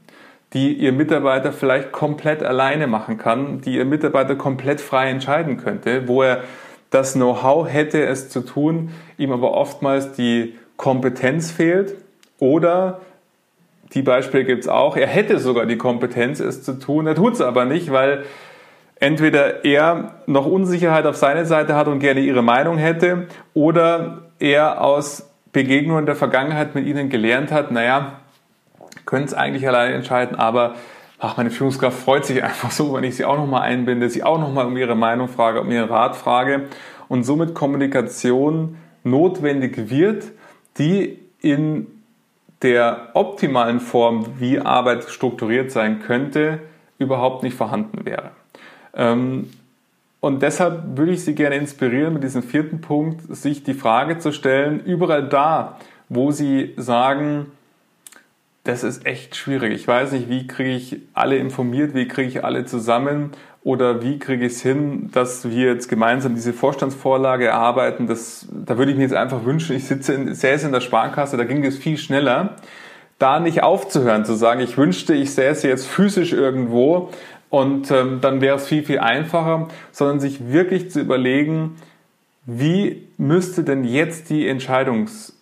die 0.53 0.73
Ihr 0.73 0.93
Mitarbeiter 0.93 1.53
vielleicht 1.53 1.93
komplett 1.93 2.43
alleine 2.43 2.87
machen 2.87 3.19
kann, 3.19 3.61
die 3.61 3.77
Ihr 3.77 3.85
Mitarbeiter 3.85 4.37
komplett 4.37 4.81
frei 4.81 5.11
entscheiden 5.11 5.57
könnte, 5.57 6.09
wo 6.09 6.23
er 6.23 6.43
das 6.91 7.15
Know-how 7.15 7.69
hätte, 7.69 8.05
es 8.05 8.31
zu 8.31 8.41
tun, 8.41 8.91
ihm 9.17 9.33
aber 9.33 9.53
oftmals 9.53 10.13
die 10.13 10.55
Kompetenz 10.77 11.51
fehlt 11.51 11.97
oder 12.39 13.01
die 13.95 14.03
Beispiele 14.03 14.45
gibt 14.45 14.63
es 14.63 14.69
auch, 14.69 14.97
er 14.97 15.07
hätte 15.07 15.39
sogar 15.39 15.67
die 15.67 15.79
Kompetenz, 15.79 16.41
es 16.41 16.63
zu 16.63 16.79
tun, 16.79 17.07
er 17.07 17.15
tut 17.15 17.35
es 17.35 17.41
aber 17.41 17.65
nicht, 17.65 17.93
weil 17.93 18.25
entweder 18.97 19.65
er 19.65 20.17
noch 20.27 20.47
Unsicherheit 20.47 21.07
auf 21.07 21.17
seiner 21.17 21.45
Seite 21.45 21.77
hat 21.77 21.89
und 21.89 22.01
gerne 22.01 22.21
ihre 22.21 22.43
Meinung 22.43 22.77
hätte 22.77 23.29
oder 23.55 24.23
er 24.41 24.83
aus 24.83 25.31
Begegnungen 25.53 26.07
der 26.07 26.17
Vergangenheit 26.17 26.75
mit 26.75 26.87
ihnen 26.87 27.09
gelernt 27.09 27.53
hat, 27.53 27.71
naja, 27.71 28.21
können 29.07 29.25
es 29.25 29.35
eigentlich 29.35 29.67
alleine 29.69 29.95
entscheiden, 29.95 30.37
aber 30.37 30.75
ach, 31.21 31.37
meine 31.37 31.51
Führungskraft 31.51 31.99
freut 31.99 32.25
sich 32.25 32.43
einfach 32.45 32.73
so, 32.73 32.95
wenn 32.95 33.05
ich 33.05 33.17
sie 33.17 33.25
auch 33.25 33.37
nochmal 33.37 33.63
einbinde, 33.63 34.11
sie 34.11 34.25
auch 34.25 34.41
nochmal 34.41 34.67
um 34.67 34.77
ihre 34.77 34.97
Meinung 34.97 35.29
frage, 35.29 35.61
um 35.61 35.71
ihren 35.71 35.89
Rat 35.89 36.17
frage. 36.17 36.65
Und 37.07 37.25
somit 37.25 37.55
Kommunikation 37.55 38.77
notwendig 39.05 39.91
wird, 39.91 40.25
die 40.79 41.19
in 41.41 41.87
der 42.65 43.11
optimalen 43.15 43.79
Form, 43.79 44.27
wie 44.41 44.59
Arbeit 44.59 45.05
strukturiert 45.05 45.71
sein 45.71 46.01
könnte, 46.01 46.59
überhaupt 46.99 47.45
nicht 47.45 47.57
vorhanden 47.57 48.05
wäre. 48.05 48.31
Ähm, 48.95 49.51
Und 50.21 50.41
deshalb 50.41 50.97
würde 50.97 51.13
ich 51.13 51.23
Sie 51.23 51.35
gerne 51.35 51.57
inspirieren, 51.57 52.15
mit 52.15 52.23
diesem 52.23 52.43
vierten 52.43 52.81
Punkt, 52.81 53.21
sich 53.37 53.63
die 53.63 53.75
Frage 53.75 54.19
zu 54.19 54.33
stellen, 54.33 54.81
überall 54.83 55.29
da, 55.29 55.77
wo 56.09 56.31
Sie 56.31 56.73
sagen, 56.79 57.53
das 58.63 58.85
ist 58.85 59.05
echt 59.05 59.37
schwierig. 59.37 59.75
Ich 59.75 59.87
weiß 59.87 60.13
nicht, 60.13 60.31
wie 60.31 60.47
kriege 60.47 60.75
ich 60.75 61.03
alle 61.13 61.37
informiert, 61.37 61.95
wie 61.95 62.09
kriege 62.09 62.29
ich 62.29 62.43
alle 62.43 62.65
zusammen 62.65 63.33
oder 63.65 64.03
wie 64.03 64.19
kriege 64.19 64.45
ich 64.45 64.53
es 64.53 64.63
hin, 64.63 65.11
dass 65.13 65.49
wir 65.49 65.73
jetzt 65.73 65.89
gemeinsam 65.89 66.35
diese 66.35 66.53
Vorstandsvorlage 66.53 67.47
erarbeiten. 67.47 68.07
Das, 68.07 68.47
da 68.53 68.77
würde 68.77 68.93
ich 68.93 68.99
mir 68.99 69.05
jetzt 69.05 69.15
einfach 69.15 69.45
wünschen, 69.47 69.75
ich 69.75 69.87
sitze 69.87 70.13
in, 70.13 70.35
säße 70.35 70.67
in 70.67 70.73
der 70.73 70.83
Sparkasse, 70.83 71.39
da 71.39 71.45
ging 71.45 71.65
es 71.65 71.79
viel 71.79 71.97
schneller. 71.97 72.57
Da 73.19 73.41
nicht 73.41 73.63
aufzuhören, 73.63 74.27
zu 74.27 74.35
sagen, 74.35 74.61
ich 74.61 74.77
wünschte, 74.77 75.15
ich 75.15 75.33
säße 75.33 75.67
jetzt 75.67 75.87
physisch 75.87 76.33
irgendwo 76.33 77.11
und 77.49 77.91
ähm, 77.91 78.19
dann 78.21 78.43
wäre 78.43 78.57
es 78.57 78.67
viel, 78.67 78.83
viel 78.83 78.99
einfacher, 78.99 79.69
sondern 79.93 80.21
sich 80.21 80.53
wirklich 80.53 80.91
zu 80.91 81.01
überlegen, 81.01 81.77
wie 82.45 83.09
müsste 83.17 83.65
denn 83.65 83.85
jetzt 83.85 84.29
die 84.29 84.47
Entscheidungs, 84.47 85.34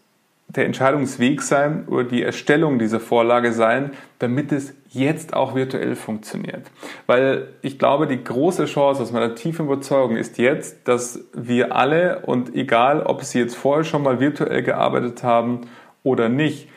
der 0.56 0.66
Entscheidungsweg 0.66 1.40
sein 1.42 1.86
oder 1.86 2.04
die 2.04 2.22
Erstellung 2.22 2.78
dieser 2.78 3.00
Vorlage 3.00 3.52
sein, 3.52 3.92
damit 4.18 4.52
es 4.52 4.74
jetzt 4.90 5.34
auch 5.34 5.54
virtuell 5.54 5.96
funktioniert. 5.96 6.70
Weil 7.06 7.48
ich 7.62 7.78
glaube, 7.78 8.06
die 8.06 8.22
große 8.22 8.66
Chance 8.66 9.02
aus 9.02 9.12
meiner 9.12 9.34
tiefen 9.34 9.66
Überzeugung 9.66 10.16
ist 10.16 10.38
jetzt, 10.38 10.86
dass 10.86 11.20
wir 11.32 11.74
alle 11.74 12.20
und 12.26 12.54
egal, 12.54 13.02
ob 13.02 13.22
Sie 13.22 13.38
jetzt 13.38 13.56
vorher 13.56 13.84
schon 13.84 14.02
mal 14.02 14.20
virtuell 14.20 14.62
gearbeitet 14.62 15.22
haben 15.22 15.62
oder 16.02 16.28
nicht, 16.28 16.68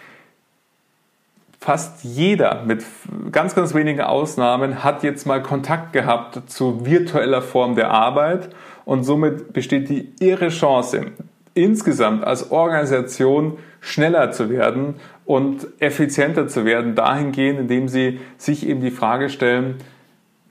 fast 1.59 2.03
jeder 2.03 2.63
mit 2.63 2.86
ganz, 3.32 3.55
ganz 3.55 3.73
wenigen 3.73 4.01
Ausnahmen 4.01 4.84
hat 4.84 5.03
jetzt 5.03 5.26
mal 5.26 5.41
Kontakt 5.41 5.93
gehabt 5.93 6.49
zu 6.49 6.86
virtueller 6.86 7.41
Form 7.41 7.76
der 7.76 7.89
Arbeit 7.89 8.49
und 8.86 9.03
somit 9.03 9.51
besteht 9.51 9.89
die 9.89 10.13
irre 10.19 10.49
Chance, 10.49 11.07
insgesamt 11.56 12.24
als 12.24 12.51
Organisation 12.51 13.58
schneller 13.80 14.32
zu 14.32 14.49
werden 14.49 14.95
und 15.26 15.68
effizienter 15.80 16.47
zu 16.47 16.66
werden, 16.66 16.93
dahingehend, 16.93 17.62
indem 17.62 17.88
sie 17.88 18.20
sich 18.38 18.68
eben 18.68 18.82
die 18.82 18.91
Frage 18.91 19.30
stellen, 19.30 19.78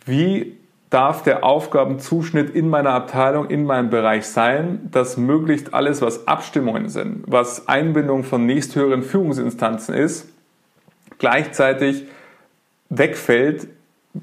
wie 0.07 0.57
darf 0.91 1.23
der 1.23 1.45
Aufgabenzuschnitt 1.45 2.51
in 2.51 2.69
meiner 2.69 2.91
Abteilung, 2.91 3.51
in 3.51 3.65
meinem 3.65 3.91
Bereich 3.91 4.27
sein, 4.27 4.89
dass 4.91 5.17
möglichst 5.17 5.75
alles, 5.75 6.01
was 6.01 6.27
Abstimmungen 6.27 6.89
sind, 6.89 7.25
was 7.27 7.69
Einbindung 7.69 8.25
von 8.25 8.47
nächsthöheren 8.47 9.03
Führungsinstanzen 9.03 9.95
ist, 9.95 10.29
gleichzeitig 11.19 12.05
wegfällt 12.89 13.69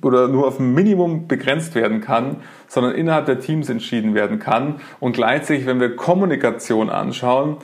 oder 0.02 0.28
nur 0.28 0.48
auf 0.48 0.60
ein 0.60 0.74
Minimum 0.74 1.28
begrenzt 1.28 1.76
werden 1.76 2.02
kann, 2.02 2.38
sondern 2.68 2.94
innerhalb 2.96 3.26
der 3.26 3.39
Teams 3.39 3.70
entschieden 3.70 4.14
werden 4.14 4.39
kann. 4.39 4.76
Und 5.00 5.14
gleichzeitig, 5.14 5.66
wenn 5.66 5.80
wir 5.80 5.96
Kommunikation 5.96 6.89
anschauen, 6.89 7.58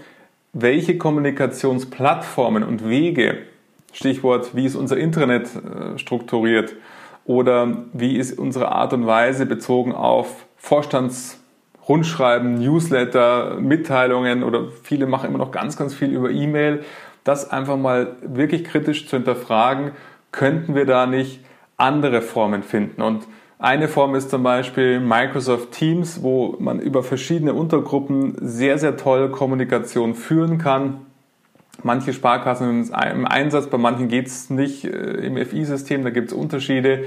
welche 0.54 0.98
Kommunikationsplattformen 0.98 2.64
und 2.64 2.88
Wege, 2.88 3.40
Stichwort, 3.94 4.56
wie 4.56 4.66
ist 4.66 4.76
unser 4.76 4.98
Internet 4.98 5.50
äh, 5.56 5.98
strukturiert 5.98 6.76
oder 7.26 7.86
wie 7.94 8.18
ist 8.18 8.38
unsere 8.38 8.72
Art 8.72 8.94
und 8.94 9.08
Weise 9.08 9.46
bezogen 9.46 9.94
auf 9.94 10.46
Vorstandsrundschreiben, 10.58 12.56
Newsletter, 12.56 13.58
Mitteilungen 13.60 14.44
oder 14.44 14.68
viele 14.84 15.08
machen 15.08 15.30
immer 15.30 15.40
noch 15.40 15.52
ganz, 15.52 15.78
ganz 15.78 15.94
viel 15.94 16.10
über 16.10 16.30
E-Mail 16.30 16.84
das 17.28 17.52
einfach 17.52 17.76
mal 17.76 18.16
wirklich 18.22 18.64
kritisch 18.64 19.08
zu 19.08 19.18
hinterfragen, 19.18 19.92
könnten 20.32 20.76
wir 20.76 20.86
da 20.86 21.06
nicht 21.06 21.42
andere 21.78 22.22
Formen 22.22 22.64
finden. 22.64 23.02
Und 23.02 23.28
eine 23.60 23.88
Form 23.88 24.14
ist 24.14 24.30
zum 24.30 24.44
Beispiel 24.44 25.00
Microsoft 25.00 25.72
Teams, 25.72 26.22
wo 26.22 26.56
man 26.60 26.80
über 26.80 27.02
verschiedene 27.02 27.54
Untergruppen 27.54 28.36
sehr, 28.40 28.78
sehr 28.78 28.98
toll 28.98 29.32
Kommunikation 29.32 30.14
führen 30.14 30.58
kann. 30.58 31.02
Manche 31.84 32.14
Sparkassen 32.14 32.84
sind 32.84 32.96
im 33.12 33.26
Einsatz, 33.26 33.68
bei 33.68 33.78
manchen 33.78 34.08
geht 34.10 34.28
es 34.28 34.50
nicht 34.50 34.86
äh, 34.86 34.90
im 34.90 35.38
FI-System, 35.38 36.04
da 36.04 36.10
gibt 36.10 36.30
es 36.30 36.34
Unterschiede. 36.34 37.06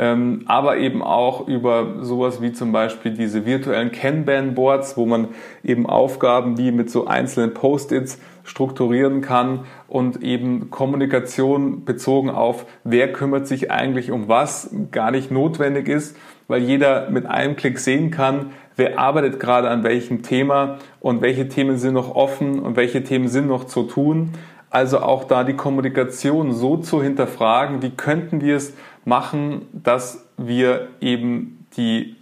Ähm, 0.00 0.42
aber 0.46 0.76
eben 0.76 1.02
auch 1.02 1.48
über 1.48 2.04
sowas 2.04 2.40
wie 2.40 2.52
zum 2.52 2.70
Beispiel 2.70 3.12
diese 3.14 3.44
virtuellen 3.44 3.90
Kanban-Boards, 3.90 4.96
wo 4.96 5.06
man 5.06 5.28
eben 5.64 5.86
Aufgaben 5.86 6.56
wie 6.56 6.70
mit 6.70 6.88
so 6.88 7.08
einzelnen 7.08 7.52
Post-its 7.52 8.20
strukturieren 8.44 9.22
kann 9.22 9.64
und 9.88 10.22
eben 10.22 10.70
Kommunikation 10.70 11.84
bezogen 11.84 12.30
auf, 12.30 12.64
wer 12.84 13.12
kümmert 13.12 13.48
sich 13.48 13.72
eigentlich 13.72 14.12
um 14.12 14.28
was, 14.28 14.70
gar 14.92 15.10
nicht 15.10 15.32
notwendig 15.32 15.88
ist, 15.88 16.16
weil 16.46 16.62
jeder 16.62 17.10
mit 17.10 17.26
einem 17.26 17.56
Klick 17.56 17.80
sehen 17.80 18.12
kann, 18.12 18.52
wer 18.76 19.00
arbeitet 19.00 19.40
gerade 19.40 19.68
an 19.68 19.82
welchem 19.82 20.22
Thema 20.22 20.78
und 21.00 21.22
welche 21.22 21.48
Themen 21.48 21.76
sind 21.76 21.94
noch 21.94 22.14
offen 22.14 22.60
und 22.60 22.76
welche 22.76 23.02
Themen 23.02 23.26
sind 23.26 23.48
noch 23.48 23.64
zu 23.64 23.82
tun. 23.82 24.30
Also 24.70 25.00
auch 25.00 25.24
da 25.24 25.44
die 25.44 25.54
Kommunikation 25.54 26.52
so 26.52 26.76
zu 26.76 27.02
hinterfragen, 27.02 27.82
wie 27.82 27.90
könnten 27.90 28.40
wir 28.42 28.56
es 28.56 28.74
machen, 29.08 29.66
dass 29.72 30.28
wir 30.36 30.88
eben 31.00 31.66
die, 31.76 32.16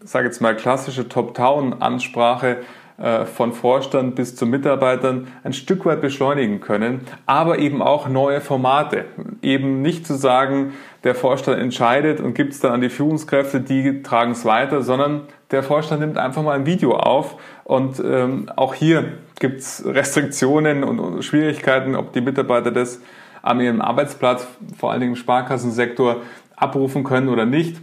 sage 0.00 0.26
jetzt 0.26 0.40
mal, 0.40 0.56
klassische 0.56 1.08
Top-Down-Ansprache 1.08 2.58
äh, 3.00 3.24
von 3.26 3.52
Vorstand 3.52 4.14
bis 4.14 4.36
zu 4.36 4.46
Mitarbeitern 4.46 5.28
ein 5.44 5.52
Stück 5.52 5.86
weit 5.86 6.00
beschleunigen 6.00 6.60
können, 6.60 7.00
aber 7.26 7.58
eben 7.58 7.82
auch 7.82 8.08
neue 8.08 8.40
Formate. 8.40 9.04
Eben 9.42 9.82
nicht 9.82 10.06
zu 10.06 10.14
sagen, 10.14 10.74
der 11.04 11.14
Vorstand 11.14 11.60
entscheidet 11.60 12.20
und 12.20 12.34
gibt 12.34 12.52
es 12.52 12.60
dann 12.60 12.72
an 12.72 12.80
die 12.80 12.90
Führungskräfte, 12.90 13.60
die 13.60 14.02
tragen 14.02 14.32
es 14.32 14.44
weiter, 14.44 14.82
sondern 14.82 15.22
der 15.50 15.62
Vorstand 15.62 16.00
nimmt 16.00 16.18
einfach 16.18 16.42
mal 16.42 16.52
ein 16.52 16.66
Video 16.66 16.94
auf 16.94 17.36
und 17.64 18.02
ähm, 18.04 18.50
auch 18.56 18.74
hier 18.74 19.12
gibt 19.38 19.60
es 19.60 19.82
Restriktionen 19.86 20.84
und 20.84 21.22
Schwierigkeiten, 21.22 21.96
ob 21.96 22.12
die 22.12 22.20
Mitarbeiter 22.20 22.70
das 22.70 23.00
an 23.42 23.60
ihrem 23.60 23.80
Arbeitsplatz, 23.80 24.46
vor 24.76 24.90
allen 24.90 25.00
Dingen 25.00 25.12
im 25.12 25.16
Sparkassensektor, 25.16 26.22
abrufen 26.56 27.04
können 27.04 27.28
oder 27.28 27.46
nicht. 27.46 27.76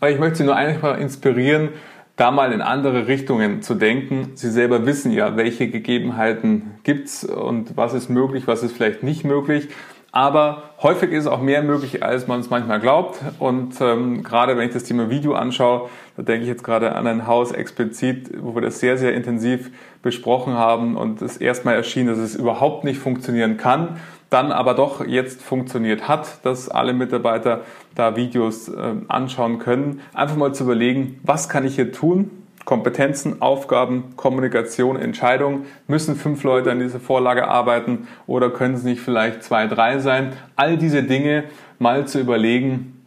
Aber 0.00 0.10
ich 0.10 0.18
möchte 0.18 0.38
Sie 0.38 0.44
nur 0.44 0.56
einfach 0.56 0.98
inspirieren, 0.98 1.70
da 2.16 2.30
mal 2.30 2.52
in 2.52 2.60
andere 2.60 3.08
Richtungen 3.08 3.62
zu 3.62 3.74
denken. 3.74 4.32
Sie 4.34 4.50
selber 4.50 4.86
wissen 4.86 5.12
ja, 5.12 5.36
welche 5.36 5.68
Gegebenheiten 5.68 6.74
gibt's 6.84 7.24
und 7.24 7.76
was 7.76 7.94
ist 7.94 8.08
möglich, 8.08 8.46
was 8.46 8.62
ist 8.62 8.72
vielleicht 8.72 9.02
nicht 9.02 9.24
möglich. 9.24 9.68
Aber 10.14 10.64
häufig 10.82 11.10
ist 11.10 11.26
auch 11.26 11.40
mehr 11.40 11.62
möglich, 11.62 12.02
als 12.02 12.28
man 12.28 12.40
es 12.40 12.50
manchmal 12.50 12.80
glaubt. 12.80 13.18
Und 13.38 13.80
ähm, 13.80 14.22
gerade 14.22 14.58
wenn 14.58 14.68
ich 14.68 14.74
das 14.74 14.84
Thema 14.84 15.08
Video 15.08 15.32
anschaue, 15.32 15.88
da 16.16 16.22
denke 16.22 16.42
ich 16.42 16.48
jetzt 16.48 16.62
gerade 16.62 16.94
an 16.94 17.06
ein 17.06 17.26
Haus 17.26 17.50
explizit, 17.50 18.30
wo 18.42 18.54
wir 18.54 18.60
das 18.60 18.78
sehr, 18.78 18.98
sehr 18.98 19.14
intensiv 19.14 19.70
besprochen 20.02 20.52
haben 20.52 20.98
und 20.98 21.22
es 21.22 21.38
erstmal 21.38 21.76
erschien, 21.76 22.08
dass 22.08 22.18
es 22.18 22.34
überhaupt 22.34 22.84
nicht 22.84 22.98
funktionieren 22.98 23.56
kann 23.56 23.96
dann 24.32 24.52
aber 24.52 24.74
doch 24.74 25.06
jetzt 25.06 25.42
funktioniert 25.42 26.08
hat, 26.08 26.44
dass 26.44 26.68
alle 26.68 26.92
Mitarbeiter 26.92 27.62
da 27.94 28.16
Videos 28.16 28.68
äh, 28.68 28.94
anschauen 29.08 29.58
können. 29.58 30.00
Einfach 30.14 30.36
mal 30.36 30.54
zu 30.54 30.64
überlegen, 30.64 31.20
was 31.22 31.48
kann 31.48 31.64
ich 31.64 31.74
hier 31.74 31.92
tun? 31.92 32.30
Kompetenzen, 32.64 33.42
Aufgaben, 33.42 34.14
Kommunikation, 34.16 34.96
Entscheidung. 34.96 35.66
Müssen 35.88 36.14
fünf 36.16 36.44
Leute 36.44 36.70
an 36.70 36.78
dieser 36.78 37.00
Vorlage 37.00 37.48
arbeiten 37.48 38.06
oder 38.26 38.50
können 38.50 38.74
es 38.74 38.84
nicht 38.84 39.00
vielleicht 39.00 39.42
zwei, 39.42 39.66
drei 39.66 39.98
sein? 39.98 40.32
All 40.56 40.76
diese 40.76 41.02
Dinge 41.02 41.44
mal 41.78 42.06
zu 42.06 42.20
überlegen, 42.20 43.02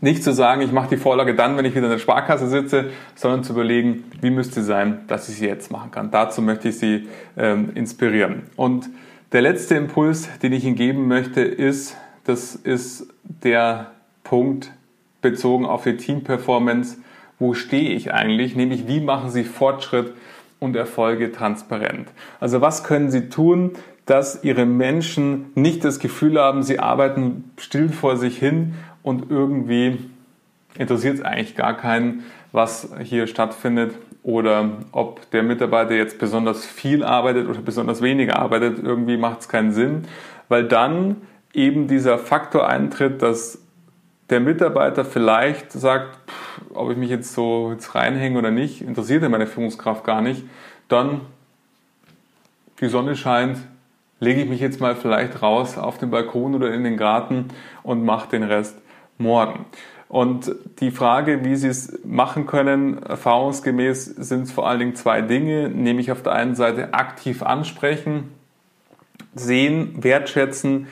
nicht 0.00 0.24
zu 0.24 0.32
sagen, 0.32 0.62
ich 0.62 0.72
mache 0.72 0.88
die 0.90 0.96
Vorlage 0.96 1.34
dann, 1.34 1.56
wenn 1.56 1.64
ich 1.64 1.74
wieder 1.74 1.84
in 1.84 1.92
der 1.92 1.98
Sparkasse 1.98 2.48
sitze, 2.48 2.86
sondern 3.14 3.44
zu 3.44 3.52
überlegen, 3.52 4.04
wie 4.20 4.30
müsste 4.30 4.62
sein, 4.62 5.00
dass 5.06 5.28
ich 5.28 5.36
sie 5.36 5.46
jetzt 5.46 5.70
machen 5.70 5.90
kann. 5.90 6.10
Dazu 6.10 6.40
möchte 6.40 6.70
ich 6.70 6.78
Sie 6.78 7.08
ähm, 7.36 7.70
inspirieren. 7.74 8.44
Und 8.56 8.88
der 9.32 9.42
letzte 9.42 9.74
Impuls, 9.76 10.28
den 10.42 10.52
ich 10.52 10.64
Ihnen 10.64 10.76
geben 10.76 11.08
möchte, 11.08 11.40
ist, 11.40 11.96
das 12.24 12.54
ist 12.54 13.08
der 13.22 13.92
Punkt 14.24 14.70
bezogen 15.22 15.64
auf 15.64 15.84
die 15.84 15.96
Team-Performance. 15.96 16.98
Wo 17.38 17.54
stehe 17.54 17.90
ich 17.90 18.12
eigentlich? 18.12 18.54
Nämlich, 18.54 18.86
wie 18.86 19.00
machen 19.00 19.30
Sie 19.30 19.44
Fortschritt 19.44 20.12
und 20.60 20.76
Erfolge 20.76 21.32
transparent? 21.32 22.08
Also, 22.40 22.60
was 22.60 22.84
können 22.84 23.10
Sie 23.10 23.28
tun, 23.28 23.72
dass 24.06 24.44
Ihre 24.44 24.66
Menschen 24.66 25.46
nicht 25.54 25.84
das 25.84 25.98
Gefühl 25.98 26.38
haben, 26.38 26.62
sie 26.62 26.78
arbeiten 26.78 27.50
still 27.56 27.88
vor 27.88 28.16
sich 28.16 28.38
hin 28.38 28.74
und 29.02 29.30
irgendwie 29.30 29.98
interessiert 30.76 31.16
es 31.16 31.22
eigentlich 31.22 31.54
gar 31.54 31.76
keinen, 31.76 32.24
was 32.50 32.90
hier 33.02 33.26
stattfindet 33.26 33.94
oder 34.22 34.70
ob 34.92 35.30
der 35.30 35.42
Mitarbeiter 35.42 35.94
jetzt 35.94 36.18
besonders 36.18 36.64
viel 36.64 37.02
arbeitet 37.02 37.48
oder 37.48 37.60
besonders 37.60 38.02
weniger 38.02 38.38
arbeitet, 38.38 38.78
irgendwie 38.82 39.16
macht 39.16 39.40
es 39.40 39.48
keinen 39.48 39.72
Sinn, 39.72 40.06
weil 40.48 40.64
dann 40.64 41.16
eben 41.52 41.88
dieser 41.88 42.18
Faktor 42.18 42.68
eintritt, 42.68 43.20
dass 43.22 43.58
der 44.30 44.40
Mitarbeiter 44.40 45.04
vielleicht 45.04 45.72
sagt, 45.72 46.16
pff, 46.30 46.60
ob 46.74 46.90
ich 46.90 46.96
mich 46.96 47.10
jetzt 47.10 47.34
so 47.34 47.70
jetzt 47.72 47.94
reinhänge 47.94 48.38
oder 48.38 48.50
nicht, 48.50 48.80
interessiert 48.80 49.22
ja 49.22 49.28
meine 49.28 49.46
Führungskraft 49.46 50.04
gar 50.04 50.22
nicht, 50.22 50.44
dann 50.88 51.22
die 52.80 52.88
Sonne 52.88 53.16
scheint, 53.16 53.58
lege 54.20 54.42
ich 54.42 54.48
mich 54.48 54.60
jetzt 54.60 54.80
mal 54.80 54.94
vielleicht 54.94 55.42
raus 55.42 55.76
auf 55.76 55.98
den 55.98 56.10
Balkon 56.10 56.54
oder 56.54 56.72
in 56.72 56.84
den 56.84 56.96
Garten 56.96 57.48
und 57.82 58.04
mache 58.04 58.30
den 58.30 58.42
Rest 58.42 58.76
morgen. 59.18 59.66
Und 60.12 60.54
die 60.80 60.90
Frage, 60.90 61.42
wie 61.42 61.56
Sie 61.56 61.68
es 61.68 62.00
machen 62.04 62.44
können, 62.44 63.02
erfahrungsgemäß 63.02 64.04
sind 64.04 64.42
es 64.42 64.52
vor 64.52 64.68
allen 64.68 64.78
Dingen 64.78 64.94
zwei 64.94 65.22
Dinge, 65.22 65.70
nämlich 65.70 66.12
auf 66.12 66.22
der 66.22 66.32
einen 66.34 66.54
Seite 66.54 66.92
aktiv 66.92 67.42
ansprechen, 67.42 68.24
sehen, 69.34 70.04
wertschätzen, 70.04 70.86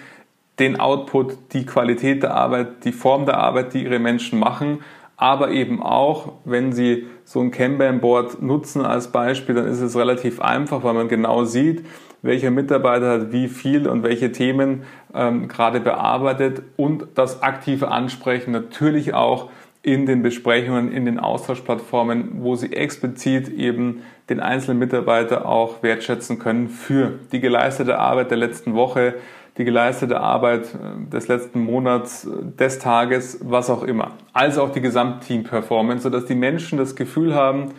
den 0.58 0.80
Output, 0.80 1.36
die 1.52 1.66
Qualität 1.66 2.22
der 2.22 2.32
Arbeit, 2.34 2.86
die 2.86 2.92
Form 2.92 3.26
der 3.26 3.36
Arbeit, 3.36 3.74
die 3.74 3.84
Ihre 3.84 3.98
Menschen 3.98 4.38
machen, 4.38 4.82
aber 5.18 5.50
eben 5.50 5.82
auch, 5.82 6.32
wenn 6.46 6.72
Sie 6.72 7.06
so 7.30 7.40
ein 7.40 7.52
Kanban-Board 7.52 8.42
nutzen 8.42 8.84
als 8.84 9.12
Beispiel, 9.12 9.54
dann 9.54 9.68
ist 9.68 9.80
es 9.80 9.96
relativ 9.96 10.40
einfach, 10.40 10.82
weil 10.82 10.94
man 10.94 11.06
genau 11.06 11.44
sieht, 11.44 11.86
welcher 12.22 12.50
Mitarbeiter 12.50 13.08
hat 13.08 13.32
wie 13.32 13.46
viel 13.46 13.86
und 13.86 14.02
welche 14.02 14.32
Themen 14.32 14.82
ähm, 15.14 15.46
gerade 15.46 15.78
bearbeitet 15.78 16.62
und 16.76 17.06
das 17.14 17.40
aktive 17.40 17.92
Ansprechen 17.92 18.50
natürlich 18.50 19.14
auch 19.14 19.48
in 19.84 20.06
den 20.06 20.24
Besprechungen, 20.24 20.90
in 20.90 21.04
den 21.04 21.20
Austauschplattformen, 21.20 22.42
wo 22.42 22.56
sie 22.56 22.72
explizit 22.72 23.48
eben 23.48 24.02
den 24.28 24.40
einzelnen 24.40 24.80
Mitarbeiter 24.80 25.46
auch 25.46 25.84
wertschätzen 25.84 26.40
können 26.40 26.68
für 26.68 27.20
die 27.30 27.38
geleistete 27.38 28.00
Arbeit 28.00 28.32
der 28.32 28.38
letzten 28.38 28.74
Woche, 28.74 29.14
die 29.60 29.64
geleistete 29.64 30.20
Arbeit 30.20 30.74
äh, 30.74 31.10
des 31.12 31.28
letzten 31.28 31.60
Monats, 31.60 32.24
äh, 32.24 32.30
des 32.58 32.78
Tages, 32.78 33.38
was 33.42 33.70
auch 33.70 33.82
immer. 33.82 34.12
Also 34.32 34.62
auch 34.62 34.70
die 34.70 34.80
Gesamtteam-Performance, 34.80 36.02
sodass 36.02 36.24
die 36.24 36.34
Menschen 36.34 36.78
das 36.78 36.96
Gefühl 36.96 37.34
haben, 37.34 37.74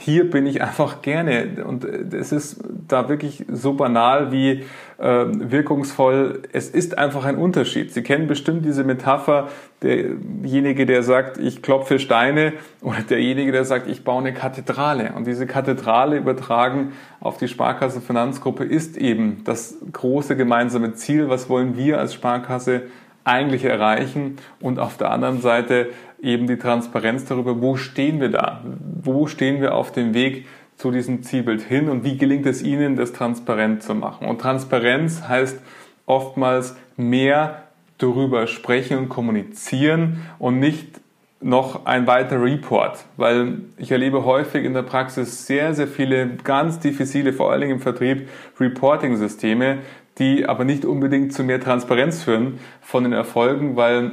hier 0.00 0.30
bin 0.30 0.46
ich 0.46 0.62
einfach 0.62 1.02
gerne. 1.02 1.62
Und 1.62 1.84
es 1.84 2.32
ist 2.32 2.62
da 2.88 3.10
wirklich 3.10 3.44
so 3.52 3.74
banal 3.74 4.32
wie 4.32 4.64
äh, 4.96 5.26
wirkungsvoll. 5.28 6.40
Es 6.52 6.70
ist 6.70 6.96
einfach 6.96 7.26
ein 7.26 7.36
Unterschied. 7.36 7.92
Sie 7.92 8.02
kennen 8.02 8.26
bestimmt 8.26 8.64
diese 8.64 8.82
Metapher, 8.82 9.48
derjenige, 9.82 10.86
der 10.86 11.02
sagt, 11.02 11.36
ich 11.36 11.60
klopfe 11.60 11.98
Steine 11.98 12.54
oder 12.80 13.02
derjenige, 13.02 13.52
der 13.52 13.66
sagt, 13.66 13.88
ich 13.88 14.02
baue 14.02 14.20
eine 14.20 14.32
Kathedrale. 14.32 15.12
Und 15.14 15.26
diese 15.26 15.46
Kathedrale 15.46 16.16
übertragen 16.16 16.92
auf 17.20 17.36
die 17.36 17.48
Sparkasse 17.48 18.00
Finanzgruppe 18.00 18.64
ist 18.64 18.96
eben 18.96 19.42
das 19.44 19.76
große 19.92 20.34
gemeinsame 20.34 20.94
Ziel. 20.94 21.28
Was 21.28 21.50
wollen 21.50 21.76
wir 21.76 21.98
als 21.98 22.14
Sparkasse 22.14 22.84
eigentlich 23.24 23.64
erreichen? 23.66 24.36
Und 24.60 24.78
auf 24.78 24.96
der 24.96 25.10
anderen 25.10 25.42
Seite 25.42 25.90
eben 26.22 26.46
die 26.46 26.56
Transparenz 26.56 27.24
darüber, 27.24 27.60
wo 27.60 27.76
stehen 27.76 28.20
wir 28.20 28.30
da? 28.30 28.62
Wo 29.02 29.26
stehen 29.26 29.60
wir 29.60 29.74
auf 29.74 29.92
dem 29.92 30.14
Weg 30.14 30.46
zu 30.76 30.90
diesem 30.90 31.22
Zielbild 31.22 31.62
hin 31.62 31.88
und 31.88 32.04
wie 32.04 32.16
gelingt 32.16 32.46
es 32.46 32.62
Ihnen, 32.62 32.96
das 32.96 33.12
transparent 33.12 33.82
zu 33.82 33.94
machen? 33.94 34.26
Und 34.26 34.40
Transparenz 34.40 35.22
heißt 35.28 35.60
oftmals 36.06 36.76
mehr 36.96 37.64
darüber 37.98 38.46
sprechen 38.46 38.98
und 38.98 39.08
kommunizieren 39.08 40.22
und 40.38 40.58
nicht 40.58 41.00
noch 41.42 41.86
ein 41.86 42.06
weiterer 42.06 42.44
Report, 42.44 43.04
weil 43.16 43.60
ich 43.78 43.90
erlebe 43.90 44.24
häufig 44.24 44.64
in 44.64 44.74
der 44.74 44.82
Praxis 44.82 45.46
sehr, 45.46 45.74
sehr 45.74 45.86
viele 45.86 46.36
ganz 46.44 46.80
diffizile, 46.80 47.32
vor 47.32 47.50
allen 47.50 47.62
Dingen 47.62 47.74
im 47.74 47.80
Vertrieb, 47.80 48.28
Reporting-Systeme, 48.58 49.78
die 50.18 50.46
aber 50.46 50.64
nicht 50.64 50.84
unbedingt 50.84 51.32
zu 51.32 51.42
mehr 51.42 51.60
Transparenz 51.60 52.22
führen 52.22 52.58
von 52.82 53.04
den 53.04 53.14
Erfolgen, 53.14 53.76
weil 53.76 54.12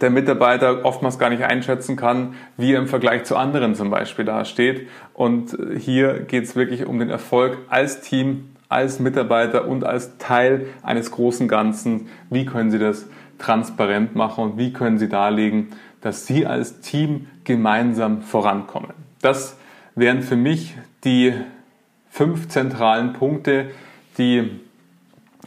der 0.00 0.10
Mitarbeiter 0.10 0.84
oftmals 0.84 1.18
gar 1.18 1.30
nicht 1.30 1.44
einschätzen 1.44 1.96
kann, 1.96 2.34
wie 2.56 2.72
er 2.72 2.80
im 2.80 2.88
Vergleich 2.88 3.24
zu 3.24 3.36
anderen 3.36 3.74
zum 3.74 3.90
Beispiel 3.90 4.24
dasteht. 4.24 4.88
Und 5.12 5.56
hier 5.78 6.20
geht 6.20 6.44
es 6.44 6.56
wirklich 6.56 6.86
um 6.86 6.98
den 6.98 7.10
Erfolg 7.10 7.58
als 7.68 8.00
Team, 8.00 8.50
als 8.68 8.98
Mitarbeiter 8.98 9.68
und 9.68 9.84
als 9.84 10.18
Teil 10.18 10.66
eines 10.82 11.10
großen 11.12 11.46
Ganzen. 11.46 12.08
Wie 12.28 12.44
können 12.44 12.70
Sie 12.70 12.78
das 12.78 13.06
transparent 13.38 14.16
machen 14.16 14.44
und 14.44 14.58
wie 14.58 14.72
können 14.72 14.98
Sie 14.98 15.08
darlegen, 15.08 15.68
dass 16.00 16.26
Sie 16.26 16.44
als 16.44 16.80
Team 16.80 17.28
gemeinsam 17.44 18.22
vorankommen? 18.22 18.92
Das 19.22 19.56
wären 19.94 20.22
für 20.22 20.36
mich 20.36 20.74
die 21.04 21.34
fünf 22.10 22.48
zentralen 22.48 23.12
Punkte, 23.12 23.70
die 24.18 24.60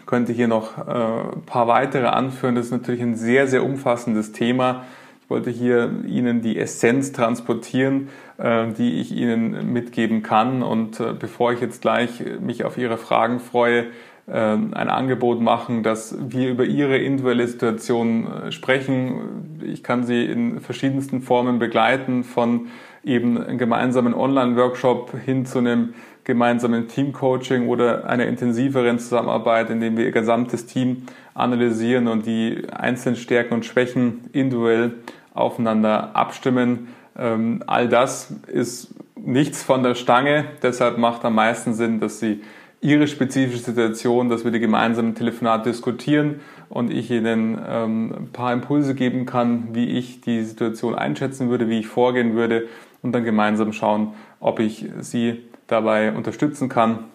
könnte 0.08 0.34
hier 0.34 0.48
noch 0.48 0.78
äh, 0.78 1.36
ein 1.36 1.44
paar 1.46 1.68
weitere 1.68 2.08
anführen. 2.08 2.56
Das 2.56 2.66
ist 2.66 2.72
natürlich 2.72 3.02
ein 3.02 3.16
sehr, 3.16 3.48
sehr 3.48 3.64
umfassendes 3.64 4.32
Thema. 4.32 4.86
Ich 5.22 5.30
wollte 5.30 5.52
hier 5.52 5.92
Ihnen 6.08 6.42
die 6.42 6.58
Essenz 6.58 7.12
transportieren, 7.12 8.08
äh, 8.38 8.72
die 8.72 9.00
ich 9.00 9.12
Ihnen 9.12 9.72
mitgeben 9.74 10.24
kann. 10.24 10.64
Und 10.64 11.00
äh, 11.00 11.14
bevor 11.14 11.52
ich 11.52 11.62
jetzt 11.62 11.82
gleich 11.82 12.24
mich 12.40 12.64
auf 12.64 12.78
Ihre 12.78 12.98
Fragen 12.98 13.40
freue, 13.40 13.86
ein 14.30 14.74
Angebot 14.74 15.40
machen, 15.40 15.84
dass 15.84 16.14
wir 16.20 16.50
über 16.50 16.66
Ihre 16.66 16.98
individuelle 16.98 17.48
Situation 17.48 18.28
sprechen. 18.50 19.62
Ich 19.64 19.84
kann 19.84 20.04
Sie 20.04 20.26
in 20.26 20.60
verschiedensten 20.60 21.22
Formen 21.22 21.60
begleiten, 21.60 22.26
von 22.26 22.68
eben 23.06 23.42
einem 23.42 23.58
gemeinsamen 23.58 24.14
Online-Workshop 24.14 25.14
hin 25.24 25.46
zu 25.46 25.60
einem 25.60 25.94
gemeinsamen 26.28 26.90
Teamcoaching 26.90 27.70
oder 27.70 28.06
einer 28.06 28.26
intensiveren 28.26 29.00
Zusammenarbeit, 29.00 29.70
in 29.70 29.80
dem 29.80 29.96
wir 29.96 30.04
ihr 30.04 30.12
gesamtes 30.12 30.66
Team 30.66 31.04
analysieren 31.34 32.10
und 32.10 32.26
die 32.26 32.64
einzelnen 32.70 33.16
Stärken 33.16 33.54
und 33.54 33.66
Schwächen 33.66 34.26
individuell 34.34 34.96
aufeinander 35.34 36.18
abstimmen. 36.18 36.90
Ähm, 37.18 37.64
all 37.66 37.88
das 37.88 38.34
ist 38.48 38.94
nichts 39.16 39.64
von 39.64 39.84
der 39.84 39.96
Stange, 39.96 40.44
deshalb 40.62 40.98
macht 40.98 41.24
am 41.24 41.36
meisten 41.36 41.74
Sinn, 41.74 42.02
dass 42.02 42.20
Sie 42.20 42.42
Ihre 42.82 43.08
spezifische 43.08 43.64
Situation, 43.64 44.28
dass 44.28 44.44
wir 44.44 44.52
die 44.52 44.60
gemeinsamen 44.60 45.16
Telefonate 45.16 45.70
diskutieren 45.70 46.42
und 46.68 46.92
ich 46.92 47.10
Ihnen 47.10 47.58
ähm, 47.66 48.14
ein 48.20 48.30
paar 48.34 48.52
Impulse 48.52 48.96
geben 48.96 49.26
kann, 49.26 49.70
wie 49.72 49.98
ich 49.98 50.20
die 50.20 50.44
Situation 50.44 50.94
einschätzen 50.94 51.50
würde, 51.50 51.70
wie 51.70 51.80
ich 51.80 51.88
vorgehen 51.88 52.34
würde 52.34 52.68
und 53.02 53.14
dann 53.14 53.24
gemeinsam 53.24 53.72
schauen, 53.72 54.14
ob 54.42 54.60
ich 54.60 54.86
Sie 55.00 55.42
dabei 55.68 56.12
unterstützen 56.14 56.70
kann. 56.70 57.06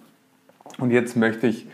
Und 0.78 0.90
jetzt 0.90 1.16
möchte 1.16 1.46
ich 1.46 1.66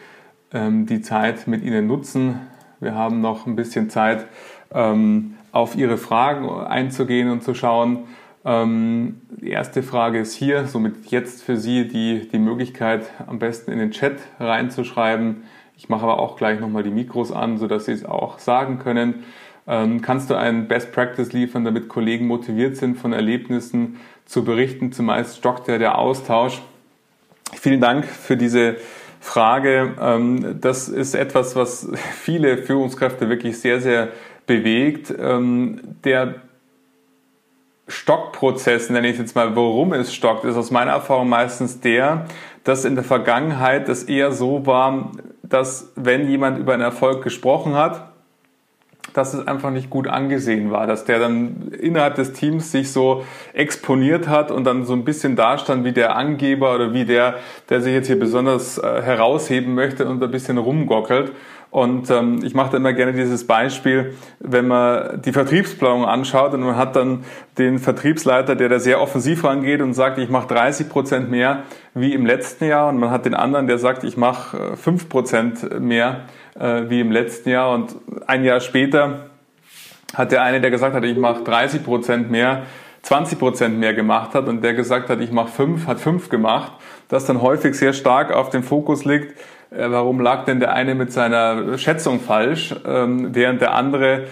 ähm, 0.52 0.86
die 0.86 1.02
Zeit 1.02 1.46
mit 1.46 1.62
Ihnen 1.62 1.86
nutzen. 1.86 2.40
Wir 2.80 2.94
haben 2.94 3.20
noch 3.20 3.46
ein 3.46 3.56
bisschen 3.56 3.90
Zeit, 3.90 4.26
ähm, 4.72 5.34
auf 5.52 5.76
Ihre 5.76 5.98
Fragen 5.98 6.48
einzugehen 6.48 7.30
und 7.30 7.42
zu 7.42 7.54
schauen. 7.54 8.04
Ähm, 8.44 9.20
die 9.30 9.50
erste 9.50 9.82
Frage 9.82 10.20
ist 10.20 10.34
hier, 10.34 10.66
somit 10.66 11.06
jetzt 11.06 11.42
für 11.42 11.56
Sie 11.56 11.88
die, 11.88 12.28
die 12.28 12.38
Möglichkeit, 12.38 13.10
am 13.26 13.38
besten 13.38 13.72
in 13.72 13.78
den 13.78 13.90
Chat 13.90 14.18
reinzuschreiben. 14.38 15.42
Ich 15.76 15.88
mache 15.88 16.04
aber 16.04 16.18
auch 16.18 16.36
gleich 16.36 16.60
nochmal 16.60 16.82
die 16.82 16.90
Mikros 16.90 17.32
an, 17.32 17.58
sodass 17.58 17.86
Sie 17.86 17.92
es 17.92 18.04
auch 18.04 18.38
sagen 18.38 18.78
können. 18.78 19.24
Ähm, 19.66 20.00
kannst 20.00 20.30
du 20.30 20.34
einen 20.34 20.66
Best 20.66 20.92
Practice 20.92 21.32
liefern, 21.32 21.64
damit 21.64 21.88
Kollegen 21.88 22.26
motiviert 22.26 22.76
sind, 22.76 22.96
von 22.96 23.12
Erlebnissen 23.12 24.00
zu 24.24 24.44
berichten? 24.44 24.92
Zumeist 24.92 25.36
stockt 25.36 25.68
ja 25.68 25.78
der 25.78 25.98
Austausch. 25.98 26.62
Vielen 27.54 27.80
Dank 27.80 28.04
für 28.04 28.36
diese 28.36 28.76
Frage. 29.20 29.94
Ähm, 30.00 30.58
das 30.60 30.88
ist 30.88 31.14
etwas, 31.14 31.56
was 31.56 31.88
viele 32.20 32.58
Führungskräfte 32.58 33.28
wirklich 33.28 33.60
sehr, 33.60 33.80
sehr 33.80 34.08
bewegt. 34.46 35.12
Ähm, 35.18 35.96
der 36.04 36.36
Stockprozess, 37.88 38.90
nenne 38.90 39.08
ich 39.08 39.18
jetzt 39.18 39.34
mal, 39.34 39.56
warum 39.56 39.92
es 39.94 40.14
stockt, 40.14 40.44
ist 40.44 40.56
aus 40.56 40.70
meiner 40.70 40.92
Erfahrung 40.92 41.28
meistens 41.28 41.80
der, 41.80 42.26
dass 42.64 42.84
in 42.84 42.94
der 42.94 43.04
Vergangenheit 43.04 43.88
das 43.88 44.04
eher 44.04 44.32
so 44.32 44.66
war, 44.66 45.12
dass 45.42 45.92
wenn 45.96 46.28
jemand 46.28 46.58
über 46.58 46.74
einen 46.74 46.82
Erfolg 46.82 47.24
gesprochen 47.24 47.74
hat, 47.74 48.12
dass 49.14 49.34
es 49.34 49.46
einfach 49.46 49.70
nicht 49.70 49.90
gut 49.90 50.08
angesehen 50.08 50.70
war, 50.70 50.86
dass 50.86 51.04
der 51.04 51.18
dann 51.18 51.72
innerhalb 51.78 52.14
des 52.14 52.32
Teams 52.32 52.72
sich 52.72 52.92
so 52.92 53.24
exponiert 53.52 54.28
hat 54.28 54.50
und 54.50 54.64
dann 54.64 54.84
so 54.84 54.92
ein 54.92 55.04
bisschen 55.04 55.36
dastand 55.36 55.84
wie 55.84 55.92
der 55.92 56.16
Angeber 56.16 56.74
oder 56.74 56.92
wie 56.92 57.04
der, 57.04 57.36
der 57.68 57.80
sich 57.80 57.92
jetzt 57.92 58.06
hier 58.06 58.18
besonders 58.18 58.78
äh, 58.78 59.02
herausheben 59.02 59.74
möchte 59.74 60.06
und 60.06 60.22
ein 60.22 60.30
bisschen 60.30 60.58
rumgockelt. 60.58 61.32
Und 61.70 62.10
ähm, 62.10 62.40
ich 62.42 62.54
mache 62.54 62.70
da 62.72 62.76
immer 62.78 62.94
gerne 62.94 63.12
dieses 63.12 63.46
Beispiel, 63.46 64.14
wenn 64.40 64.68
man 64.68 65.20
die 65.20 65.32
Vertriebsplanung 65.32 66.06
anschaut 66.06 66.54
und 66.54 66.60
man 66.60 66.76
hat 66.76 66.96
dann 66.96 67.24
den 67.58 67.78
Vertriebsleiter, 67.78 68.56
der 68.56 68.70
da 68.70 68.78
sehr 68.78 69.02
offensiv 69.02 69.44
rangeht 69.44 69.82
und 69.82 69.92
sagt, 69.92 70.18
ich 70.18 70.30
mache 70.30 70.48
30 70.48 70.88
Prozent 70.88 71.30
mehr 71.30 71.64
wie 71.92 72.14
im 72.14 72.24
letzten 72.24 72.64
Jahr. 72.64 72.88
Und 72.88 72.98
man 72.98 73.10
hat 73.10 73.26
den 73.26 73.34
anderen, 73.34 73.66
der 73.66 73.78
sagt, 73.78 74.02
ich 74.02 74.16
mache 74.16 74.76
5 74.76 75.02
äh, 75.02 75.06
Prozent 75.08 75.80
mehr 75.80 76.22
äh, 76.58 76.84
wie 76.88 77.00
im 77.00 77.12
letzten 77.12 77.50
Jahr. 77.50 77.74
Und 77.74 77.96
ein 78.26 78.44
Jahr 78.44 78.60
später 78.60 79.26
hat 80.14 80.32
der 80.32 80.42
eine, 80.42 80.62
der 80.62 80.70
gesagt 80.70 80.94
hat, 80.94 81.04
ich 81.04 81.18
mache 81.18 81.44
30 81.44 81.84
Prozent 81.84 82.30
mehr, 82.30 82.62
20 83.02 83.38
Prozent 83.38 83.78
mehr 83.78 83.92
gemacht 83.92 84.34
hat. 84.34 84.48
Und 84.48 84.64
der 84.64 84.72
gesagt 84.72 85.10
hat, 85.10 85.20
ich 85.20 85.32
mache 85.32 85.48
5, 85.48 85.86
hat 85.86 86.00
5 86.00 86.30
gemacht, 86.30 86.72
das 87.08 87.26
dann 87.26 87.42
häufig 87.42 87.74
sehr 87.74 87.92
stark 87.92 88.32
auf 88.32 88.48
den 88.48 88.62
Fokus 88.62 89.04
liegt, 89.04 89.34
warum 89.70 90.20
lag 90.20 90.44
denn 90.44 90.60
der 90.60 90.72
eine 90.72 90.94
mit 90.94 91.12
seiner 91.12 91.76
Schätzung 91.78 92.20
falsch, 92.20 92.74
ähm, 92.86 93.34
während 93.34 93.60
der 93.60 93.74
andere 93.74 94.26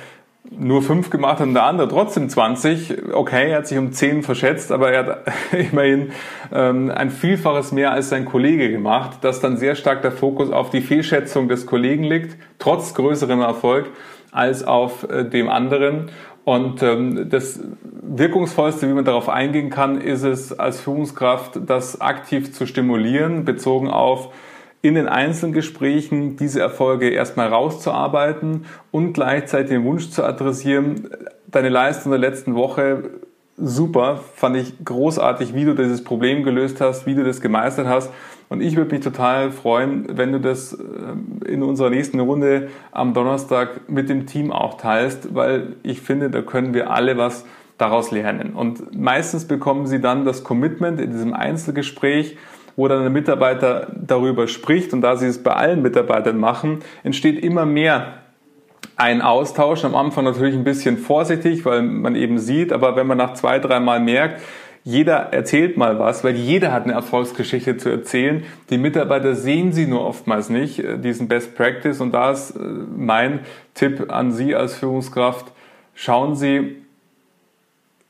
nur 0.51 0.83
fünf 0.83 1.11
gemacht 1.11 1.41
hat 1.41 1.47
und 1.47 1.55
der 1.55 1.65
andere 1.65 1.89
trotzdem 1.89 2.29
20. 2.29 3.13
Okay, 3.13 3.51
er 3.51 3.59
hat 3.59 3.67
sich 3.67 3.79
um 3.79 3.93
zehn 3.93 4.23
verschätzt, 4.23 4.73
aber 4.73 4.93
er 4.93 5.07
hat 5.07 5.19
immerhin 5.73 6.13
ähm, 6.53 6.91
ein 6.95 7.11
Vielfaches 7.11 7.73
mehr 7.73 7.93
als 7.93 8.09
sein 8.09 8.25
Kollege 8.25 8.71
gemacht, 8.71 9.19
dass 9.23 9.41
dann 9.41 9.57
sehr 9.57 9.75
stark 9.75 10.03
der 10.03 10.13
Fokus 10.13 10.51
auf 10.51 10.71
die 10.71 10.81
Fehlschätzung 10.81 11.49
des 11.49 11.67
Kollegen 11.67 12.05
liegt, 12.05 12.37
trotz 12.59 12.95
größerem 12.95 13.41
Erfolg, 13.41 13.91
als 14.31 14.65
auf 14.65 15.09
äh, 15.11 15.25
dem 15.25 15.49
anderen. 15.49 16.11
Und 16.45 16.81
ähm, 16.83 17.29
das 17.29 17.61
Wirkungsvollste, 17.83 18.89
wie 18.89 18.93
man 18.93 19.05
darauf 19.05 19.29
eingehen 19.29 19.69
kann, 19.69 20.01
ist 20.01 20.23
es 20.23 20.57
als 20.57 20.81
Führungskraft, 20.81 21.59
das 21.67 22.01
aktiv 22.01 22.53
zu 22.53 22.67
stimulieren, 22.67 23.45
bezogen 23.45 23.89
auf 23.89 24.33
in 24.87 24.95
den 24.95 25.09
einzelnen 25.09 25.53
Gesprächen 25.53 26.37
diese 26.37 26.61
Erfolge 26.61 27.11
erstmal 27.11 27.49
rauszuarbeiten 27.49 28.67
und 28.93 29.15
gleichzeitig 29.15 29.71
den 29.71 29.85
Wunsch 29.85 30.11
zu 30.11 30.23
adressieren, 30.23 31.09
deine 31.49 31.71
Leistung 31.71 32.13
der 32.13 32.21
letzten 32.21 32.55
Woche 32.55 33.11
super, 33.57 34.21
fand 34.35 34.57
ich 34.57 34.85
großartig, 34.85 35.55
wie 35.55 35.65
du 35.65 35.75
dieses 35.75 36.05
Problem 36.05 36.45
gelöst 36.45 36.81
hast, 36.81 37.05
wie 37.05 37.15
du 37.17 37.25
das 37.25 37.41
gemeistert 37.41 37.89
hast. 37.89 38.13
Und 38.49 38.61
ich 38.61 38.77
würde 38.77 38.95
mich 38.95 39.03
total 39.03 39.51
freuen, 39.51 40.07
wenn 40.17 40.31
du 40.31 40.39
das 40.39 40.73
äh, 40.75 41.51
in 41.51 41.65
unserer 41.65 41.91
nächsten 41.91 42.21
Runde 42.21 42.69
am 42.93 43.13
Donnerstag 43.13 43.89
mit 43.89 44.09
dem 44.09 44.27
Team 44.27 44.53
auch 44.53 44.77
teilst, 44.77 45.35
weil 45.35 45.75
ich 45.83 46.01
finde, 46.01 46.31
da 46.31 46.43
können 46.43 46.75
wir 46.75 46.91
alle 46.91 47.17
was 47.17 47.45
daraus 47.77 48.13
lernen. 48.13 48.53
Und 48.55 48.97
meistens 48.97 49.47
bekommen 49.47 49.87
sie 49.87 50.01
dann 50.01 50.25
das 50.25 50.45
Commitment 50.45 51.01
in 51.01 51.11
diesem 51.11 51.35
Einzelgespräch, 51.35 52.37
wo 52.77 52.89
dann 52.89 53.01
der 53.01 53.11
Mitarbeiter 53.11 53.89
darüber 53.95 54.49
spricht 54.49 54.93
und 54.93 55.01
da 55.01 55.17
sie 55.17 55.27
es 55.27 55.43
bei 55.43 55.53
allen 55.53 55.83
Mitarbeitern 55.83 56.39
machen, 56.39 56.81
entsteht 57.03 57.43
immer 57.43 57.67
mehr 57.67 58.19
ein 58.97 59.23
Austausch. 59.23 59.85
Am 59.85 59.95
Anfang 59.95 60.25
natürlich 60.25 60.55
ein 60.55 60.65
bisschen 60.65 60.99
vorsichtig, 60.99 61.65
weil 61.65 61.83
man 61.83 62.15
eben 62.15 62.39
sieht, 62.39 62.73
aber 62.73 62.97
wenn 62.97 63.07
man 63.07 63.19
nach 63.19 63.35
zwei, 63.35 63.59
drei 63.59 63.81
Mal 63.81 64.01
merkt, 64.01 64.41
jeder 64.85 65.33
erzählt 65.33 65.77
mal 65.77 65.99
was, 65.99 66.23
weil 66.23 66.37
jeder 66.37 66.73
hat 66.73 66.85
eine 66.85 66.93
Erfolgsgeschichte 66.93 67.77
zu 67.77 67.89
erzählen. 67.89 68.45
Die 68.71 68.79
Mitarbeiter 68.79 69.35
sehen 69.35 69.73
sie 69.73 69.85
nur 69.89 70.07
oftmals 70.07 70.49
nicht, 70.49 70.79
äh, 70.79 70.97
diesen 70.97 71.27
Best 71.27 71.57
Practice. 71.57 72.01
Und 72.01 72.13
da 72.13 72.31
ist 72.31 72.53
äh, 72.53 72.61
mein 72.97 73.41
Tipp 73.75 74.13
an 74.13 74.31
Sie 74.31 74.55
als 74.55 74.77
Führungskraft. 74.77 75.47
Schauen 75.93 76.37
Sie, 76.37 76.86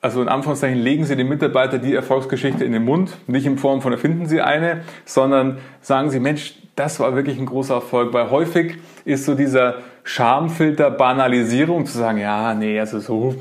also 0.07 0.23
in 0.23 0.29
Anführungszeichen 0.29 0.79
legen 0.79 1.05
Sie 1.05 1.17
den 1.17 1.29
Mitarbeiter 1.29 1.79
die 1.79 1.93
Erfolgsgeschichte 1.93 2.65
in 2.65 2.71
den 2.71 2.85
Mund, 2.85 3.19
nicht 3.27 3.45
in 3.45 3.59
Form 3.59 3.83
von 3.83 3.91
erfinden 3.91 4.27
Sie 4.27 4.41
eine, 4.41 4.83
sondern 5.05 5.59
sagen 5.81 6.11
Sie, 6.11 6.21
Mensch, 6.21 6.55
das 6.77 7.01
war 7.01 7.17
wirklich 7.17 7.41
ein 7.41 7.47
großer 7.47 7.75
Erfolg, 7.75 8.13
weil 8.13 8.31
häufig 8.31 8.77
ist 9.05 9.25
so 9.25 9.35
dieser 9.35 9.79
Schamfilter 10.05 10.93
Banalisierung 10.93 11.87
zu 11.87 11.99
sagen, 11.99 12.19
ja, 12.19 12.55
nee, 12.55 12.79
also 12.79 13.01
so 13.01 13.35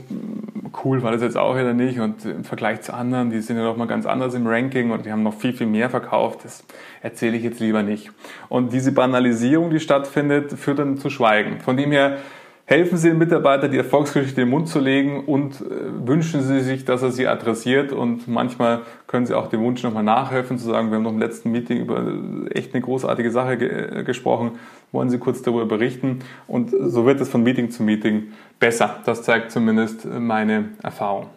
cool 0.84 1.04
war 1.04 1.12
das 1.12 1.22
jetzt 1.22 1.38
auch 1.38 1.56
wieder 1.56 1.74
nicht 1.74 2.00
und 2.00 2.26
im 2.26 2.44
Vergleich 2.44 2.82
zu 2.82 2.96
anderen, 2.96 3.30
die 3.30 3.42
sind 3.42 3.58
ja 3.58 3.64
doch 3.64 3.78
mal 3.78 3.86
ganz 3.86 4.08
anders 4.08 4.34
im 4.34 4.48
Ranking 4.48 4.90
und 4.90 5.06
die 5.06 5.12
haben 5.12 5.22
noch 5.22 5.36
viel, 5.36 5.54
viel 5.54 5.68
mehr 5.68 5.92
verkauft, 5.92 6.46
das 6.46 6.64
erzähle 7.04 7.38
ich 7.38 7.44
jetzt 7.44 7.60
lieber 7.60 7.84
nicht. 7.84 8.10
Und 8.50 8.74
diese 8.74 8.92
Banalisierung, 8.92 9.70
die 9.70 9.80
stattfindet, 9.80 10.54
führt 10.54 10.80
dann 10.80 10.98
zu 10.98 11.12
Schweigen. 11.12 11.60
Von 11.60 11.78
dem 11.78 11.92
her 11.92 12.18
Helfen 12.68 12.98
Sie 12.98 13.10
dem 13.10 13.20
Mitarbeiter, 13.20 13.68
die 13.68 13.78
Erfolgsgeschichte 13.78 14.42
in 14.42 14.48
den 14.48 14.52
Mund 14.52 14.68
zu 14.68 14.80
legen 14.80 15.26
und 15.26 15.62
äh, 15.62 16.08
wünschen 16.08 16.42
Sie 16.42 16.62
sich, 16.62 16.84
dass 16.84 17.04
er 17.04 17.12
sie 17.12 17.28
adressiert. 17.28 17.92
Und 17.92 18.28
manchmal 18.28 18.82
können 19.06 19.28
Sie 19.28 19.36
auch 19.36 19.50
dem 19.50 19.62
Wunsch 19.62 19.84
nochmal 19.84 20.02
nachhelfen, 20.02 20.58
zu 20.58 20.66
sagen, 20.66 20.90
wir 20.90 20.96
haben 20.96 21.04
noch 21.04 21.12
im 21.12 21.20
letzten 21.20 21.52
Meeting 21.52 21.82
über 21.82 22.12
echt 22.50 22.74
eine 22.74 22.82
großartige 22.82 23.30
Sache 23.30 23.58
ge 23.58 24.00
äh, 24.00 24.04
gesprochen, 24.04 24.54
wollen 24.92 25.12
Sie 25.12 25.20
kurz 25.20 25.44
darüber 25.44 25.68
berichten. 25.68 26.20
Und 26.48 26.72
so 26.72 27.06
wird 27.06 27.22
es 27.22 27.30
von 27.30 27.44
Meeting 27.44 27.70
zu 27.70 27.84
Meeting 27.84 28.32
besser. 28.60 28.96
Das 29.06 29.22
zeigt 29.22 29.52
zumindest 29.52 30.06
meine 30.06 30.70
Erfahrung. 30.82 31.28